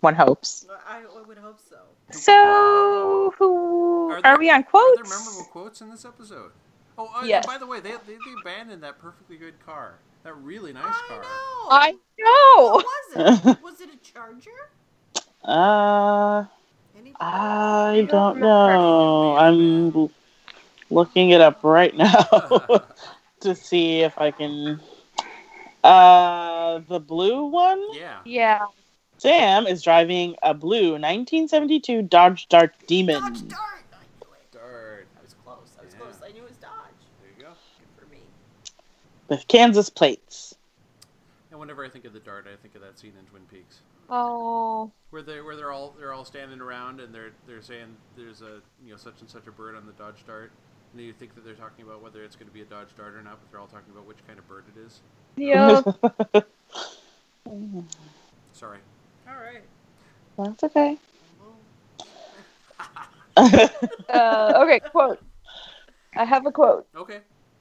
One 0.01 0.15
hopes. 0.15 0.67
I, 0.89 0.99
I 1.03 1.23
would 1.27 1.39
hope 1.39 1.59
so. 1.71 1.77
So, 2.11 3.33
who 3.39 4.11
Are 4.11 4.21
are, 4.25 4.39
we 4.39 4.51
on 4.51 4.63
quotes? 4.65 4.99
Are 5.01 5.03
quotes? 5.03 5.11
there 5.11 5.19
memorable 5.19 5.45
quotes 5.51 5.81
in 5.81 5.91
this 5.91 6.05
episode? 6.05 6.51
Oh, 6.99 7.11
uh, 7.15 7.27
Yes. 7.27 7.47
by 7.47 7.59
the 7.59 7.67
way, 7.67 7.81
they, 7.81 7.91
they, 7.91 8.15
they 8.15 8.33
abandoned 8.41 8.83
that 8.83 8.99
perfectly 9.01 9.37
good 9.37 9.55
car. 9.65 9.95
That 10.25 10.35
really 10.43 10.73
nice 10.73 10.85
car 11.09 11.19
I 11.71 11.91
car. 11.91 11.95
know. 11.95 11.95
I 11.95 11.95
know. 12.19 12.73
What 12.75 12.85
was 12.85 13.47
it? 13.47 13.59
Was 13.63 13.81
it 13.81 13.91
a 13.93 14.13
Charger? 14.13 14.51
Uh, 15.45 16.45
Any 16.99 17.13
I 17.21 18.07
don't 18.11 18.41
know. 18.41 19.37
I'm 19.37 20.11
looking 20.91 21.31
it 21.31 21.41
up 21.41 21.61
right 21.63 21.95
now 21.97 22.23
to 23.41 23.55
see 23.55 24.01
if 24.01 24.19
I 24.19 24.31
can. 24.31 24.81
Uh, 25.85 26.81
the 26.89 26.99
blue 26.99 27.45
one. 27.45 27.81
yeah. 27.95 28.19
Yeah. 28.25 28.67
Sam 29.19 29.67
is 29.67 29.83
driving 29.83 30.37
a 30.43 30.53
blue 30.53 30.99
1972 30.99 32.03
Dodge 32.03 32.49
Dart 32.49 32.75
Demon. 32.87 33.15
Dodge 33.21 33.49
Dart. 33.49 33.85
I 33.95 34.05
knew 34.21 34.33
it. 34.35 34.53
Dart. 34.53 35.09
I 35.19 35.23
was 35.23 35.35
close. 35.45 35.71
I 35.81 35.85
was 35.85 35.95
Yeah. 35.95 36.01
close. 36.01 36.23
I 36.29 36.33
knew 36.33 36.43
it 36.43 36.49
was 36.49 36.57
Dodge. 36.59 37.01
There 37.21 37.31
you 37.39 37.43
go. 37.45 37.53
Good 37.79 37.89
for 37.99 38.07
me. 38.11 38.19
With 39.29 39.47
Kansas 39.49 39.91
plates. 39.91 40.55
And 41.51 41.61
whenever 41.61 41.85
I 41.85 41.89
think 41.89 42.05
of 42.05 42.13
the 42.13 42.21
Dart, 42.21 42.47
I 42.53 42.57
think 42.61 42.75
of 42.75 42.83
that 42.83 42.99
scene 42.99 43.13
in 43.19 43.25
Twin 43.27 43.43
Peaks. 43.51 43.81
Oh. 44.09 44.91
Where 45.11 45.23
they 45.23 45.41
where 45.41 45.57
they're 45.57 45.73
all 45.73 45.95
they're 45.99 46.13
all 46.13 46.25
standing 46.25 46.61
around 46.61 47.01
and 47.01 47.15
they're 47.15 47.33
they're 47.47 47.63
saying 47.63 47.97
there's 48.17 48.43
a 48.43 48.61
you 48.85 48.91
know 48.93 48.97
such 48.97 49.21
and 49.21 49.29
such 49.29 49.47
a 49.47 49.51
bird 49.51 49.75
on 49.77 49.87
the 49.87 49.93
Dodge 49.93 50.25
Dart, 50.27 50.53
and 50.93 51.03
you 51.03 51.13
think 51.13 51.35
that 51.35 51.45
they're 51.45 51.55
talking 51.55 51.85
about 51.85 52.03
whether 52.03 52.23
it's 52.23 52.37
going 52.37 52.49
to 52.49 52.55
be 52.55 52.63
a 52.63 52.65
Dodge 52.65 52.89
Dart 52.97 53.15
or 53.15 53.23
not, 53.23 53.39
but 53.41 53.51
they're 53.51 53.61
all 53.61 53.67
talking 53.67 53.93
about 53.93 54.07
which 54.07 54.19
kind 54.27 54.39
of 54.39 54.47
bird 54.49 54.65
it 54.77 54.81
is. 54.81 55.01
Yeah. 55.37 55.83
Sorry. 58.53 58.79
All 59.29 59.35
right. 59.35 59.63
Well 60.37 60.49
that's 60.49 60.65
okay. 60.65 60.99
Uh, 64.09 64.53
okay, 64.57 64.81
quote. 64.81 65.21
I 66.15 66.25
have 66.25 66.47
a 66.47 66.53
quote. 66.53 66.87
Okay. 66.97 67.19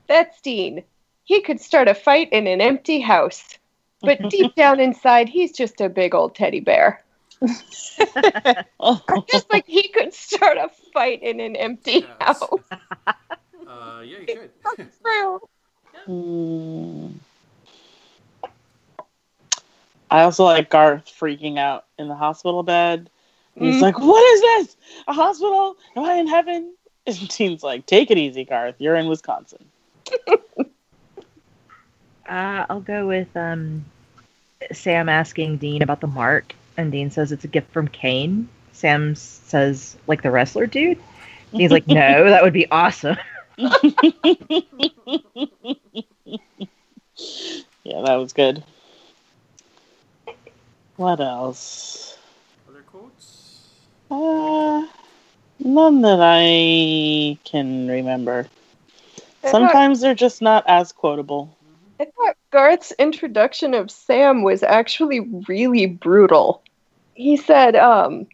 That's 0.07 0.39
Dean. 0.39 0.83
He 1.25 1.41
could 1.41 1.59
start 1.59 1.89
a 1.89 1.93
fight 1.93 2.31
in 2.31 2.47
an 2.47 2.61
empty 2.61 3.01
house, 3.01 3.59
but 4.05 4.29
deep 4.29 4.55
down 4.55 4.79
inside, 4.79 5.29
he's 5.29 5.51
just 5.51 5.81
a 5.81 5.89
big 5.89 6.15
old 6.15 6.35
teddy 6.35 6.61
bear. 6.61 7.03
Just 9.29 9.49
like 9.51 9.65
he 9.67 9.87
could 9.89 10.13
start 10.13 10.57
a 10.57 10.69
fight 10.93 11.21
in 11.23 11.39
an 11.39 11.55
empty 11.55 12.01
Yes. 12.01 12.17
house. 12.19 12.59
Uh, 13.67 14.01
yeah, 14.03 14.19
you 14.19 14.27
could. 14.27 14.51
True. 15.03 15.39
Hmm. 16.05 17.07
I 20.11 20.21
also 20.23 20.43
like 20.43 20.69
Garth 20.69 21.05
freaking 21.05 21.57
out 21.57 21.85
in 21.97 22.07
the 22.07 22.15
hospital 22.15 22.63
bed. 22.63 23.09
He's 23.57 23.79
Mhm. 23.79 23.81
like, 23.81 23.99
"What 23.99 24.23
is 24.33 24.41
this? 24.41 24.77
A 25.07 25.13
hospital? 25.13 25.77
Am 25.95 26.03
I 26.03 26.15
in 26.15 26.27
heaven?" 26.27 26.73
And 27.07 27.27
Dean's 27.29 27.63
like, 27.63 27.85
"Take 27.85 28.11
it 28.11 28.17
easy, 28.17 28.43
Garth. 28.45 28.75
You're 28.79 28.95
in 28.95 29.07
Wisconsin." 29.07 29.71
Uh, 32.27 32.65
I'll 32.69 32.81
go 32.81 33.07
with 33.07 33.35
um, 33.37 33.85
Sam 34.71 35.09
asking 35.09 35.57
Dean 35.57 35.81
about 35.81 36.01
the 36.01 36.07
mark, 36.07 36.53
and 36.77 36.91
Dean 36.91 37.11
says 37.11 37.31
it's 37.31 37.43
a 37.43 37.47
gift 37.47 37.71
from 37.71 37.87
Cain. 37.87 38.49
Sam 38.71 39.15
says, 39.15 39.95
like 40.07 40.21
the 40.21 40.31
wrestler 40.31 40.65
dude. 40.67 40.97
Dean's 41.55 41.71
like, 41.71 41.87
no, 41.87 42.23
that 42.29 42.43
would 42.43 42.53
be 42.53 42.69
awesome. 42.71 43.17
Yeah, 47.83 48.01
that 48.01 48.15
was 48.15 48.33
good. 48.33 48.63
What 50.97 51.19
else? 51.19 52.17
Other 52.67 52.81
quotes? 52.81 53.69
Uh, 54.09 54.85
none 55.59 56.01
that 56.01 56.19
I 56.21 57.37
can 57.43 57.87
remember. 57.87 58.47
I 59.19 59.21
thought- 59.41 59.51
Sometimes 59.51 60.01
they're 60.01 60.15
just 60.15 60.41
not 60.41 60.63
as 60.67 60.91
quotable. 60.91 61.54
I 61.99 62.05
thought 62.05 62.35
Garth's 62.51 62.91
introduction 62.99 63.73
of 63.73 63.89
Sam 63.89 64.43
was 64.43 64.63
actually 64.63 65.21
really 65.47 65.85
brutal. 65.85 66.61
He 67.13 67.37
said, 67.37 67.75
um, 67.75 68.27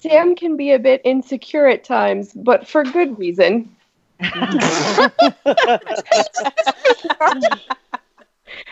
Sam 0.00 0.36
can 0.36 0.56
be 0.56 0.72
a 0.72 0.78
bit 0.78 1.00
insecure 1.04 1.66
at 1.66 1.84
times, 1.84 2.32
but 2.32 2.68
for 2.68 2.84
good 2.84 3.18
reason. 3.18 3.74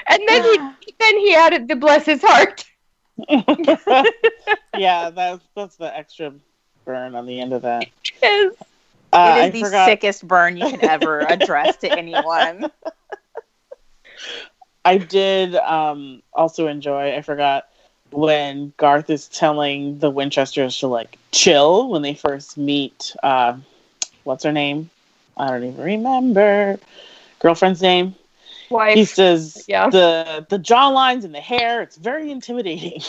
And 0.08 0.22
then 0.26 0.42
he 0.44 0.58
then 0.98 1.18
he 1.18 1.34
added 1.34 1.68
the 1.68 1.76
bless 1.76 2.06
his 2.06 2.22
heart. 2.22 2.64
yeah, 4.76 5.10
that's 5.10 5.44
that's 5.54 5.76
the 5.76 5.94
extra 5.96 6.32
burn 6.84 7.14
on 7.14 7.26
the 7.26 7.40
end 7.40 7.52
of 7.52 7.62
that. 7.62 7.86
It 8.22 8.22
is, 8.22 8.56
Uh, 9.12 9.36
it 9.38 9.42
I 9.42 9.46
is 9.46 9.52
the 9.52 9.64
forgot. 9.64 9.86
sickest 9.86 10.26
burn 10.26 10.56
you 10.56 10.68
can 10.68 10.84
ever 10.84 11.20
address 11.20 11.76
to 11.78 11.90
anyone. 11.98 12.70
I 14.84 14.98
did 14.98 15.54
um, 15.56 16.22
also 16.32 16.66
enjoy. 16.68 17.16
I 17.16 17.22
forgot 17.22 17.66
when 18.10 18.72
Garth 18.76 19.10
is 19.10 19.28
telling 19.28 19.98
the 19.98 20.10
Winchesters 20.10 20.78
to 20.80 20.86
like 20.86 21.18
chill 21.32 21.88
when 21.90 22.02
they 22.02 22.14
first 22.14 22.56
meet. 22.56 23.14
Uh, 23.22 23.56
what's 24.24 24.44
her 24.44 24.52
name? 24.52 24.90
I 25.36 25.48
don't 25.48 25.64
even 25.64 25.82
remember. 25.84 26.78
Girlfriend's 27.40 27.82
name. 27.82 28.14
Wife. 28.70 28.94
He 28.94 29.04
says 29.04 29.64
Yeah. 29.68 29.88
the 29.90 30.46
the 30.48 30.58
jaw 30.58 30.88
lines 30.88 31.24
and 31.24 31.34
the 31.34 31.40
hair. 31.40 31.82
It's 31.82 31.96
very 31.96 32.30
intimidating. 32.30 33.02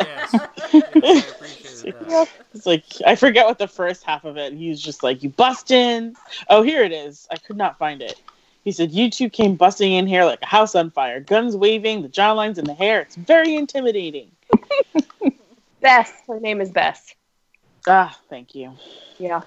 Yes. 0.00 0.34
yes 0.72 1.24
I 1.24 1.28
appreciated 1.28 1.92
that. 1.92 2.28
It's 2.54 2.66
like 2.66 2.84
I 3.06 3.14
forget 3.16 3.46
what 3.46 3.58
the 3.58 3.66
first 3.68 4.04
half 4.04 4.24
of 4.24 4.36
it. 4.36 4.52
He's 4.52 4.80
just 4.80 5.02
like, 5.02 5.22
"You 5.22 5.30
bust 5.30 5.70
in." 5.70 6.16
Oh, 6.48 6.62
here 6.62 6.82
it 6.82 6.92
is. 6.92 7.26
I 7.30 7.36
could 7.36 7.56
not 7.56 7.78
find 7.78 8.02
it. 8.02 8.20
He 8.66 8.72
said, 8.72 8.90
"You 8.90 9.08
two 9.08 9.30
came 9.30 9.54
busting 9.54 9.92
in 9.92 10.08
here 10.08 10.24
like 10.24 10.42
a 10.42 10.46
house 10.46 10.74
on 10.74 10.90
fire, 10.90 11.20
guns 11.20 11.56
waving, 11.56 12.02
the 12.02 12.08
jaw 12.08 12.32
lines 12.32 12.58
and 12.58 12.66
the 12.66 12.74
hair. 12.74 13.00
It's 13.00 13.14
very 13.14 13.54
intimidating." 13.54 14.32
Bess. 15.80 16.12
Her 16.26 16.40
name 16.40 16.60
is 16.60 16.72
Bess. 16.72 17.14
Ah, 17.86 18.18
thank 18.28 18.56
you. 18.56 18.72
Yeah. 19.20 19.42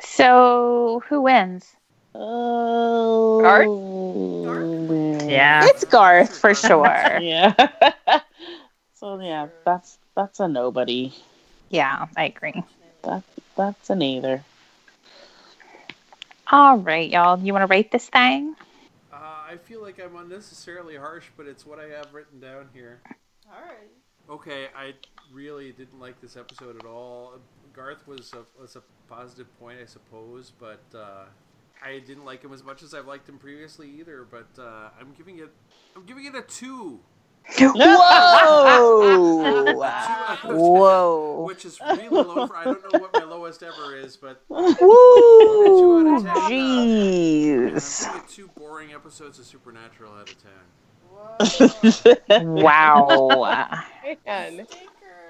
So, 0.00 1.02
who 1.08 1.22
wins? 1.22 1.74
Oh, 2.14 3.40
Yeah. 5.28 5.66
It's 5.66 5.84
Garth 5.84 6.38
for 6.38 6.54
sure. 6.54 7.18
yeah. 7.20 7.52
so 8.94 9.18
yeah, 9.20 9.48
that's 9.64 9.98
that's 10.14 10.38
a 10.38 10.46
nobody. 10.46 11.12
Yeah, 11.68 12.06
I 12.16 12.24
agree. 12.26 12.62
That's 13.02 13.26
that's 13.56 13.90
a 13.90 13.96
neither. 13.96 14.44
All 16.52 16.76
right, 16.76 17.08
y'all. 17.08 17.40
You 17.40 17.54
want 17.54 17.62
to 17.62 17.66
rate 17.66 17.90
this 17.90 18.10
thing? 18.10 18.54
Uh, 19.10 19.16
I 19.16 19.56
feel 19.64 19.80
like 19.80 19.98
I'm 19.98 20.16
unnecessarily 20.16 20.96
harsh, 20.96 21.24
but 21.34 21.46
it's 21.46 21.64
what 21.64 21.78
I 21.78 21.84
have 21.96 22.12
written 22.12 22.40
down 22.40 22.68
here. 22.74 23.00
All 23.46 23.62
right. 23.62 23.88
Okay, 24.28 24.66
I 24.76 24.92
really 25.32 25.72
didn't 25.72 25.98
like 25.98 26.20
this 26.20 26.36
episode 26.36 26.78
at 26.78 26.84
all. 26.84 27.36
Garth 27.72 28.06
was 28.06 28.34
a, 28.34 28.44
was 28.60 28.76
a 28.76 28.82
positive 29.08 29.46
point, 29.58 29.78
I 29.82 29.86
suppose, 29.86 30.52
but 30.60 30.82
uh, 30.94 31.24
I 31.82 32.00
didn't 32.00 32.26
like 32.26 32.44
him 32.44 32.52
as 32.52 32.62
much 32.62 32.82
as 32.82 32.92
I've 32.92 33.06
liked 33.06 33.26
him 33.26 33.38
previously 33.38 33.88
either. 33.98 34.26
But 34.30 34.60
uh, 34.60 34.90
I'm 35.00 35.14
giving 35.16 35.38
it 35.38 35.50
I'm 35.96 36.04
giving 36.04 36.26
it 36.26 36.34
a 36.34 36.42
two. 36.42 37.00
Whoa! 37.58 37.72
Two 40.42 40.44
ten, 40.44 40.56
Whoa! 40.56 41.44
Which 41.46 41.64
is 41.64 41.78
really 41.80 42.08
low 42.08 42.46
for 42.46 42.56
I 42.56 42.64
don't 42.64 42.92
know 42.92 42.98
what 43.00 43.12
my 43.12 43.24
lowest 43.24 43.62
ever 43.62 43.96
is, 43.96 44.16
but 44.16 44.42
Woo! 44.48 44.74
Two 44.78 45.92
out 45.92 46.16
of 46.16 46.22
ten, 46.22 46.28
uh, 46.28 46.32
and 46.32 46.44
I'm 46.44 46.50
Jeez! 46.50 48.28
two 48.28 48.48
boring 48.56 48.92
episodes 48.92 49.38
of 49.38 49.44
Supernatural 49.44 50.12
out 50.12 50.30
of 50.30 50.36
ten. 50.42 50.52
Whoa. 51.10 51.36
Wow! 52.62 53.82
Man. 54.26 54.66
Sticker. 54.66 54.88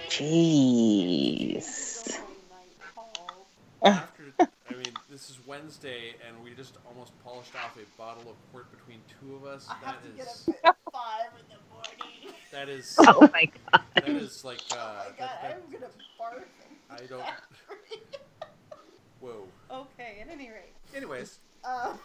Jeez! 0.08 2.08
Going 2.08 2.22
night 2.50 2.76
call. 2.94 3.46
After 3.84 4.22
I 4.38 4.46
mean, 4.74 4.92
this 5.22 5.38
is 5.38 5.46
Wednesday, 5.46 6.14
and 6.26 6.42
we 6.42 6.50
just 6.50 6.78
almost 6.88 7.12
polished 7.22 7.54
off 7.54 7.76
a 7.76 7.86
bottle 7.96 8.28
of 8.28 8.50
port 8.50 8.68
between 8.72 8.98
two 9.20 9.36
of 9.36 9.44
us. 9.44 9.68
I 9.70 9.76
That 9.84 9.86
have 9.94 10.02
to 10.02 10.08
get 10.18 10.26
is 10.26 10.48
up 10.64 10.76
at 10.82 10.92
five 10.92 11.30
in 11.38 11.46
the 11.48 11.60
morning. 11.72 12.34
that 12.50 12.68
is 12.68 12.96
Oh 12.98 13.30
my 13.32 13.44
god. 13.72 13.82
that 13.94 14.08
is 14.08 14.44
like 14.44 14.58
uh, 14.72 14.74
Oh 14.74 14.94
my 14.98 15.04
god, 15.10 15.14
that, 15.20 15.42
that, 15.42 15.62
I'm 15.64 15.72
gonna 15.72 15.92
barf. 16.20 16.42
I 16.90 17.06
don't. 17.06 17.22
Whoa. 19.20 19.44
okay, 19.70 20.16
at 20.22 20.28
any 20.28 20.50
rate, 20.50 20.74
Anyways, 20.92 21.38
um, 21.64 22.00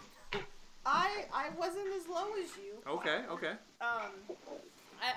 I 0.85 1.25
I 1.33 1.49
wasn't 1.57 1.87
as 1.99 2.07
low 2.07 2.27
as 2.39 2.49
you. 2.63 2.75
okay, 2.87 3.21
okay. 3.31 3.53
Um, 3.81 4.11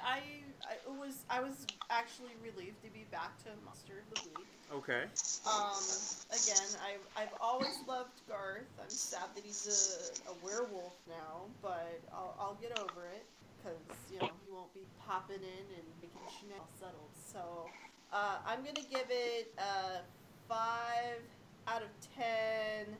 I, 0.05 0.18
I 0.62 0.74
I 0.86 0.98
was 0.98 1.24
I 1.28 1.40
was 1.40 1.66
actually 1.90 2.32
relieved 2.42 2.82
to 2.82 2.90
be 2.90 3.05
back 3.11 3.42
to 3.44 3.51
Monster 3.64 3.98
of 3.98 4.11
the 4.11 4.16
Week. 4.24 4.46
Okay. 4.72 5.05
Um, 5.46 5.84
again, 6.30 6.68
I've, 6.84 7.07
I've 7.16 7.34
always 7.40 7.80
loved 7.88 8.20
Garth. 8.28 8.68
I'm 8.78 8.98
sad 8.98 9.30
that 9.34 9.44
he's 9.44 9.66
a, 9.66 10.30
a 10.30 10.34
werewolf 10.44 10.96
now, 11.09 11.48
but 11.62 12.05
I'll, 12.12 12.36
I'll 12.38 12.59
get 12.61 12.72
over 12.72 13.09
it 13.09 13.26
because 13.57 13.80
you 14.11 14.18
know 14.18 14.30
he 14.44 14.51
won't 14.53 14.72
be 14.74 14.86
popping 14.98 15.42
in 15.42 15.66
and 15.76 15.86
making 16.01 16.20
Chanel 16.28 16.68
settled. 16.78 17.12
So 17.14 17.72
uh, 18.12 18.38
I'm 18.46 18.64
gonna 18.64 18.82
give 18.88 19.07
it 19.09 19.55
a 19.59 20.03
five 20.46 21.24
out 21.66 21.82
of 21.82 21.88
ten. 22.14 22.98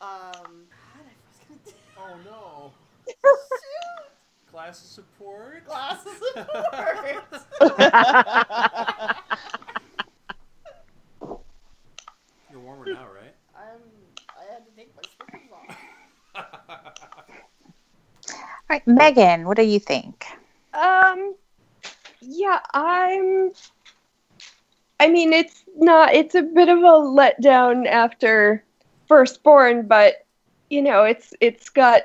Um, 0.00 0.70
God, 0.70 1.02
I 1.02 1.14
was 1.26 1.38
gonna 1.48 1.60
Oh 1.96 2.16
no. 2.24 2.72
shoot 3.60 4.17
Class 4.50 4.80
of 4.82 4.86
support. 4.86 5.66
glasses 5.66 6.22
of 6.36 6.48
words. 6.72 7.44
You're 12.50 12.60
warmer 12.60 12.86
now, 12.86 13.06
right? 13.14 13.34
I'm 13.54 13.80
I 14.30 14.44
had 14.52 14.64
to 14.64 14.72
take 14.76 14.94
my 14.96 15.02
slippers 15.16 15.50
off. 15.52 15.76
All 18.34 18.44
right, 18.70 18.86
Megan, 18.86 19.46
what 19.46 19.56
do 19.56 19.64
you 19.64 19.78
think? 19.78 20.24
Um, 20.74 21.34
yeah, 22.20 22.60
I'm. 22.74 23.52
I 25.00 25.08
mean, 25.08 25.32
it's 25.32 25.64
not. 25.76 26.14
It's 26.14 26.34
a 26.34 26.42
bit 26.42 26.68
of 26.68 26.78
a 26.78 26.82
letdown 26.82 27.86
after 27.86 28.64
Firstborn, 29.08 29.86
but 29.86 30.26
you 30.70 30.82
know, 30.82 31.04
it's 31.04 31.34
it's 31.40 31.68
got. 31.68 32.02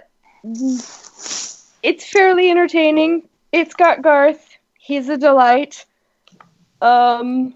It's 1.84 2.10
fairly 2.10 2.50
entertaining. 2.50 3.28
It's 3.52 3.76
got 3.76 4.02
Garth. 4.02 4.58
He's 4.80 5.10
a 5.10 5.18
delight. 5.18 5.86
Um, 6.82 7.54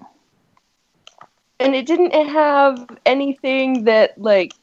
and 1.59 1.73
it 1.73 1.85
didn't 1.85 2.11
have 2.11 2.85
anything 3.05 3.85
that 3.85 4.21
like, 4.21 4.53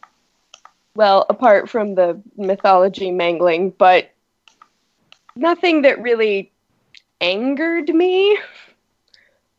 well, 0.94 1.26
apart 1.28 1.68
from 1.70 1.94
the 1.94 2.20
mythology 2.36 3.10
mangling, 3.10 3.70
but 3.70 4.10
nothing 5.34 5.82
that 5.82 6.00
really 6.00 6.52
angered 7.20 7.88
me. 7.88 8.38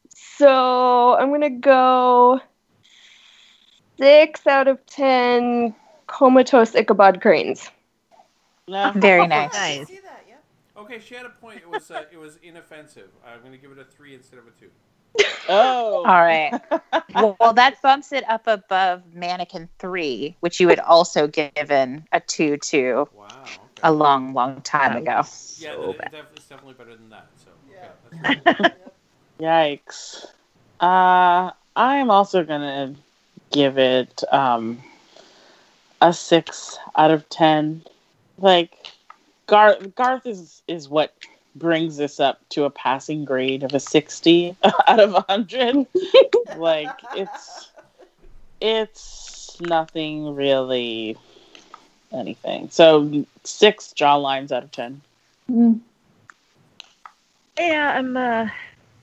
So 0.09 1.15
I'm 1.17 1.31
gonna 1.31 1.49
go 1.49 2.39
six 3.97 4.45
out 4.45 4.67
of 4.67 4.85
ten 4.85 5.75
comatose 6.07 6.75
Ichabod 6.75 7.21
cranes. 7.21 7.69
No. 8.67 8.91
Very 8.95 9.27
nice. 9.27 9.53
I 9.55 9.57
Nice. 9.57 9.87
see 9.87 9.99
that, 9.99 10.23
yep. 10.27 10.43
Okay, 10.77 10.99
she 10.99 11.15
had 11.15 11.25
a 11.25 11.29
point. 11.29 11.59
It 11.61 11.69
was 11.69 11.89
uh, 11.89 12.03
it 12.11 12.17
was 12.17 12.37
inoffensive. 12.43 13.09
I'm 13.25 13.39
going 13.39 13.53
to 13.53 13.57
give 13.57 13.71
it 13.71 13.79
a 13.79 13.85
three 13.85 14.13
instead 14.13 14.39
of 14.39 14.47
a 14.47 14.51
two. 14.51 14.69
Oh. 15.47 16.01
All 16.05 16.23
right. 16.23 16.51
well, 17.13 17.37
well, 17.39 17.53
that 17.53 17.79
bumps 17.81 18.11
it 18.11 18.27
up 18.27 18.47
above 18.47 19.03
Mannequin 19.13 19.69
3, 19.77 20.35
which 20.39 20.59
you 20.59 20.67
had 20.69 20.79
also 20.79 21.27
given 21.27 22.03
a 22.11 22.19
2 22.19 22.57
to 22.57 23.07
Wow. 23.15 23.27
Okay. 23.77 23.87
a 23.87 23.91
long, 23.91 24.33
long 24.33 24.59
time 24.61 24.97
ago. 24.97 25.17
yeah, 25.59 25.71
so 25.71 25.95
that, 26.11 26.25
it's 26.35 26.47
definitely 26.49 26.73
better 26.73 26.95
than 26.95 27.09
that. 27.11 27.27
So 27.43 27.51
Yeah. 27.71 27.89
okay, 28.25 28.41
that's 28.43 28.75
Yikes. 29.39 30.25
Uh, 30.79 31.51
I'm 31.75 32.09
also 32.09 32.43
gonna 32.43 32.95
give 33.51 33.77
it 33.77 34.23
um 34.31 34.79
a 36.01 36.11
six 36.13 36.77
out 36.95 37.11
of 37.11 37.27
ten. 37.29 37.83
Like 38.37 38.75
Garth, 39.47 39.95
Garth 39.95 40.25
is 40.25 40.61
is 40.67 40.89
what 40.89 41.13
brings 41.55 41.97
this 41.97 42.19
up 42.19 42.39
to 42.49 42.65
a 42.65 42.69
passing 42.69 43.25
grade 43.25 43.63
of 43.63 43.73
a 43.73 43.79
sixty 43.79 44.55
out 44.87 44.99
of 44.99 45.25
hundred. 45.27 45.87
like 46.57 46.89
it's 47.15 47.69
it's 48.59 49.57
nothing 49.61 50.35
really 50.35 51.17
anything. 52.11 52.69
So 52.69 53.25
six 53.43 53.93
jaw 53.93 54.15
lines 54.15 54.51
out 54.51 54.63
of 54.63 54.71
ten. 54.71 55.01
Yeah, 57.57 57.93
I'm 57.97 58.17
uh, 58.17 58.49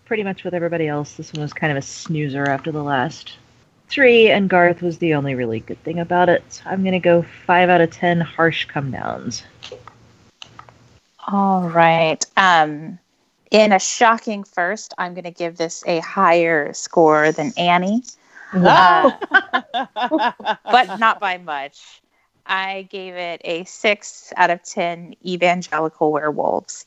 pretty 0.05 0.25
much 0.25 0.45
with 0.45 0.53
everybody 0.53 0.89
else. 0.89 1.15
This 1.15 1.33
one 1.33 1.43
was 1.43 1.53
kind 1.53 1.71
of 1.71 1.79
a 1.79 1.83
snoozer 1.83 2.45
after 2.45 2.71
the 2.71 2.83
last 2.83 3.39
three, 3.93 4.31
and 4.31 4.49
Garth 4.49 4.83
was 4.83 4.99
the 4.99 5.15
only 5.15 5.35
really 5.35 5.61
good 5.61 5.83
thing 5.85 6.01
about 6.01 6.29
it. 6.29 6.43
So 6.53 6.63
I'm 6.67 6.85
gonna 6.85 7.01
go 7.01 7.23
five 7.47 7.69
out 7.69 7.81
of 7.81 7.91
ten 7.91 8.21
harsh 8.21 8.65
come 8.65 8.91
downs. 8.91 9.43
All 11.27 11.69
right. 11.69 12.25
Um, 12.37 12.99
in 13.51 13.73
a 13.73 13.79
shocking 13.79 14.45
first, 14.45 14.95
I'm 14.99 15.15
going 15.15 15.25
to 15.25 15.31
give 15.31 15.57
this 15.57 15.85
a 15.87 16.01
higher 16.01 16.73
score 16.73 17.33
than 17.33 17.53
Annie, 17.57 18.03
uh, 18.55 19.13
but 20.71 20.99
not 20.99 21.21
by 21.21 21.39
much. 21.39 22.03
I 22.47 22.89
gave 22.91 23.15
it 23.15 23.41
a 23.45 23.65
six 23.65 24.33
out 24.37 24.51
of 24.51 24.63
10 24.65 25.15
evangelical 25.25 26.13
werewolves, 26.13 26.85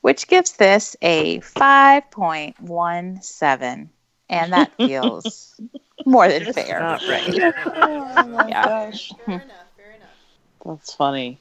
which 0.00 0.26
gives 0.26 0.52
this 0.52 0.96
a 1.02 1.38
5.17. 1.40 3.88
And 4.28 4.52
that 4.52 4.72
feels 4.82 5.60
more 6.06 6.28
than 6.28 6.44
Just 6.44 6.54
fair. 6.54 6.78
about 6.78 7.02
right. 7.08 7.24
oh 7.66 8.26
my 8.28 8.50
Yeah. 8.50 8.62
gosh. 8.62 9.12
Fair 9.26 9.40
enough, 9.42 9.68
fair 9.76 9.92
enough. 9.92 10.18
That's 10.64 10.94
funny. 10.94 11.40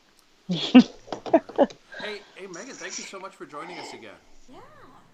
Hey, 2.02 2.22
hey, 2.36 2.48
Megan, 2.48 2.78
thank 2.78 2.98
you 2.98 3.04
so 3.04 3.20
much 3.20 3.36
for 3.36 3.46
joining 3.46 3.80
us 3.80 3.94
again. 3.94 4.20
Yeah. 4.48 4.60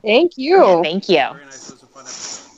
Thank 0.04 0.38
you. 0.38 0.82
Thank 0.84 1.10
you. 1.10 1.24
Very 1.30 1.46
nice. 1.46 1.66
It 1.68 1.72
was 1.72 1.84
a 1.84 1.88
fun 1.88 2.08
episode. 2.08 2.52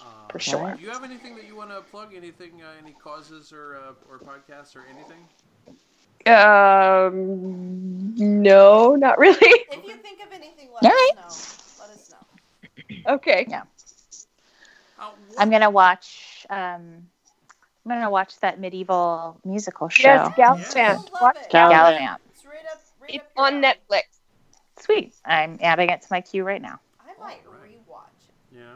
Uh, 0.00 0.30
For 0.30 0.38
sure. 0.38 0.74
Do 0.76 0.82
you 0.82 0.90
have 0.90 1.04
anything 1.04 1.34
that 1.36 1.44
you 1.44 1.56
want 1.56 1.70
to 1.70 1.80
plug? 1.82 2.14
Anything? 2.14 2.62
Uh, 2.62 2.72
any 2.78 2.92
causes 2.92 3.52
or 3.52 3.76
uh, 3.76 3.92
or 4.08 4.18
podcasts 4.18 4.74
or 4.76 4.86
anything? 4.86 5.28
Um, 6.26 8.14
no, 8.16 8.94
not 8.94 9.18
really. 9.18 9.64
If 9.70 9.84
you 9.86 9.96
think 9.96 10.20
of 10.24 10.32
anything, 10.32 10.70
let 10.72 10.84
All 10.84 10.90
us 10.90 10.94
right. 10.94 11.10
know. 11.14 11.46
Let 11.78 11.90
us 11.90 12.08
know. 12.10 12.26
Okay. 13.06 13.46
What- 13.46 13.66
I'm 15.38 15.50
gonna 15.50 15.70
watch. 15.70 16.46
Um, 16.50 17.08
I'm 17.84 17.88
gonna 17.88 18.10
watch 18.10 18.38
that 18.40 18.60
medieval 18.60 19.40
musical 19.44 19.88
show. 19.88 20.08
Yes, 20.08 20.32
Yes. 20.36 20.74
Galavant. 20.74 21.10
We'll 21.10 21.12
love 21.12 21.20
Watch 21.22 21.36
it. 21.42 21.50
Gal- 21.50 21.70
Galavant. 21.72 22.16
It's 22.30 22.44
right 22.44 22.54
up, 22.72 22.80
right 23.00 23.10
It's 23.14 23.24
up 23.24 23.30
on 23.36 23.64
alley. 23.64 23.74
Netflix. 23.90 24.02
Sweet. 24.78 25.14
I'm 25.24 25.58
adding 25.62 25.90
it 25.90 26.02
to 26.02 26.08
my 26.10 26.20
queue 26.20 26.44
right 26.44 26.60
now. 26.62 26.78
I 27.00 27.06
might 27.22 27.40
Alright. 27.46 27.70
rewatch 27.88 28.28
it. 28.28 28.58
Yeah. 28.58 28.74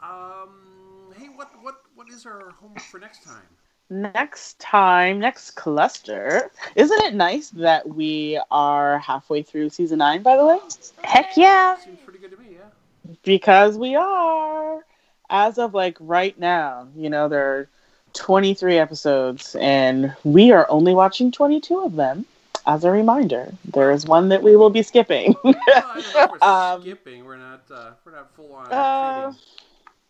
Yeah. 0.00 0.08
Um. 0.42 1.12
Hey, 1.18 1.26
what 1.28 1.50
what 1.62 1.76
what 1.94 2.08
is 2.08 2.24
our 2.26 2.50
homework 2.60 2.80
for 2.80 2.98
next 2.98 3.24
time? 3.24 3.46
Next 3.92 4.58
time, 4.60 5.18
next 5.18 5.52
cluster. 5.52 6.50
Isn't 6.76 7.00
it 7.02 7.14
nice 7.14 7.50
that 7.50 7.88
we 7.88 8.40
are 8.50 8.98
halfway 9.00 9.42
through 9.42 9.70
season 9.70 9.98
nine, 9.98 10.22
by 10.22 10.36
the 10.36 10.46
way? 10.46 10.58
Heck 11.02 11.36
yeah. 11.36 11.76
Seems 11.76 11.98
pretty 12.00 12.20
good 12.20 12.30
to 12.30 12.36
me. 12.36 12.54
Yeah. 12.54 13.14
Because 13.24 13.76
we 13.76 13.96
are. 13.96 14.84
As 15.30 15.58
of 15.58 15.74
like 15.74 15.96
right 16.00 16.38
now, 16.38 16.88
you 16.96 17.08
know, 17.08 17.28
there 17.28 17.46
are 17.58 17.68
23 18.14 18.78
episodes, 18.78 19.56
and 19.60 20.14
we 20.24 20.50
are 20.52 20.66
only 20.68 20.94
watching 20.94 21.30
22 21.32 21.80
of 21.80 21.96
them. 21.96 22.26
As 22.66 22.84
a 22.84 22.90
reminder, 22.90 23.52
there 23.64 23.90
is 23.90 24.04
one 24.06 24.28
that 24.28 24.42
we 24.42 24.54
will 24.56 24.68
be 24.70 24.82
skipping. 24.82 25.34
Well, 25.42 25.54
I 25.66 26.00
don't 26.00 26.14
know 26.14 26.22
if 26.24 26.30
we're 26.30 26.38
Um, 26.46 26.82
skipping. 26.82 27.24
We're 27.24 27.36
not. 27.36 27.62
Uh, 27.70 27.90
we're 28.04 28.12
not 28.12 28.34
full 28.34 28.52
on. 28.54 28.70
Uh, 28.70 29.32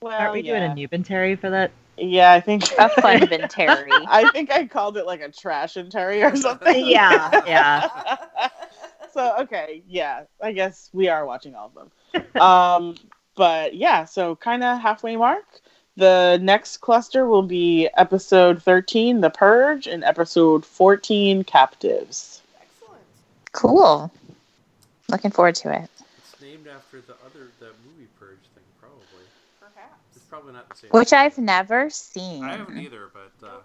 well, 0.03 0.19
Aren't 0.19 0.33
we 0.33 0.43
doing 0.43 0.63
yeah. 0.63 0.73
a 0.73 0.75
Nubentary 0.75 1.39
for 1.39 1.51
that? 1.51 1.71
Yeah, 1.97 2.33
I 2.33 2.41
think 2.41 2.65
A 2.79 2.89
fun 3.03 3.21
Terry. 3.49 3.91
I 4.09 4.31
think 4.33 4.51
I 4.51 4.67
called 4.67 4.97
it 4.97 5.07
like 5.07 5.21
a 5.21 5.31
trash 5.31 5.77
and 5.77 5.93
Terry 5.93 6.23
or 6.23 6.35
something. 6.35 6.87
Yeah, 6.87 7.43
yeah. 7.47 8.49
so 9.13 9.37
okay, 9.41 9.83
yeah, 9.87 10.25
I 10.43 10.53
guess 10.53 10.89
we 10.93 11.09
are 11.09 11.25
watching 11.27 11.55
all 11.55 11.71
of 11.75 12.23
them. 12.23 12.43
um, 12.43 12.95
but 13.41 13.75
yeah, 13.75 14.05
so 14.05 14.37
kind 14.37 14.63
of 14.63 14.79
halfway 14.79 15.17
mark. 15.17 15.47
The 15.97 16.39
next 16.43 16.77
cluster 16.83 17.27
will 17.27 17.43
be 17.43 17.89
episode 17.97 18.63
thirteen, 18.63 19.23
The 19.23 19.31
Purge, 19.31 19.87
and 19.87 20.05
episode 20.05 20.67
fourteen, 20.67 21.43
Captives. 21.43 22.43
Excellent. 22.61 23.03
Cool. 23.53 24.13
Looking 25.09 25.31
forward 25.31 25.55
to 25.57 25.73
it. 25.73 25.89
It's 26.19 26.43
named 26.43 26.67
after 26.69 27.01
the 27.01 27.15
other 27.25 27.49
the 27.61 27.71
movie 27.87 28.09
Purge 28.19 28.45
thing, 28.55 28.65
probably. 28.79 29.25
Perhaps. 29.59 29.95
It's 30.15 30.25
probably 30.27 30.53
not 30.53 30.69
the 30.69 30.77
same. 30.77 30.91
Which 30.91 31.15
I've 31.15 31.39
never 31.39 31.89
seen. 31.89 32.45
I 32.45 32.59
haven't 32.59 32.77
either, 32.77 33.09
but 33.15 33.47
uh, 33.49 33.61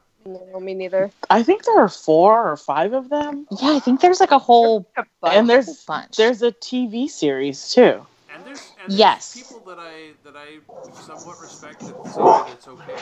No, 0.54 0.62
me 0.62 0.74
neither. 0.74 1.12
I 1.30 1.44
think 1.44 1.66
there 1.66 1.80
are 1.80 1.90
four 1.90 2.50
or 2.50 2.56
five 2.56 2.94
of 2.94 3.10
them, 3.10 3.46
Yeah, 3.62 3.74
I 3.76 3.80
think 3.80 4.00
there's 4.00 4.22
like 4.22 4.32
a 4.32 4.40
whole 4.40 4.88
and 5.22 5.50
there's 5.50 5.66
whole 5.66 5.76
bunch. 5.86 6.16
there's 6.16 6.42
a 6.44 6.54
TV 6.54 7.10
series 7.10 7.72
too. 7.72 8.06
And 8.36 8.46
there's 8.46 8.72
and 8.84 8.92
there's 8.94 9.00
Yes. 9.00 9.34
people 9.34 9.60
that 9.62 9.80
I 9.80 10.12
that 10.24 10.36
I 10.36 10.60
somewhat 10.94 11.40
respect 11.40 11.86
that 11.86 11.96
say 12.08 12.22
that 12.22 12.48
it's 12.54 12.68
okay. 12.68 13.00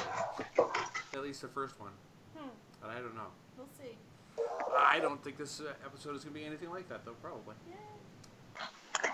At 1.14 1.22
least 1.22 1.42
the 1.42 1.48
first 1.48 1.80
one, 1.80 1.92
Hmm. 2.38 2.50
but 2.82 2.90
I 2.90 2.96
don't 2.96 3.16
know. 3.16 3.32
We'll 3.58 3.68
see. 3.80 3.96
I 4.76 5.00
don't 5.00 5.24
think 5.24 5.38
this 5.38 5.60
uh, 5.62 5.74
episode 5.86 6.16
is 6.16 6.24
gonna 6.24 6.34
be 6.34 6.46
anything 6.46 6.70
like 6.72 6.90
that, 6.90 7.06
though. 7.06 7.16
Probably. 7.22 7.56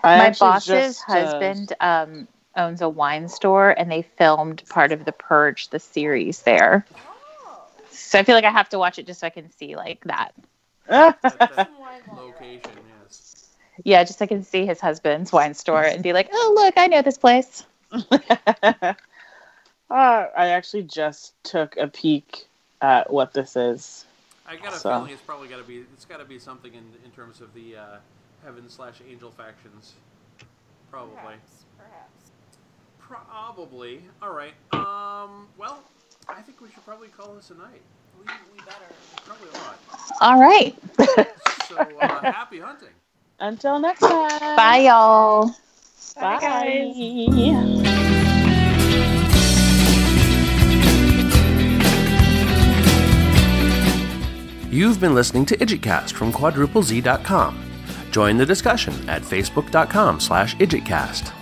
I 0.02 0.16
My 0.18 0.30
boss's 0.30 0.98
just, 0.98 1.08
uh, 1.08 1.12
husband 1.12 1.72
um, 1.80 2.28
owns 2.56 2.80
a 2.80 2.88
wine 2.88 3.28
store, 3.28 3.70
and 3.70 3.90
they 3.90 4.02
filmed 4.02 4.62
part 4.68 4.92
of 4.92 5.04
The 5.04 5.12
Purge, 5.12 5.68
the 5.68 5.78
series 5.78 6.42
there. 6.42 6.86
Oh. 7.46 7.62
So 7.90 8.18
I 8.18 8.22
feel 8.24 8.34
like 8.34 8.44
I 8.44 8.50
have 8.50 8.68
to 8.70 8.78
watch 8.78 8.98
it 8.98 9.06
just 9.06 9.20
so 9.20 9.26
I 9.26 9.30
can 9.30 9.50
see 9.50 9.76
like 9.76 10.02
that. 10.04 10.34
That, 10.86 11.20
that 11.22 11.54
Some 11.66 11.78
wine 11.78 12.00
while 12.06 12.22
you're 12.24 12.34
at 12.36 12.42
location, 12.42 12.70
it. 12.72 12.99
Yes. 13.84 14.00
Yeah, 14.00 14.04
just 14.04 14.18
so 14.18 14.24
I 14.24 14.28
can 14.28 14.42
see 14.42 14.66
his 14.66 14.80
husband's 14.80 15.32
wine 15.32 15.54
store 15.54 15.82
and 15.82 16.02
be 16.02 16.12
like, 16.12 16.28
oh 16.32 16.52
look, 16.56 16.74
I 16.76 16.86
know 16.86 17.02
this 17.02 17.18
place. 17.18 17.64
uh, 17.92 18.94
I 19.90 20.46
actually 20.48 20.84
just 20.84 21.34
took 21.44 21.76
a 21.76 21.88
peek 21.88 22.46
at 22.80 23.12
what 23.12 23.32
this 23.32 23.56
is. 23.56 24.04
I 24.46 24.56
got 24.56 24.72
a 24.72 24.76
So- 24.76 24.90
feeling 24.90 25.12
it's 25.12 25.22
probably 25.22 25.48
got 25.48 25.58
to 25.58 25.64
be 25.64 25.84
it's 25.94 26.04
got 26.04 26.18
to 26.18 26.24
be 26.24 26.38
something 26.38 26.72
in 26.74 26.84
in 27.04 27.10
terms 27.12 27.40
of 27.40 27.52
the 27.54 27.76
uh, 27.76 27.96
heaven 28.44 28.68
slash 28.68 29.00
angel 29.08 29.30
factions. 29.30 29.94
Probably. 30.90 31.14
Perhaps. 31.14 31.64
Perhaps. 31.78 32.30
Probably. 32.98 34.02
All 34.22 34.32
right. 34.32 34.54
Um. 34.72 35.46
Well, 35.58 35.78
I 36.28 36.42
think 36.42 36.60
we 36.60 36.68
should 36.70 36.84
probably 36.84 37.08
call 37.08 37.34
this 37.34 37.50
a 37.50 37.54
night. 37.54 37.80
We, 38.18 38.24
we 38.52 38.58
better. 38.64 38.84
Probably 39.24 39.48
a 39.48 39.52
lot. 39.58 39.78
All 40.20 40.40
right. 40.40 40.76
So 41.68 41.76
uh, 41.76 42.32
happy 42.32 42.58
hunting. 42.58 42.88
Until 43.40 43.78
next 43.78 44.00
time. 44.00 44.56
Bye, 44.56 44.84
y'all. 44.86 45.54
Bye. 46.16 46.38
guys. 46.40 46.96
You've 54.70 55.00
been 55.00 55.14
listening 55.14 55.46
to 55.46 55.56
IdjitCast 55.56 56.12
from 56.12 56.32
quadruplez.com. 56.32 57.64
Join 58.12 58.36
the 58.36 58.46
discussion 58.46 58.94
at 59.08 59.22
facebook.com 59.22 60.20
slash 60.20 60.54
idjitcast. 60.56 61.32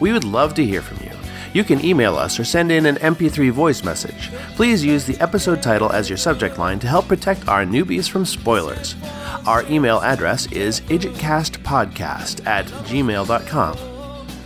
We 0.00 0.12
would 0.12 0.24
love 0.24 0.54
to 0.54 0.64
hear 0.64 0.82
from 0.82 1.06
you. 1.06 1.13
You 1.54 1.64
can 1.64 1.82
email 1.84 2.16
us 2.16 2.38
or 2.38 2.44
send 2.44 2.70
in 2.70 2.84
an 2.84 2.96
MP3 2.96 3.52
voice 3.52 3.84
message. 3.84 4.30
Please 4.56 4.84
use 4.84 5.06
the 5.06 5.18
episode 5.20 5.62
title 5.62 5.90
as 5.90 6.10
your 6.10 6.18
subject 6.18 6.58
line 6.58 6.80
to 6.80 6.88
help 6.88 7.06
protect 7.06 7.48
our 7.48 7.64
newbies 7.64 8.10
from 8.10 8.26
spoilers. 8.26 8.96
Our 9.46 9.64
email 9.70 10.00
address 10.00 10.50
is 10.50 10.80
idjitcastpodcast 10.82 12.44
at 12.46 12.66
gmail.com. 12.66 13.78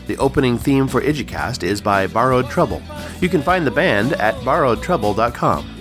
The 0.06 0.18
opening 0.18 0.58
theme 0.58 0.86
for 0.86 1.00
IdjitCast 1.00 1.62
is 1.62 1.80
by 1.80 2.06
Borrowed 2.06 2.50
Trouble. 2.50 2.82
You 3.20 3.28
can 3.30 3.42
find 3.42 3.66
the 3.66 3.70
band 3.70 4.12
at 4.14 4.34
borrowedtrouble.com. 4.36 5.74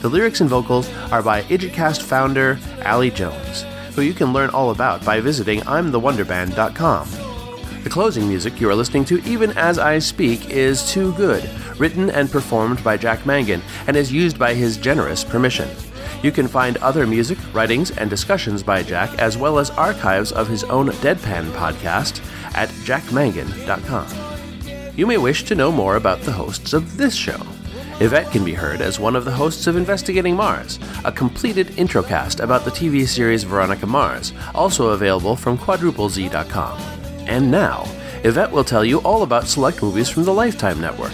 The 0.00 0.08
lyrics 0.08 0.40
and 0.40 0.48
vocals 0.48 0.90
are 1.12 1.22
by 1.22 1.42
IdjitCast 1.42 2.02
founder 2.02 2.58
Ali 2.86 3.10
Jones, 3.10 3.66
who 3.94 4.00
you 4.00 4.14
can 4.14 4.32
learn 4.32 4.48
all 4.50 4.70
about 4.70 5.04
by 5.04 5.20
visiting 5.20 5.60
I'mTheWonderBand.com. 5.60 7.29
The 7.82 7.88
closing 7.88 8.28
music 8.28 8.60
you 8.60 8.68
are 8.68 8.74
listening 8.74 9.06
to 9.06 9.22
even 9.24 9.52
as 9.56 9.78
I 9.78 10.00
speak 10.00 10.50
is 10.50 10.92
Too 10.92 11.14
Good, 11.14 11.48
written 11.78 12.10
and 12.10 12.30
performed 12.30 12.84
by 12.84 12.98
Jack 12.98 13.24
Mangan, 13.24 13.62
and 13.86 13.96
is 13.96 14.12
used 14.12 14.38
by 14.38 14.52
his 14.52 14.76
generous 14.76 15.24
permission. 15.24 15.66
You 16.22 16.30
can 16.30 16.46
find 16.46 16.76
other 16.78 17.06
music, 17.06 17.38
writings, 17.54 17.90
and 17.92 18.10
discussions 18.10 18.62
by 18.62 18.82
Jack, 18.82 19.18
as 19.18 19.38
well 19.38 19.58
as 19.58 19.70
archives 19.70 20.30
of 20.30 20.46
his 20.46 20.62
own 20.64 20.88
Deadpan 20.88 21.50
podcast 21.52 22.20
at 22.54 22.68
jackmangan.com. 22.84 24.06
You 24.94 25.06
may 25.06 25.16
wish 25.16 25.44
to 25.44 25.54
know 25.54 25.72
more 25.72 25.96
about 25.96 26.20
the 26.20 26.32
hosts 26.32 26.74
of 26.74 26.98
this 26.98 27.14
show. 27.14 27.40
Yvette 28.00 28.30
can 28.30 28.44
be 28.44 28.52
heard 28.52 28.82
as 28.82 29.00
one 29.00 29.16
of 29.16 29.24
the 29.24 29.32
hosts 29.32 29.66
of 29.66 29.76
Investigating 29.76 30.36
Mars, 30.36 30.78
a 31.06 31.12
completed 31.12 31.68
introcast 31.68 32.42
about 32.44 32.66
the 32.66 32.70
TV 32.70 33.08
series 33.08 33.42
Veronica 33.42 33.86
Mars, 33.86 34.34
also 34.54 34.90
available 34.90 35.34
from 35.34 35.56
quadruplez.com. 35.56 36.99
And 37.30 37.48
now, 37.48 37.84
Yvette 38.24 38.50
will 38.50 38.64
tell 38.64 38.84
you 38.84 38.98
all 39.02 39.22
about 39.22 39.46
select 39.46 39.80
movies 39.82 40.08
from 40.08 40.24
the 40.24 40.34
Lifetime 40.34 40.80
Network. 40.80 41.12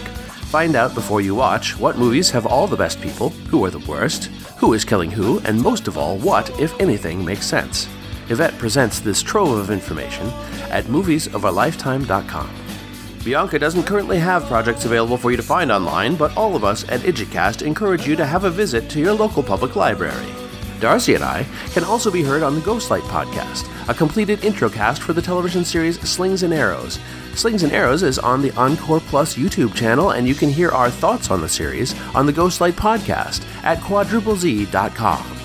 Find 0.49 0.75
out 0.75 0.95
before 0.95 1.21
you 1.21 1.35
watch 1.35 1.77
what 1.77 1.99
movies 1.99 2.31
have 2.31 2.47
all 2.47 2.65
the 2.65 2.75
best 2.75 2.99
people, 3.01 3.29
who 3.51 3.63
are 3.63 3.69
the 3.69 3.87
worst, 3.87 4.25
who 4.57 4.73
is 4.73 4.83
killing 4.83 5.11
who, 5.11 5.37
and 5.41 5.61
most 5.61 5.87
of 5.87 5.95
all, 5.95 6.17
what, 6.17 6.49
if 6.59 6.77
anything, 6.81 7.23
makes 7.23 7.45
sense. 7.45 7.87
Yvette 8.29 8.57
presents 8.57 8.99
this 8.99 9.21
trove 9.21 9.59
of 9.59 9.69
information 9.69 10.25
at 10.71 10.85
moviesofarlifetime.com. 10.85 12.49
Bianca 13.23 13.59
doesn't 13.59 13.83
currently 13.83 14.17
have 14.17 14.47
projects 14.47 14.85
available 14.85 15.17
for 15.17 15.29
you 15.29 15.37
to 15.37 15.43
find 15.43 15.71
online, 15.71 16.15
but 16.15 16.35
all 16.35 16.55
of 16.55 16.63
us 16.63 16.83
at 16.89 17.01
IdjitCast 17.01 17.61
encourage 17.61 18.07
you 18.07 18.15
to 18.15 18.25
have 18.25 18.43
a 18.43 18.49
visit 18.49 18.89
to 18.89 18.99
your 18.99 19.13
local 19.13 19.43
public 19.43 19.75
library. 19.75 20.25
Darcy 20.79 21.15
and 21.15 21.23
I 21.23 21.45
can 21.71 21.83
also 21.83 22.11
be 22.11 22.23
heard 22.23 22.43
on 22.43 22.55
the 22.55 22.61
Ghostlight 22.61 23.01
podcast, 23.01 23.67
a 23.89 23.93
completed 23.93 24.39
introcast 24.39 24.99
for 24.99 25.13
the 25.13 25.21
television 25.21 25.65
series 25.65 25.99
Slings 26.07 26.43
and 26.43 26.53
Arrows. 26.53 26.99
Slings 27.35 27.63
and 27.63 27.71
Arrows 27.71 28.03
is 28.03 28.19
on 28.19 28.41
the 28.41 28.51
Encore 28.51 28.99
Plus 28.99 29.35
YouTube 29.35 29.75
channel, 29.75 30.11
and 30.11 30.27
you 30.27 30.35
can 30.35 30.49
hear 30.49 30.69
our 30.69 30.89
thoughts 30.89 31.29
on 31.29 31.41
the 31.41 31.49
series 31.49 31.93
on 32.15 32.25
the 32.25 32.33
Ghostlight 32.33 32.73
podcast 32.73 33.45
at 33.63 33.77
quadruplez.com. 33.79 35.36